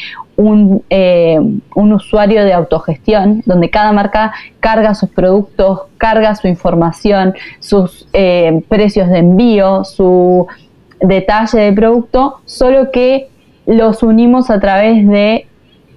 eh, 0.89 1.39
un, 1.75 1.93
usuario 1.93 2.43
de 2.43 2.53
autogestión, 2.53 3.43
donde 3.45 3.69
cada 3.69 3.91
marca 3.91 4.33
carga 4.59 4.95
sus 4.95 5.09
productos, 5.09 5.81
carga 5.97 6.33
su 6.35 6.47
información, 6.47 7.35
sus 7.59 8.07
eh, 8.13 8.63
precios 8.67 9.09
de 9.09 9.19
envío, 9.19 9.83
su 9.83 10.47
detalle 10.99 11.59
de 11.59 11.73
producto, 11.73 12.39
solo 12.45 12.91
que 12.91 13.27
los 13.67 14.01
unimos 14.01 14.49
a 14.49 14.59
través 14.59 15.07
de 15.07 15.45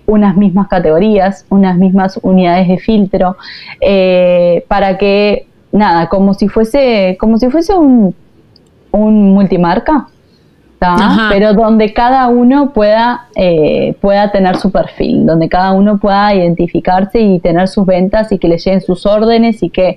unas 0.06 0.36
mismas 0.36 0.68
categorías, 0.68 1.44
unas 1.50 1.76
mismas 1.76 2.18
unidades 2.22 2.68
de 2.68 2.78
filtro, 2.78 3.36
eh, 3.80 4.64
para 4.68 4.98
que, 4.98 5.46
nada, 5.72 6.08
como 6.08 6.34
si 6.34 6.48
fuese, 6.48 7.16
como 7.18 7.38
si 7.38 7.50
fuese 7.50 7.74
un, 7.74 8.14
un 8.92 9.34
multimarca, 9.34 10.08
pero 11.30 11.54
donde 11.54 11.92
cada 11.92 12.28
uno 12.28 12.72
pueda, 12.72 13.26
eh, 13.34 13.96
pueda 14.00 14.30
tener 14.30 14.56
su 14.56 14.70
perfil, 14.70 15.26
donde 15.26 15.48
cada 15.48 15.72
uno 15.72 15.98
pueda 15.98 16.34
identificarse 16.34 17.20
y 17.20 17.40
tener 17.40 17.68
sus 17.68 17.86
ventas 17.86 18.30
y 18.30 18.38
que 18.38 18.48
le 18.48 18.58
lleguen 18.58 18.80
sus 18.80 19.06
órdenes 19.06 19.62
y 19.62 19.70
que, 19.70 19.96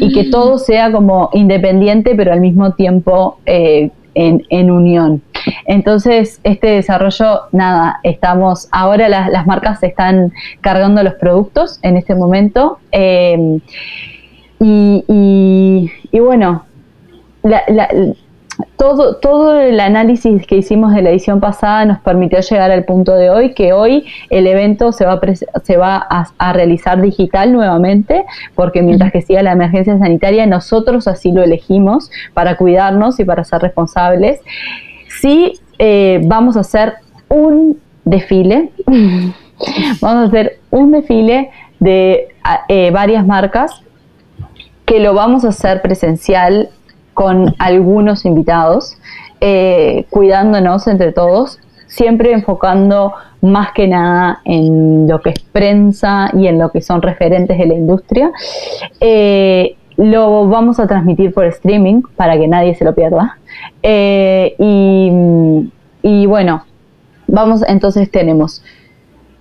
y 0.00 0.12
que 0.12 0.24
todo 0.24 0.58
sea 0.58 0.90
como 0.90 1.30
independiente, 1.32 2.14
pero 2.14 2.32
al 2.32 2.40
mismo 2.40 2.72
tiempo 2.72 3.38
eh, 3.46 3.90
en, 4.14 4.70
unión. 4.70 5.22
Entonces, 5.66 6.40
este 6.44 6.68
desarrollo, 6.68 7.42
nada, 7.52 8.00
estamos, 8.02 8.68
ahora 8.72 9.08
las, 9.08 9.46
marcas 9.46 9.82
están 9.82 10.32
cargando 10.60 11.02
los 11.02 11.14
productos 11.14 11.78
en 11.82 11.96
este 11.96 12.14
momento. 12.14 12.78
Eh, 12.92 13.60
y, 14.58 15.90
y, 16.10 16.18
bueno, 16.18 16.64
la, 17.42 17.62
todo, 18.76 19.16
todo 19.16 19.58
el 19.60 19.80
análisis 19.80 20.46
que 20.46 20.56
hicimos 20.56 20.94
de 20.94 21.02
la 21.02 21.10
edición 21.10 21.40
pasada 21.40 21.84
nos 21.84 21.98
permitió 22.00 22.40
llegar 22.40 22.70
al 22.70 22.84
punto 22.84 23.14
de 23.14 23.30
hoy, 23.30 23.52
que 23.54 23.72
hoy 23.72 24.06
el 24.30 24.46
evento 24.46 24.92
se 24.92 25.04
va, 25.04 25.14
a, 25.14 25.60
se 25.62 25.76
va 25.76 25.96
a, 26.38 26.52
realizar 26.52 27.00
digital 27.00 27.52
nuevamente, 27.52 28.24
porque 28.54 28.82
mientras 28.82 29.12
que 29.12 29.22
siga 29.22 29.42
la 29.42 29.52
emergencia 29.52 29.98
sanitaria, 29.98 30.46
nosotros 30.46 31.06
así 31.08 31.32
lo 31.32 31.42
elegimos 31.42 32.10
para 32.34 32.56
cuidarnos 32.56 33.20
y 33.20 33.24
para 33.24 33.44
ser 33.44 33.60
responsables. 33.60 34.40
Sí, 35.20 35.54
eh, 35.78 36.20
vamos 36.24 36.56
a 36.56 36.60
hacer 36.60 36.94
un 37.28 37.80
desfile, 38.04 38.70
vamos 40.00 40.24
a 40.24 40.24
hacer 40.24 40.58
un 40.70 40.92
desfile 40.92 41.50
de 41.80 42.28
eh, 42.68 42.90
varias 42.90 43.26
marcas 43.26 43.82
que 44.84 45.00
lo 45.00 45.14
vamos 45.14 45.44
a 45.44 45.48
hacer 45.48 45.82
presencial 45.82 46.68
con 47.14 47.54
algunos 47.58 48.24
invitados, 48.24 48.98
eh, 49.40 50.04
cuidándonos 50.10 50.86
entre 50.86 51.12
todos, 51.12 51.58
siempre 51.86 52.32
enfocando 52.32 53.14
más 53.40 53.72
que 53.72 53.88
nada 53.88 54.40
en 54.44 55.08
lo 55.08 55.20
que 55.22 55.30
es 55.30 55.40
prensa 55.40 56.30
y 56.34 56.46
en 56.46 56.58
lo 56.58 56.70
que 56.70 56.82
son 56.82 57.00
referentes 57.00 57.58
de 57.58 57.66
la 57.66 57.74
industria. 57.74 58.30
Lo 59.96 60.46
vamos 60.46 60.78
a 60.78 60.86
transmitir 60.86 61.32
por 61.32 61.46
streaming 61.46 62.02
para 62.16 62.36
que 62.36 62.46
nadie 62.46 62.74
se 62.74 62.84
lo 62.84 62.94
pierda. 62.94 63.38
Eh, 63.82 64.54
y, 66.02 66.26
bueno, 66.26 66.64
vamos, 67.26 67.62
entonces 67.66 68.10
tenemos 68.10 68.62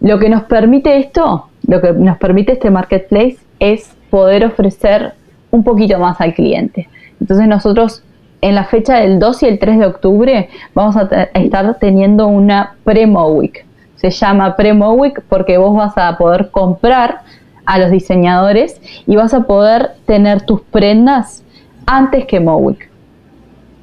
lo 0.02 0.20
que 0.20 0.30
nos 0.30 0.44
permite 0.44 0.98
esto, 0.98 1.48
lo 1.68 1.82
que 1.82 1.94
nos 1.94 2.18
permite 2.18 2.54
este 2.54 2.70
marketplace 2.70 3.38
es 3.60 3.96
poder 4.10 4.46
ofrecer 4.46 5.14
un 5.52 5.64
poquito 5.64 5.98
más 6.00 6.20
al 6.22 6.34
cliente. 6.34 6.88
Entonces 7.20 7.48
nosotros 7.48 8.04
en 8.42 8.56
la 8.56 8.66
fecha 8.66 8.98
del 8.98 9.20
2 9.20 9.44
y 9.44 9.46
el 9.48 9.60
3 9.60 9.80
de 9.80 9.86
octubre 9.86 10.50
vamos 10.74 10.96
a, 10.96 11.04
estar 11.34 11.80
teniendo 11.80 12.28
una 12.28 12.76
Premo 12.84 13.28
Week. 13.30 13.66
Se 13.96 14.12
llama 14.12 14.56
Premo 14.56 14.94
Week 14.94 15.22
porque 15.30 15.58
vos 15.58 15.76
vas 15.76 15.98
a 15.98 16.18
poder 16.18 16.52
comprar 16.52 17.22
a 17.66 17.80
los 17.80 17.90
diseñadores 17.90 18.80
y 19.08 19.16
vas 19.16 19.34
a 19.34 19.44
poder 19.44 19.94
tener 20.06 20.42
tus 20.42 20.62
prendas 20.62 21.44
antes 21.86 22.26
que 22.26 22.40
Mowick. 22.40 22.90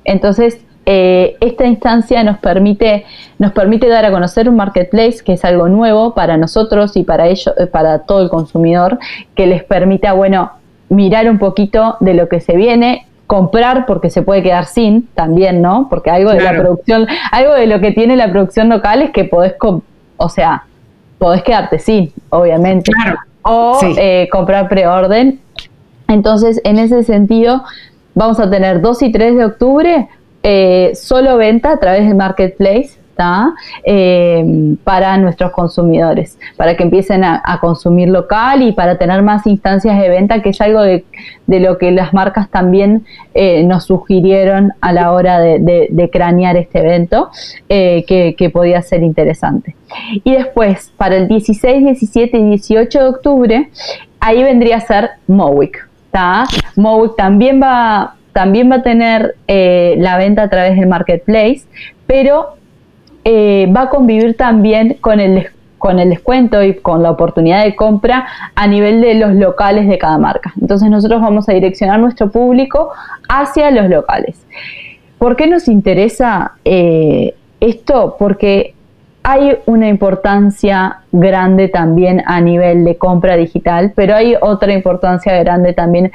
Entonces, 0.05 0.61
eh, 0.85 1.37
esta 1.41 1.67
instancia 1.67 2.25
nos 2.25 2.39
permite, 2.39 3.05
nos 3.39 3.53
permite 3.53 3.89
dar 3.89 4.05
a 4.05 4.11
conocer 4.11 4.49
un 4.49 4.57
marketplace 4.57 5.19
que 5.25 5.35
es 5.35 5.45
algo 5.45 5.69
nuevo 5.69 6.15
para 6.15 6.37
nosotros 6.37 6.97
y 6.97 7.05
para 7.05 7.29
ellos, 7.29 7.55
eh, 7.59 7.67
para 7.67 8.01
todo 8.01 8.23
el 8.23 8.29
consumidor, 8.29 8.99
que 9.37 9.47
les 9.47 9.63
permita, 9.63 10.13
bueno, 10.13 10.51
mirar 10.89 11.31
un 11.31 11.39
poquito 11.39 11.97
de 12.01 12.15
lo 12.15 12.29
que 12.29 12.41
se 12.41 12.57
viene, 12.57 13.07
comprar 13.29 13.87
porque 13.87 14.11
se 14.11 14.23
puede 14.23 14.43
quedar 14.43 14.67
sin 14.67 15.07
también, 15.15 15.63
¿no? 15.63 15.87
Porque 15.89 16.11
algo 16.11 16.33
de 16.33 16.41
la 16.41 16.53
producción, 16.53 17.07
algo 17.31 17.55
de 17.55 17.67
lo 17.67 17.81
que 17.81 17.93
tiene 17.93 18.17
la 18.17 18.31
producción 18.31 18.69
local 18.69 19.03
es 19.03 19.11
que 19.11 19.25
podés, 19.25 19.55
o 20.17 20.29
sea, 20.29 20.65
podés 21.19 21.43
quedarte 21.43 21.79
sin, 21.79 22.13
obviamente. 22.31 22.91
Claro. 22.93 23.19
O 23.43 23.79
eh, 23.97 24.29
comprar 24.31 24.69
preorden. 24.69 25.41
Entonces, 26.09 26.61
en 26.65 26.79
ese 26.79 27.05
sentido, 27.05 27.63
vamos 28.15 28.39
a 28.41 28.51
tener 28.51 28.81
2 28.81 29.03
y 29.03 29.13
3 29.13 29.37
de 29.37 29.45
octubre 29.45 30.09
eh, 30.43 30.93
solo 30.95 31.37
venta 31.37 31.71
a 31.71 31.77
través 31.77 32.07
del 32.07 32.17
marketplace 32.17 32.99
eh, 33.85 34.75
para 34.83 35.17
nuestros 35.17 35.53
consumidores, 35.53 36.37
para 36.57 36.77
que 36.77 36.83
empiecen 36.83 37.23
a, 37.23 37.59
consumir 37.61 38.09
local 38.09 38.63
y 38.63 38.73
para 38.73 38.99
tener 38.99 39.23
más 39.23 39.47
instancias 39.47 40.01
de 40.01 40.09
venta, 40.09 40.43
que 40.43 40.49
es 40.49 40.61
algo 40.61 40.83
de, 40.83 41.05
lo 41.47 41.79
que 41.79 41.93
las 41.93 42.13
marcas 42.13 42.51
también 42.51 43.05
eh, 43.35 43.63
nos 43.63 43.85
sugirieron 43.85 44.73
a 44.81 44.93
la 44.93 45.13
hora 45.13 45.39
de, 45.39 46.11
cranear 46.13 46.57
este 46.57 46.81
evento, 46.81 47.31
que, 47.69 48.35
que, 48.37 48.51
podía 48.51 48.83
ser 48.83 49.05
interesante. 49.05 49.77
Y 50.25 50.33
después, 50.33 50.93
para 50.97 51.17
el 51.17 51.29
16, 51.29 51.85
17 51.85 52.37
y 52.37 52.45
18 52.45 52.99
de 52.99 53.09
octubre, 53.09 53.71
ahí 54.19 54.43
vendría 54.43 54.79
a 54.79 54.81
ser 54.81 55.11
Mowick 56.77 57.17
también 57.17 57.61
va, 57.63 58.15
también 58.33 58.71
va 58.71 58.77
a 58.77 58.83
tener 58.83 59.37
eh, 59.49 59.97
la 59.99 60.17
venta 60.17 60.43
a 60.43 60.49
través 60.49 60.77
del 60.77 60.87
marketplace, 60.89 61.63
pero 62.07 62.57
eh, 63.25 63.73
va 63.75 63.83
a 63.83 63.91
convivir 63.91 64.37
también 64.37 64.99
con 65.01 65.21
el, 65.21 65.49
con 65.79 65.99
el 65.99 66.11
descuento 66.11 66.63
y 66.63 66.75
con 66.75 67.03
la 67.03 67.11
oportunidad 67.11 67.65
de 67.65 67.75
compra 67.77 68.27
a 68.55 68.67
nivel 68.67 69.01
de 69.01 69.15
los 69.15 69.35
locales 69.35 69.89
de 69.89 69.99
cada 69.99 70.19
marca. 70.19 70.53
Entonces 70.61 70.91
nosotros 70.91 71.21
vamos 71.21 71.49
a 71.49 71.53
direccionar 71.53 72.01
nuestro 72.01 72.31
público 72.31 72.91
hacia 73.29 73.71
los 73.71 73.89
locales. 73.89 74.45
¿Por 75.19 75.37
qué 75.37 75.47
nos 75.47 75.69
interesa 75.69 76.53
eh, 76.65 77.35
esto? 77.61 78.17
Porque 78.19 78.75
hay 79.23 79.59
una 79.67 79.89
importancia 79.89 81.01
grande 81.13 81.69
también 81.69 82.23
a 82.27 82.41
nivel 82.41 82.85
de 82.85 82.97
compra 82.97 83.37
digital, 83.37 83.93
pero 83.95 84.17
hay 84.17 84.35
otra 84.41 84.73
importancia 84.73 85.37
grande 85.39 85.73
también 85.73 86.11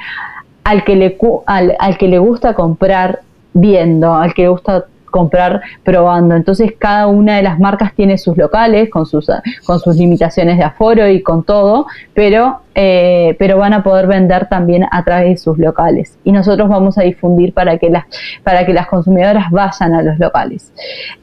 al 0.64 0.84
que 0.84 0.96
le, 0.96 1.16
al, 1.46 1.98
que 1.98 2.08
le 2.08 2.18
gusta 2.18 2.54
comprar 2.54 3.20
viendo, 3.54 4.14
al 4.14 4.34
que 4.34 4.42
le 4.42 4.48
gusta 4.48 4.84
comprar 5.06 5.62
probando. 5.84 6.36
Entonces 6.36 6.72
cada 6.78 7.06
una 7.06 7.36
de 7.36 7.42
las 7.42 7.58
marcas 7.58 7.94
tiene 7.94 8.18
sus 8.18 8.36
locales 8.36 8.90
con 8.90 9.06
sus, 9.06 9.30
con 9.64 9.80
sus 9.80 9.96
limitaciones 9.96 10.58
de 10.58 10.64
aforo 10.64 11.08
y 11.08 11.22
con 11.22 11.44
todo, 11.44 11.86
pero, 12.12 12.60
eh, 12.74 13.34
pero 13.38 13.56
van 13.56 13.72
a 13.72 13.82
poder 13.82 14.06
vender 14.06 14.50
también 14.50 14.84
a 14.90 15.02
través 15.04 15.28
de 15.30 15.36
sus 15.38 15.56
locales. 15.56 16.18
Y 16.24 16.32
nosotros 16.32 16.68
vamos 16.68 16.98
a 16.98 17.02
difundir 17.02 17.54
para 17.54 17.78
que 17.78 17.88
las, 17.88 18.04
para 18.42 18.66
que 18.66 18.74
las 18.74 18.86
consumidoras 18.86 19.50
vayan 19.50 19.94
a 19.94 20.02
los 20.02 20.18
locales. 20.18 20.70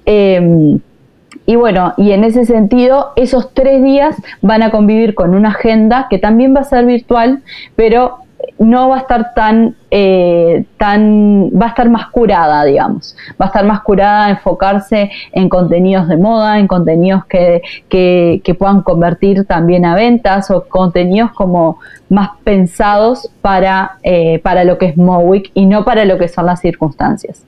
Em, 0.03 0.79
y 1.45 1.55
bueno, 1.55 1.93
y 1.97 2.11
en 2.11 2.23
ese 2.23 2.45
sentido, 2.45 3.13
esos 3.15 3.53
tres 3.53 3.83
días 3.83 4.15
van 4.41 4.63
a 4.63 4.71
convivir 4.71 5.15
con 5.15 5.35
una 5.35 5.49
agenda 5.49 6.07
que 6.09 6.17
también 6.17 6.55
va 6.55 6.61
a 6.61 6.65
ser 6.65 6.85
virtual, 6.85 7.43
pero 7.75 8.19
no 8.59 8.89
va 8.89 8.97
a 8.97 8.99
estar 8.99 9.33
tan, 9.33 9.75
eh, 9.91 10.65
tan, 10.77 11.49
va 11.49 11.67
a 11.67 11.69
estar 11.69 11.89
más 11.89 12.07
curada, 12.07 12.63
digamos, 12.63 13.15
va 13.39 13.45
a 13.45 13.47
estar 13.47 13.65
más 13.65 13.81
curada 13.81 14.25
a 14.25 14.29
enfocarse 14.31 15.11
en 15.31 15.49
contenidos 15.49 16.07
de 16.07 16.17
moda, 16.17 16.59
en 16.59 16.67
contenidos 16.67 17.25
que, 17.25 17.61
que, 17.89 18.55
puedan 18.57 18.81
convertir 18.81 19.45
también 19.45 19.85
a 19.85 19.95
ventas 19.95 20.49
o 20.51 20.65
contenidos 20.67 21.31
como 21.31 21.79
más 22.09 22.29
pensados 22.43 23.29
para, 23.41 23.97
eh, 24.03 24.39
para 24.39 24.63
lo 24.63 24.77
que 24.77 24.87
es 24.87 24.97
Mowick 24.97 25.51
y 25.53 25.65
no 25.65 25.83
para 25.83 26.05
lo 26.05 26.17
que 26.17 26.27
son 26.27 26.45
las 26.45 26.61
circunstancias. 26.61 27.43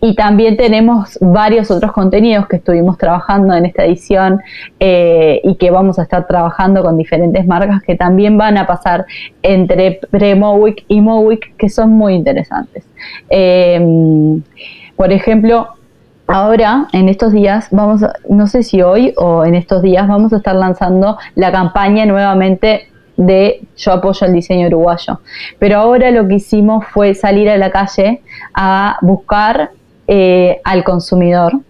Y 0.00 0.14
también 0.14 0.56
tenemos 0.56 1.18
varios 1.20 1.70
otros 1.70 1.92
contenidos 1.92 2.46
que 2.48 2.56
estuvimos 2.56 2.98
trabajando 2.98 3.54
en 3.54 3.66
esta 3.66 3.84
edición 3.84 4.40
eh, 4.78 5.40
y 5.42 5.54
que 5.56 5.70
vamos 5.70 5.98
a 5.98 6.02
estar 6.02 6.26
trabajando 6.26 6.82
con 6.82 6.98
diferentes 6.98 7.46
marcas 7.46 7.82
que 7.82 7.96
también 7.96 8.36
van 8.36 8.58
a 8.58 8.66
pasar 8.66 9.06
entre 9.42 10.00
pre-Mowick 10.10 10.84
y 10.88 11.00
Mowick 11.00 11.56
que 11.56 11.68
son 11.68 11.90
muy 11.90 12.14
interesantes. 12.14 12.84
Eh, 13.30 13.80
por 14.96 15.12
ejemplo, 15.12 15.68
ahora 16.26 16.88
en 16.92 17.08
estos 17.08 17.32
días 17.32 17.68
vamos, 17.70 18.02
no 18.28 18.46
sé 18.46 18.62
si 18.62 18.82
hoy 18.82 19.14
o 19.16 19.44
en 19.44 19.54
estos 19.54 19.82
días 19.82 20.08
vamos 20.08 20.32
a 20.32 20.38
estar 20.38 20.54
lanzando 20.54 21.18
la 21.34 21.52
campaña 21.52 22.06
nuevamente 22.06 22.88
de 23.16 23.62
yo 23.76 23.92
apoyo 23.92 24.26
el 24.26 24.32
diseño 24.32 24.66
uruguayo. 24.66 25.20
Pero 25.58 25.78
ahora 25.78 26.10
lo 26.10 26.26
que 26.28 26.34
hicimos 26.34 26.84
fue 26.86 27.14
salir 27.14 27.48
a 27.48 27.56
la 27.56 27.70
calle 27.70 28.20
a 28.54 28.98
buscar 29.00 29.70
eh, 30.08 30.60
al 30.64 30.84
consumidor, 30.84 31.60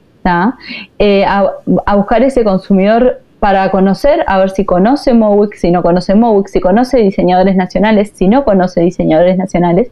eh, 0.99 1.25
a, 1.25 1.53
buscar 1.97 2.23
ese 2.23 2.43
consumidor 2.43 3.21
para 3.39 3.71
conocer, 3.71 4.25
a 4.27 4.39
ver 4.39 4.51
si 4.51 4.65
conoce 4.65 5.15
Mowick, 5.15 5.55
si 5.55 5.71
no 5.71 5.83
conoce 5.83 6.15
Mowick, 6.15 6.49
si 6.49 6.61
conoce 6.61 6.99
diseñadores 6.99 7.55
nacionales, 7.55 8.13
si 8.15 8.27
no 8.27 8.45
conoce 8.45 8.81
diseñadores 8.81 9.37
nacionales, 9.37 9.91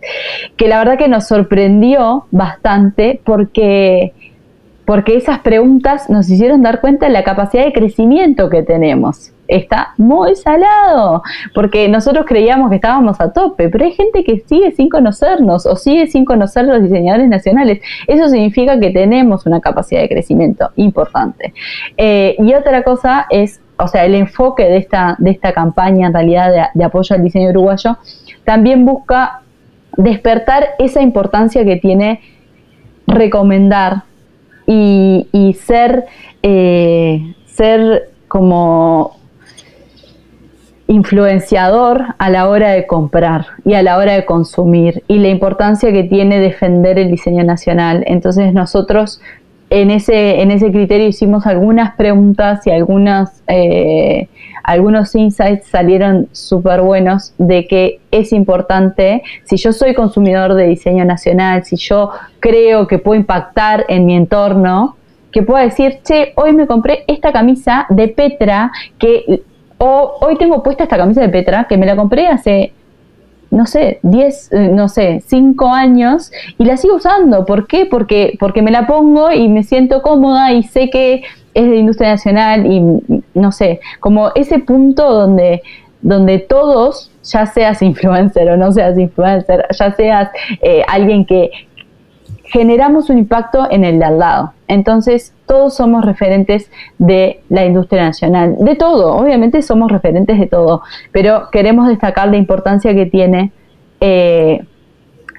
que 0.57 0.67
la 0.67 0.79
verdad 0.79 0.99
que 0.99 1.09
nos 1.09 1.29
sorprendió 1.29 2.27
bastante 2.31 3.21
porque 3.25 4.13
porque 4.85 5.17
esas 5.17 5.39
preguntas 5.41 6.11
nos 6.11 6.29
hicieron 6.29 6.63
dar 6.63 6.81
cuenta 6.81 7.07
de 7.07 7.13
la 7.13 7.25
capacidad 7.25 7.65
de 7.65 7.73
crecimiento 7.73 8.51
que 8.51 8.63
tenemos. 8.63 9.33
Está 9.47 9.93
muy 9.99 10.35
salado, 10.37 11.23
porque 11.55 11.89
nosotros 11.89 12.25
creíamos 12.27 12.71
que 12.71 12.77
estábamos 12.77 13.21
a 13.21 13.33
tope, 13.33 13.69
pero 13.69 13.85
hay 13.85 13.93
gente 13.93 14.25
que 14.25 14.41
sigue 14.41 14.73
sin 14.73 14.89
conocernos 14.89 15.67
o 15.67 15.77
sigue 15.77 16.07
sin 16.07 16.25
conocer 16.25 16.65
los 16.65 16.83
diseñadores 16.83 17.29
nacionales. 17.29 17.81
Eso 18.07 18.29
significa 18.29 18.81
que 18.81 18.91
tenemos 18.91 19.45
una 19.47 19.61
capacidad 19.61 20.01
de 20.01 20.09
crecimiento 20.09 20.71
importante. 20.77 21.53
Eh, 21.97 22.37
y 22.39 22.55
otra 22.55 22.83
cosa 22.83 23.27
es, 23.29 23.61
o 23.79 23.87
sea, 23.87 24.05
el 24.07 24.15
enfoque 24.15 24.65
de 24.65 24.79
esta, 24.79 25.17
de 25.19 25.31
esta 25.31 25.53
campaña 25.53 26.07
en 26.07 26.15
realidad 26.15 26.51
de, 26.51 26.63
de 26.73 26.85
apoyo 26.85 27.15
al 27.15 27.23
diseño 27.23 27.51
uruguayo 27.51 27.99
también 28.45 28.85
busca 28.85 29.43
despertar 29.97 30.71
esa 30.79 31.03
importancia 31.03 31.65
que 31.65 31.77
tiene 31.77 32.21
recomendar 33.07 34.05
y, 34.67 35.57
ser, 35.61 36.07
eh, 36.43 37.35
ser 37.47 38.11
como 38.29 39.17
influenciador 40.87 42.05
a 42.19 42.31
la 42.31 42.49
hora 42.49 42.71
de 42.71 42.87
comprar 42.87 43.47
y 43.65 43.75
a 43.75 43.83
la 43.83 43.97
hora 43.97 44.13
de 44.13 44.25
consumir 44.25 45.03
y 45.09 45.19
la 45.19 45.29
importancia 45.29 45.93
que 45.93 46.05
tiene 46.05 46.39
defender 46.41 46.99
el 46.99 47.11
diseño 47.11 47.43
nacional. 47.45 48.05
Entonces 48.07 48.53
nosotros 48.53 49.21
en 49.71 49.91
ese, 49.91 50.41
en 50.41 50.51
ese 50.51 50.71
criterio 50.71 51.09
hicimos 51.09 51.47
algunas 51.47 51.95
preguntas 51.97 52.67
y 52.67 52.71
algunas, 52.71 53.43
eh, 53.47 54.29
algunos 54.63 55.15
insights 55.15 55.67
salieron 55.67 56.29
súper 56.33 56.81
buenos 56.83 57.35
de 57.39 57.67
que 57.67 58.01
es 58.11 58.33
importante, 58.33 59.23
si 59.45 59.57
yo 59.57 59.73
soy 59.73 59.95
consumidor 59.95 60.55
de 60.55 60.69
diseño 60.69 61.05
nacional, 61.05 61.65
si 61.65 61.77
yo 61.77 62.11
creo 62.41 62.87
que 62.87 62.99
puedo 62.99 63.19
impactar 63.19 63.85
en 63.89 64.07
mi 64.07 64.17
entorno, 64.17 64.97
que 65.33 65.43
pueda 65.43 65.65
decir, 65.65 65.99
che, 66.05 66.33
hoy 66.37 66.53
me 66.53 66.67
compré 66.67 67.03
esta 67.09 67.33
camisa 67.33 67.87
de 67.89 68.09
Petra, 68.09 68.71
que, 68.99 69.43
o 69.79 70.19
hoy 70.21 70.37
tengo 70.37 70.63
puesta 70.63 70.85
esta 70.85 70.97
camisa 70.97 71.23
de 71.23 71.29
Petra, 71.29 71.67
que 71.69 71.77
me 71.77 71.87
la 71.87 71.97
compré 71.97 72.29
hace 72.29 72.73
no 73.55 73.67
sé, 73.67 74.01
10, 74.03 74.53
eh, 74.53 74.69
no 74.73 74.89
sé, 74.89 75.23
5 75.27 75.69
años 75.69 76.33
y 76.59 76.65
la 76.65 76.77
sigo 76.77 76.97
usando. 76.97 77.47
¿Por 77.47 77.67
qué? 77.67 77.87
Porque, 77.87 78.37
porque 78.41 78.63
me 78.63 78.71
la 78.71 78.87
pongo 78.87 79.31
y 79.31 79.49
me 79.49 79.63
siento 79.63 80.03
cómoda 80.03 80.53
y 80.53 80.65
sé 80.65 80.91
que 80.91 81.23
es 81.55 81.71
de 81.71 81.77
industria 81.77 82.11
nacional 82.11 82.67
y 82.67 82.83
no 83.35 83.53
sé, 83.53 83.81
como 84.01 84.33
ese 84.35 84.59
punto 84.59 85.13
donde, 85.13 85.63
donde 86.03 86.41
todos, 86.41 87.13
ya 87.23 87.47
seas 87.47 87.81
influencer 87.91 88.51
o 88.51 88.57
no 88.57 88.73
seas 88.73 88.99
influencer, 88.99 89.67
ya 89.71 89.93
seas 89.93 90.31
eh, 90.61 90.83
alguien 90.89 91.25
que 91.25 91.51
generamos 92.55 93.11
un 93.11 93.19
impacto 93.19 93.67
en 93.69 93.85
el 93.85 93.99
de 93.99 94.05
al 94.05 94.21
lado. 94.21 94.53
Entonces, 94.69 95.35
todos 95.45 95.75
somos 95.75 96.05
referentes 96.05 96.71
de 96.99 97.41
la 97.49 97.65
industria 97.65 98.05
nacional, 98.05 98.55
de 98.61 98.77
todo, 98.77 99.17
obviamente 99.17 99.61
somos 99.61 99.91
referentes 99.91 100.39
de 100.39 100.47
todo, 100.47 100.83
pero 101.11 101.51
queremos 101.51 101.89
destacar 101.89 102.29
la 102.29 102.37
importancia 102.37 102.95
que 102.95 103.07
tiene 103.07 103.51
eh, 104.01 104.65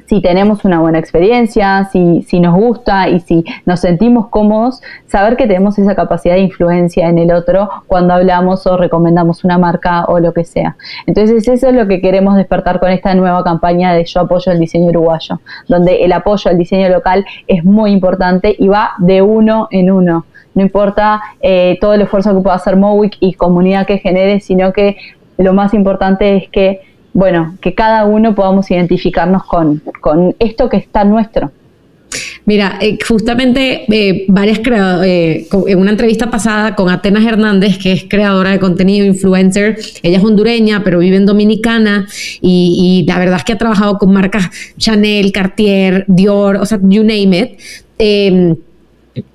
si 0.06 0.22
tenemos 0.22 0.66
una 0.66 0.80
buena 0.80 1.00
experiencia, 1.00 1.86
si, 1.92 2.22
si 2.24 2.40
nos 2.40 2.56
gusta 2.56 3.10
y 3.10 3.20
si 3.20 3.44
nos 3.66 3.80
sentimos 3.80 4.28
cómodos, 4.30 4.82
saber 5.08 5.36
que 5.36 5.48
tenemos 5.48 5.78
esa 5.80 5.96
capacidad 5.96 6.36
de 6.36 6.42
influencia 6.42 7.08
en 7.08 7.18
el 7.18 7.32
otro 7.32 7.70
cuando 7.88 8.14
hablamos 8.14 8.66
o 8.68 8.78
recomendamos 8.78 9.44
una 9.44 9.58
marca 9.58 10.06
o 10.06 10.20
lo 10.20 10.34
que 10.34 10.44
sea. 10.44 10.78
Entonces 11.08 11.48
eso 11.48 11.70
es 11.70 11.76
lo 11.76 11.88
que 11.88 12.02
queremos 12.02 12.36
despertar 12.36 12.80
con 12.80 12.90
esta 12.92 13.14
nueva 13.16 13.44
campaña 13.44 13.94
de 13.94 14.06
Yo 14.06 14.22
apoyo 14.22 14.52
el 14.52 14.60
diseño 14.60 14.90
uruguayo, 14.90 15.40
donde 15.68 16.04
el 16.04 16.12
apoyo 16.12 16.52
al 16.52 16.58
diseño 16.58 16.90
local 16.90 17.26
es 17.48 17.64
muy 17.64 17.92
importante 17.92 18.56
y 18.58 18.68
va 18.68 18.92
de 19.00 19.22
uno 19.22 19.68
en 19.72 19.92
uno. 19.92 20.26
No 20.54 20.62
importa 20.62 21.22
eh, 21.42 21.78
todo 21.82 21.94
el 21.94 22.02
esfuerzo 22.02 22.34
que 22.34 22.42
pueda 22.42 22.56
hacer 22.56 22.78
Mowick 22.78 23.18
y 23.20 23.34
comunidad 23.34 23.86
que 23.86 23.98
genere, 23.98 24.40
sino 24.40 24.72
que 24.72 24.98
lo 25.38 25.54
más 25.54 25.74
importante 25.74 26.38
es 26.38 26.50
que 26.50 26.95
bueno, 27.16 27.56
que 27.62 27.74
cada 27.74 28.04
uno 28.04 28.36
podamos 28.36 28.70
identificarnos 28.70 29.44
con, 29.46 29.82
esto 30.38 30.68
que 30.68 30.76
está 30.76 31.06
nuestro. 31.06 31.50
Mira, 32.44 32.78
eh, 32.82 32.98
justamente 33.08 33.86
eh, 33.90 34.26
varias 34.28 34.60
eh, 35.04 35.48
en 35.68 35.80
una 35.80 35.92
entrevista 35.92 36.30
pasada 36.30 36.76
con 36.76 36.90
Atenas 36.90 37.26
Hernández, 37.26 37.78
que 37.78 37.94
es 37.94 38.04
creadora 38.04 38.52
de 38.52 38.60
contenido, 38.60 39.06
influencer, 39.06 39.80
ella 40.04 40.18
es 40.18 40.24
hondureña, 40.26 40.84
pero 40.84 41.00
vive 41.00 41.16
en 41.16 41.26
Dominicana 41.26 42.06
y, 42.42 43.06
y 43.06 43.10
la 43.10 43.18
verdad 43.18 43.38
es 43.38 43.46
que 43.46 43.54
ha 43.54 43.58
trabajado 43.58 43.98
con 43.98 44.12
marcas 44.12 44.50
Chanel, 44.78 45.32
Cartier, 45.32 46.04
Dior, 46.10 46.58
o 46.58 46.66
sea, 46.66 46.80
you 46.84 47.02
name 47.02 47.58
it. 47.98 48.60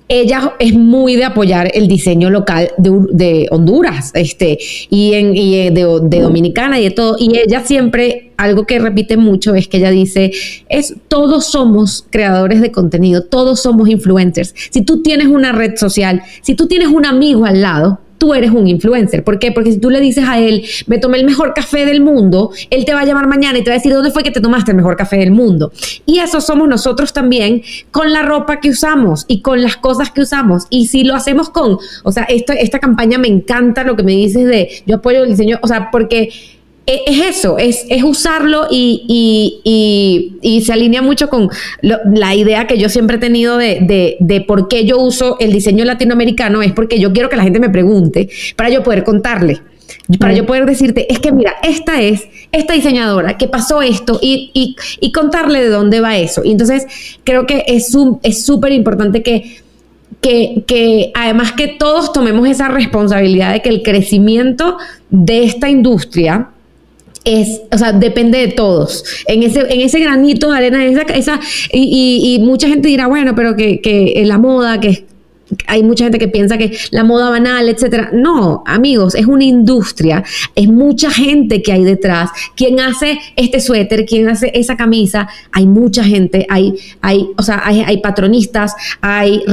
Ella 0.07 0.53
es 0.59 0.73
muy 0.73 1.15
de 1.15 1.23
apoyar 1.23 1.71
el 1.73 1.87
diseño 1.87 2.29
local 2.29 2.71
de, 2.77 3.47
Honduras 3.49 4.11
este, 4.13 4.59
y, 4.89 5.13
en, 5.13 5.35
y 5.35 5.69
de, 5.69 6.19
Dominicana 6.21 6.79
y 6.79 6.83
de 6.83 6.91
todo. 6.91 7.15
Y 7.17 7.37
ella 7.37 7.63
siempre, 7.63 8.33
algo 8.37 8.65
que 8.65 8.79
repite 8.79 9.15
mucho 9.17 9.55
es 9.55 9.67
que 9.67 9.77
ella 9.77 9.89
dice, 9.89 10.31
es 10.69 10.95
todos 11.07 11.45
somos 11.45 12.05
creadores 12.09 12.61
de 12.61 12.71
contenido, 12.71 13.23
todos 13.23 13.61
somos 13.61 13.89
influencers. 13.89 14.53
Si 14.69 14.81
tú 14.81 15.01
tienes 15.01 15.27
una 15.27 15.53
red 15.53 15.77
social, 15.77 16.21
si 16.41 16.55
tú 16.55 16.67
tienes 16.67 16.89
un 16.89 17.05
amigo 17.05 17.45
al 17.45 17.61
lado, 17.61 17.99
tú 18.21 18.35
eres 18.35 18.51
un 18.51 18.67
influencer. 18.67 19.23
¿Por 19.23 19.39
qué? 19.39 19.51
Porque 19.51 19.71
si 19.71 19.79
tú 19.79 19.89
le 19.89 19.99
dices 19.99 20.25
a 20.27 20.37
él, 20.37 20.63
me 20.85 20.99
tomé 20.99 21.17
el 21.17 21.25
mejor 21.25 21.55
café 21.55 21.87
del 21.87 22.01
mundo, 22.01 22.51
él 22.69 22.85
te 22.85 22.93
va 22.93 22.99
a 22.99 23.05
llamar 23.05 23.25
mañana 23.25 23.57
y 23.57 23.63
te 23.63 23.71
va 23.71 23.73
a 23.73 23.79
decir, 23.79 23.91
¿dónde 23.91 24.11
fue 24.11 24.21
que 24.21 24.29
te 24.29 24.39
tomaste 24.39 24.69
el 24.69 24.77
mejor 24.77 24.95
café 24.95 25.17
del 25.17 25.31
mundo? 25.31 25.71
Y 26.05 26.19
eso 26.19 26.39
somos 26.39 26.67
nosotros 26.67 27.13
también 27.13 27.63
con 27.89 28.13
la 28.13 28.21
ropa 28.21 28.59
que 28.59 28.69
usamos 28.69 29.25
y 29.27 29.41
con 29.41 29.63
las 29.63 29.75
cosas 29.75 30.11
que 30.11 30.21
usamos. 30.21 30.67
Y 30.69 30.85
si 30.85 31.03
lo 31.03 31.15
hacemos 31.15 31.49
con, 31.49 31.79
o 32.03 32.11
sea, 32.11 32.25
esta, 32.25 32.77
campaña 32.77 33.17
me 33.17 33.27
encanta 33.27 33.83
lo 33.83 33.95
que 33.95 34.03
me 34.03 34.11
dices 34.11 34.45
de, 34.45 34.69
yo 34.85 34.97
apoyo 34.97 35.23
el 35.23 35.29
diseño, 35.29 35.57
o 35.63 35.67
sea, 35.67 35.89
porque 35.89 36.29
es 36.85 37.37
eso, 37.37 37.57
es, 37.57 37.85
es 37.89 38.03
usarlo 38.03 38.67
y, 38.69 40.33
y, 40.43 40.61
se 40.61 40.73
alinea 40.73 41.01
mucho 41.01 41.29
con 41.29 41.49
la 41.81 42.35
idea 42.35 42.67
que 42.67 42.77
yo 42.77 42.89
siempre 42.89 43.17
he 43.17 43.19
tenido 43.19 43.57
de, 43.57 44.17
de, 44.19 44.41
por 44.41 44.67
qué 44.67 44.85
yo 44.85 44.99
uso 44.99 45.37
el 45.39 45.51
diseño 45.51 45.85
latinoamericano, 45.85 46.61
es 46.61 46.71
porque 46.73 46.99
yo 46.99 47.13
quiero 47.13 47.29
que 47.29 47.35
la 47.35 47.43
gente 47.43 47.59
me 47.59 47.69
pregunte 47.69 48.29
para 48.55 48.69
yo 48.69 48.83
poder 48.83 49.03
contarle. 49.03 49.61
Para 50.19 50.33
yo 50.33 50.45
poder 50.45 50.65
decirte, 50.65 51.11
es 51.11 51.19
que 51.19 51.31
mira, 51.31 51.53
esta 51.63 52.01
es, 52.01 52.27
esta 52.51 52.73
diseñadora 52.73 53.37
que 53.37 53.47
pasó 53.47 53.81
esto 53.81 54.19
y, 54.21 54.75
y 54.99 55.11
contarle 55.11 55.61
de 55.61 55.69
dónde 55.69 56.01
va 56.01 56.17
eso. 56.17 56.43
Y 56.43 56.51
entonces 56.51 56.85
creo 57.23 57.45
que 57.45 57.63
es 57.67 57.91
súper 57.91 58.71
es 58.71 58.77
importante 58.77 59.21
que, 59.21 59.61
que, 60.21 60.63
que 60.67 61.11
además 61.13 61.53
que 61.53 61.67
todos 61.67 62.13
tomemos 62.13 62.47
esa 62.47 62.67
responsabilidad 62.67 63.53
de 63.53 63.61
que 63.61 63.69
el 63.69 63.83
crecimiento 63.83 64.77
de 65.09 65.43
esta 65.43 65.69
industria, 65.69 66.49
es, 67.23 67.61
o 67.71 67.77
sea, 67.77 67.93
depende 67.93 68.39
de 68.39 68.47
todos. 68.49 69.03
En 69.27 69.43
ese, 69.43 69.61
en 69.61 69.81
ese 69.81 69.99
granito 69.99 70.51
de 70.51 70.57
arena, 70.57 70.85
esa, 70.85 71.01
esa 71.01 71.39
y, 71.71 72.35
y, 72.35 72.39
mucha 72.39 72.67
gente 72.67 72.87
dirá, 72.87 73.07
bueno, 73.07 73.35
pero 73.35 73.55
que, 73.55 73.81
que 73.81 74.23
la 74.25 74.37
moda, 74.37 74.79
que 74.79 75.05
hay 75.67 75.83
mucha 75.83 76.05
gente 76.05 76.19
que 76.19 76.27
piensa 76.27 76.57
que 76.57 76.77
la 76.91 77.03
moda 77.03 77.29
banal, 77.29 77.67
etcétera. 77.69 78.09
No, 78.13 78.63
amigos, 78.65 79.15
es 79.15 79.25
una 79.25 79.43
industria, 79.43 80.23
es 80.55 80.67
mucha 80.67 81.11
gente 81.11 81.61
que 81.61 81.71
hay 81.71 81.83
detrás. 81.83 82.29
Quien 82.55 82.79
hace 82.79 83.19
este 83.35 83.59
suéter, 83.59 84.05
quien 84.05 84.29
hace 84.29 84.51
esa 84.53 84.77
camisa, 84.77 85.27
hay 85.51 85.65
mucha 85.65 86.03
gente, 86.03 86.45
hay, 86.49 86.73
hay, 87.01 87.27
o 87.37 87.43
sea, 87.43 87.61
hay, 87.65 87.97
patronistas, 87.97 88.73
hay 89.01 89.43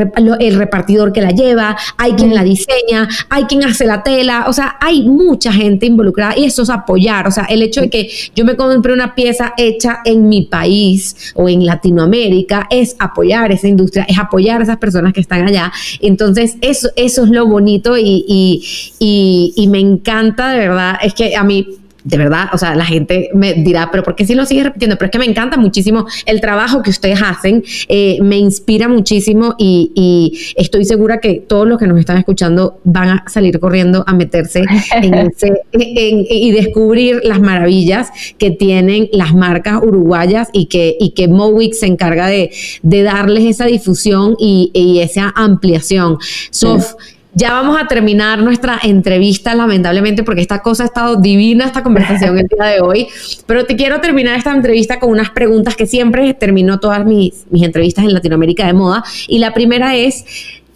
el 0.40 0.54
repartidor 0.54 1.12
que 1.12 1.20
la 1.20 1.30
lleva, 1.30 1.76
hay 1.96 2.12
quien 2.12 2.34
la 2.34 2.44
diseña, 2.44 3.08
hay 3.28 3.44
quien 3.44 3.64
hace 3.64 3.84
la 3.84 4.02
tela, 4.02 4.46
o 4.48 4.52
sea, 4.52 4.76
hay 4.80 5.02
mucha 5.02 5.52
gente 5.52 5.86
involucrada 5.86 6.36
y 6.36 6.44
eso 6.44 6.62
es 6.62 6.70
apoyar, 6.70 7.26
o 7.26 7.30
sea, 7.30 7.44
el 7.44 7.62
hecho 7.62 7.80
de 7.80 7.90
que 7.90 8.10
yo 8.34 8.44
me 8.44 8.56
compre 8.56 8.92
una 8.92 9.14
pieza 9.14 9.54
hecha 9.56 10.00
en 10.04 10.28
mi 10.28 10.42
país 10.42 11.32
o 11.34 11.48
en 11.48 11.66
Latinoamérica 11.66 12.66
es 12.70 12.96
apoyar 12.98 13.52
esa 13.52 13.68
industria, 13.68 14.04
es 14.08 14.18
apoyar 14.18 14.60
a 14.60 14.64
esas 14.64 14.78
personas 14.78 15.12
que 15.12 15.20
están 15.20 15.46
allá 15.46 15.72
entonces, 16.00 16.56
eso, 16.60 16.88
eso 16.96 17.24
es 17.24 17.30
lo 17.30 17.46
bonito 17.46 17.96
y, 17.98 19.66
me 19.68 19.80
encanta, 19.80 20.50
de 20.50 20.58
verdad, 20.58 20.98
es 21.02 21.14
que 21.14 21.36
a 21.36 21.44
mí 21.44 21.66
de 22.04 22.16
verdad, 22.16 22.48
o 22.52 22.58
sea, 22.58 22.74
la 22.74 22.84
gente 22.84 23.30
me 23.34 23.54
dirá, 23.54 23.90
pero 23.90 24.02
¿por 24.02 24.14
qué 24.14 24.24
sí 24.24 24.34
lo 24.34 24.46
sigue 24.46 24.62
repitiendo? 24.62 24.96
Pero 24.96 25.06
es 25.06 25.12
que 25.12 25.18
me 25.18 25.26
encanta 25.26 25.56
muchísimo 25.56 26.06
el 26.26 26.40
trabajo 26.40 26.82
que 26.82 26.90
ustedes 26.90 27.20
hacen, 27.22 27.64
eh, 27.88 28.18
me 28.22 28.38
inspira 28.38 28.88
muchísimo 28.88 29.54
y, 29.58 30.54
estoy 30.56 30.84
segura 30.84 31.18
que 31.18 31.34
todos 31.34 31.66
los 31.66 31.78
que 31.78 31.86
nos 31.86 31.98
están 31.98 32.18
escuchando 32.18 32.80
van 32.84 33.08
a 33.08 33.24
salir 33.28 33.58
corriendo 33.60 34.04
a 34.06 34.14
meterse 34.14 34.64
en 34.92 35.14
ese, 35.14 35.52
y 35.72 36.50
descubrir 36.52 37.20
las 37.24 37.40
maravillas 37.40 38.08
que 38.38 38.50
tienen 38.50 39.08
las 39.12 39.34
marcas 39.34 39.80
uruguayas 39.82 40.48
y 40.52 40.66
que, 40.66 40.96
y 40.98 41.10
que 41.10 41.28
Mowick 41.28 41.74
se 41.74 41.86
encarga 41.86 42.26
de, 42.28 42.50
darles 42.82 43.44
esa 43.44 43.66
difusión 43.66 44.36
y, 44.38 45.00
esa 45.02 45.32
ampliación. 45.36 46.18
Sof, 46.50 46.94
ya 47.38 47.52
vamos 47.52 47.80
a 47.80 47.86
terminar 47.86 48.40
nuestra 48.40 48.80
entrevista, 48.82 49.54
lamentablemente, 49.54 50.24
porque 50.24 50.40
esta 50.40 50.60
cosa 50.60 50.82
ha 50.82 50.86
estado 50.86 51.16
divina, 51.16 51.64
esta 51.64 51.84
conversación 51.84 52.36
el 52.36 52.48
día 52.48 52.66
de 52.66 52.80
hoy. 52.80 53.06
Pero 53.46 53.64
te 53.64 53.76
quiero 53.76 54.00
terminar 54.00 54.36
esta 54.36 54.52
entrevista 54.52 54.98
con 54.98 55.10
unas 55.10 55.30
preguntas 55.30 55.76
que 55.76 55.86
siempre 55.86 56.34
termino 56.34 56.80
todas 56.80 57.04
mis, 57.04 57.46
mis 57.50 57.62
entrevistas 57.62 58.04
en 58.04 58.12
Latinoamérica 58.12 58.66
de 58.66 58.72
moda. 58.72 59.04
Y 59.28 59.38
la 59.38 59.54
primera 59.54 59.94
es, 59.94 60.24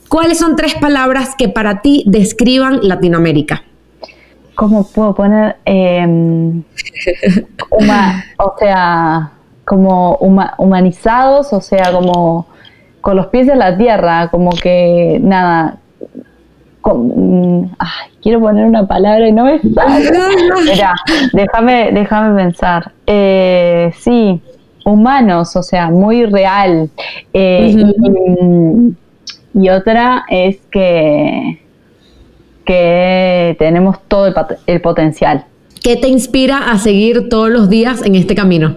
¿cuáles 0.08 0.38
son 0.38 0.54
tres 0.54 0.74
palabras 0.76 1.34
que 1.36 1.48
para 1.48 1.82
ti 1.82 2.04
describan 2.06 2.78
Latinoamérica? 2.82 3.64
¿Cómo 4.54 4.86
puedo 4.86 5.16
poner? 5.16 5.56
Em, 5.64 6.62
o 8.38 8.54
sea, 8.60 9.32
como 9.64 10.14
humanizados, 10.58 11.52
o 11.52 11.60
sea, 11.60 11.90
como 11.90 12.46
con 13.00 13.16
los 13.16 13.26
pies 13.26 13.48
en 13.48 13.58
la 13.58 13.76
tierra, 13.76 14.28
como 14.30 14.50
que 14.52 15.18
nada, 15.20 15.80
Mm, 16.84 17.64
quiero 18.22 18.40
poner 18.40 18.66
una 18.66 18.86
palabra 18.86 19.28
y 19.28 19.32
no 19.32 19.44
me 19.44 19.60
sale. 19.60 20.10
Mira, 20.64 20.94
déjame, 21.32 21.92
déjame 21.92 22.42
pensar. 22.42 22.92
Eh, 23.06 23.92
sí, 23.98 24.40
humanos, 24.84 25.54
o 25.56 25.62
sea, 25.62 25.90
muy 25.90 26.26
real. 26.26 26.90
Eh, 27.32 27.94
y, 29.54 29.68
otra 29.68 30.24
es 30.28 30.58
que, 30.70 31.60
que 32.64 33.56
tenemos 33.58 34.00
todo 34.08 34.26
el, 34.26 34.34
el 34.66 34.80
potencial. 34.80 35.44
¿Qué 35.82 35.96
te 35.96 36.08
inspira 36.08 36.70
a 36.70 36.78
seguir 36.78 37.28
todos 37.28 37.50
los 37.50 37.68
días 37.68 38.04
en 38.04 38.14
este 38.14 38.34
camino? 38.34 38.76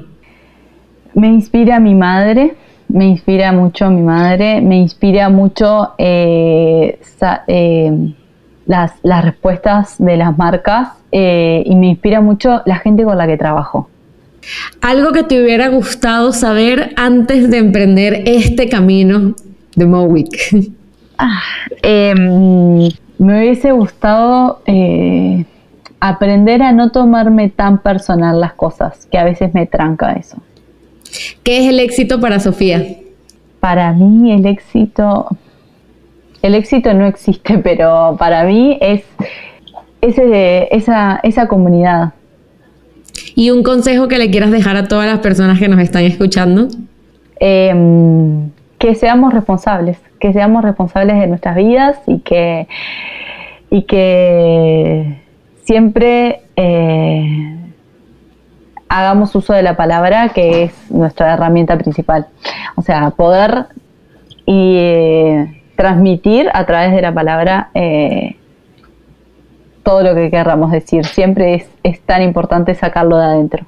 Me 1.14 1.28
inspira 1.28 1.80
mi 1.80 1.96
madre 1.96 2.56
me 2.88 3.06
inspira 3.06 3.52
mucho 3.52 3.90
mi 3.90 4.02
madre, 4.02 4.62
me 4.62 4.78
inspira 4.78 5.30
mucho 5.30 5.94
eh, 5.98 7.00
eh, 7.48 8.14
las, 8.66 8.92
respuestas 9.04 9.96
de 9.98 10.18
las 10.18 10.38
marcas 10.38 10.90
eh, 11.12 11.64
y 11.66 11.76
me 11.76 11.88
inspira 11.88 12.22
mucho 12.22 12.62
la 12.66 12.78
gente 12.78 13.04
con 13.04 13.18
la 13.18 13.28
que 13.28 13.38
trabajo. 13.38 13.90
Algo 14.82 15.12
que 15.12 15.24
te 15.24 15.42
hubiera 15.42 15.70
gustado 15.70 16.32
saber 16.32 16.94
antes 16.98 17.50
de 17.50 17.58
emprender 17.58 18.24
este 18.26 18.70
camino 18.70 19.36
de 19.76 19.86
Mowick. 19.86 20.36
Ah, 21.18 21.44
em, 21.82 22.90
me 23.20 23.40
hubiese 23.40 23.72
gustado 23.72 24.60
aprender 26.02 26.62
a 26.62 26.74
no 26.74 26.92
tomarme 26.92 27.48
tan 27.48 27.78
personal 27.78 28.42
las 28.42 28.52
cosas, 28.52 29.06
que 29.10 29.18
a 29.18 29.24
veces 29.24 29.54
me 29.54 29.66
tranca 29.66 30.12
eso. 30.12 30.42
¿Qué 31.44 31.60
es 31.60 31.70
el 31.70 31.80
éxito 31.80 32.20
para 32.20 32.40
Sofía? 32.40 32.86
Para 33.60 33.94
mí 33.94 34.32
el 34.32 34.46
éxito, 34.46 35.28
el 36.42 36.56
éxito 36.56 36.94
no 36.94 37.06
existe, 37.06 37.58
pero 37.64 38.16
para 38.18 38.44
mí 38.44 38.78
es 38.82 39.04
ese, 40.02 40.68
esa, 40.76 41.20
esa 41.24 41.48
comunidad. 41.48 42.14
¿Y 43.36 43.50
un 43.50 43.64
consejo 43.64 44.08
que 44.08 44.18
le 44.18 44.30
quieras 44.30 44.52
dejar 44.52 44.78
a 44.78 44.88
todas 44.88 45.08
las 45.08 45.20
personas 45.20 45.60
que 45.60 45.68
nos 45.68 45.80
están 45.80 46.04
escuchando? 46.04 46.68
Em, 47.40 48.50
que 48.78 48.96
seamos 48.96 49.34
responsables, 49.34 49.98
que 50.20 50.32
seamos 50.32 50.64
responsables 50.64 51.20
de 51.20 51.28
nuestras 51.28 51.56
vidas 51.56 51.98
y 52.08 52.20
que, 52.20 52.68
y 53.72 53.84
que 53.84 55.22
siempre 55.64 56.42
eh, 56.56 57.55
hagamos 58.90 59.34
uso 59.36 59.54
de 59.54 59.64
la 59.64 59.76
palabra, 59.76 60.30
que 60.30 60.64
es 60.64 60.92
nuestra 60.92 61.34
herramienta 61.34 61.78
principal. 61.78 62.28
O 62.76 62.82
sea, 62.82 63.12
poder 63.12 63.66
y 64.46 64.76
eh, 64.78 65.62
transmitir 65.76 66.50
a 66.54 66.66
través 66.66 66.94
de 66.94 67.02
la 67.02 67.14
palabra 67.14 67.70
eh, 67.74 68.36
todo 69.84 70.04
lo 70.04 70.16
que 70.16 70.30
querramos 70.30 70.72
decir. 70.72 71.06
Siempre 71.06 71.56
es, 71.56 71.68
es 71.84 72.02
tan 72.02 72.22
importante 72.22 72.76
sacarlo 72.76 73.18
de 73.18 73.26
adentro. 73.26 73.66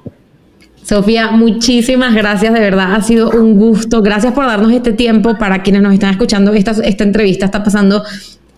Sofía, 0.82 1.30
muchísimas 1.32 2.14
gracias, 2.14 2.54
de 2.54 2.60
verdad 2.60 2.94
ha 2.94 3.02
sido 3.02 3.30
un 3.30 3.58
gusto. 3.58 4.00
Gracias 4.00 4.32
por 4.32 4.46
darnos 4.46 4.72
este 4.72 4.94
tiempo 4.94 5.36
para 5.36 5.62
quienes 5.62 5.82
nos 5.82 5.92
están 5.92 6.10
escuchando. 6.10 6.54
Esta, 6.54 6.70
esta 6.82 7.04
entrevista 7.04 7.44
está 7.44 7.62
pasando 7.62 8.02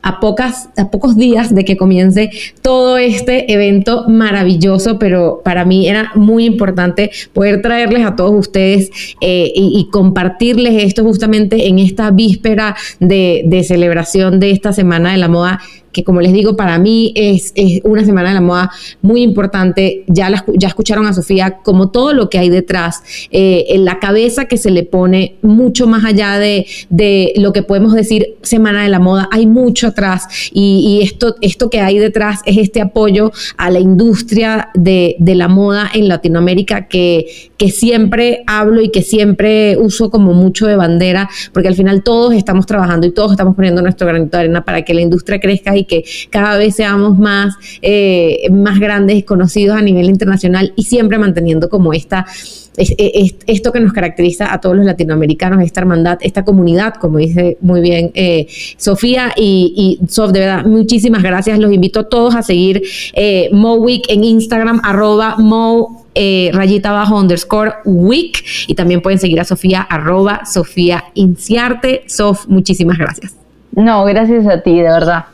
a, 0.03 0.21
pocas, 0.21 0.69
a 0.77 0.91
pocos 0.91 1.17
días 1.17 1.55
de 1.55 1.65
que 1.65 1.77
comience 1.77 2.31
todo 2.63 2.99
este 2.99 3.53
evento 3.53 4.09
maravilloso, 4.09 4.99
pero 4.99 5.41
para 5.45 5.65
mí 5.65 5.89
era 5.89 6.13
muy 6.15 6.45
importante 6.45 7.11
poder 7.33 7.63
traerles 7.63 8.05
a 8.07 8.17
todos 8.17 8.33
ustedes 8.33 8.91
eh, 9.21 9.51
y, 9.55 9.89
compartirles 9.91 10.85
esto 10.85 11.03
justamente 11.03 11.67
en 11.69 11.79
esta 11.79 12.11
víspera 12.11 12.77
de, 13.01 13.43
de 13.45 13.65
celebración 13.65 14.39
de 14.41 14.51
esta 14.51 14.73
Semana 14.73 15.13
de 15.13 15.19
la 15.19 15.29
Moda 15.29 15.61
que 15.93 16.05
como 16.05 16.21
les 16.21 16.33
digo, 16.33 16.57
para 16.57 16.79
mí 16.79 17.13
es, 17.15 17.53
una 17.85 18.05
semana 18.05 18.29
de 18.29 18.35
la 18.35 18.41
moda 18.41 18.71
muy 19.03 19.23
importante. 19.23 20.05
Ya, 20.07 20.31
ya 20.55 20.69
escucharon 20.69 21.07
a 21.07 21.13
Sofía 21.13 21.59
como 21.63 21.91
todo 21.91 22.13
lo 22.13 22.31
que 22.31 22.39
hay 22.39 22.49
detrás, 22.49 23.03
eh, 23.31 23.67
en 23.69 23.85
la 23.85 23.99
cabeza 23.99 24.47
que 24.47 24.57
se 24.57 24.71
le 24.71 24.83
pone 24.83 25.37
mucho 25.43 25.87
más 25.87 26.05
allá 26.05 26.39
de, 26.39 26.67
de, 26.89 27.33
lo 27.37 27.53
que 27.53 27.63
podemos 27.63 27.95
decir 27.95 28.37
semana 28.43 28.83
de 28.83 28.89
la 28.89 28.99
moda, 28.99 29.29
hay 29.31 29.47
mucho 29.47 29.89
atrás 29.89 30.51
y, 30.53 31.01
esto, 31.03 31.37
esto 31.41 31.71
que 31.71 31.81
hay 31.81 31.99
detrás 31.99 32.41
es 32.45 32.59
este 32.59 32.81
apoyo 32.81 33.33
a 33.57 33.71
la 33.71 33.81
industria 33.81 34.71
de, 34.75 35.17
de 35.19 35.35
la 35.35 35.49
moda 35.49 35.91
en 35.93 36.09
Latinoamérica 36.09 36.87
que, 36.87 37.51
que 37.57 37.71
siempre 37.71 38.43
hablo 38.47 38.81
y 38.81 38.91
que 38.91 39.03
siempre 39.03 39.77
uso 39.77 40.11
como 40.11 40.33
mucho 40.33 40.67
de 40.67 40.77
bandera, 40.77 41.29
porque 41.53 41.69
al 41.69 41.75
final 41.75 42.03
todos 42.03 42.35
estamos 42.35 42.67
trabajando 42.67 43.07
y 43.07 43.11
todos 43.11 43.33
estamos 43.33 43.55
poniendo 43.55 43.83
nuestro 43.83 44.07
granito 44.07 44.37
de 44.37 44.45
arena 44.45 44.65
para 44.65 44.83
que 44.83 44.95
la 44.95 45.03
industria 45.03 45.41
crezca 45.41 45.77
y 45.77 45.80
que 45.85 46.05
cada 46.31 46.57
vez 46.57 46.77
seamos 46.77 47.19
más, 47.19 47.55
eh, 47.83 48.49
más 48.51 48.79
grandes 48.79 49.19
y 49.19 49.23
conocidos 49.23 49.77
a 49.77 49.83
nivel 49.83 50.07
internacional 50.07 50.73
y 50.77 50.85
siempre 50.85 51.19
manteniendo 51.19 51.69
como 51.69 51.93
esta 51.93 52.27
esto 52.77 53.73
que 53.73 53.81
nos 53.81 53.93
caracteriza 53.93 54.53
a 54.53 54.61
todos 54.61 54.77
los 54.77 54.87
latinoamericanos, 54.87 55.63
esta 55.63 55.81
hermandad, 55.81 56.19
esta 56.23 56.45
comunidad, 56.45 56.95
como 56.95 57.19
dice 57.19 57.59
muy 57.61 57.81
bien 57.81 58.11
eh, 58.15 58.47
Sofía 58.77 59.33
y, 59.37 59.99
y 60.01 60.09
Sof, 60.09 60.33
de 60.33 60.41
verdad, 60.41 60.65
muchísimas 60.65 61.23
gracias. 61.23 61.59
Los 61.59 61.73
invito 61.73 62.01
a 62.01 62.09
todos 62.09 62.35
a 62.35 62.43
seguir 62.43 62.83
eh, 63.13 63.51
Week 63.53 64.05
en 64.09 64.25
Instagram, 64.25 64.81
arroba 64.85 65.37
Mo 65.39 66.07
eh, 66.15 66.51
rayita 66.53 66.91
abajo 66.91 67.17
underscore 67.21 67.73
week 67.85 68.43
y 68.67 68.75
también 68.75 69.01
pueden 69.01 69.19
seguir 69.19 69.41
a 69.41 69.45
Sofía 69.45 69.83
arroba 69.83 70.45
Sofía 70.45 71.05
Inciarte. 71.15 72.03
Sof, 72.07 72.47
muchísimas 72.49 72.99
gracias. 72.99 73.37
No, 73.73 74.05
gracias 74.05 74.47
a 74.47 74.61
ti, 74.61 74.77
de 74.77 74.83
verdad. 74.83 75.27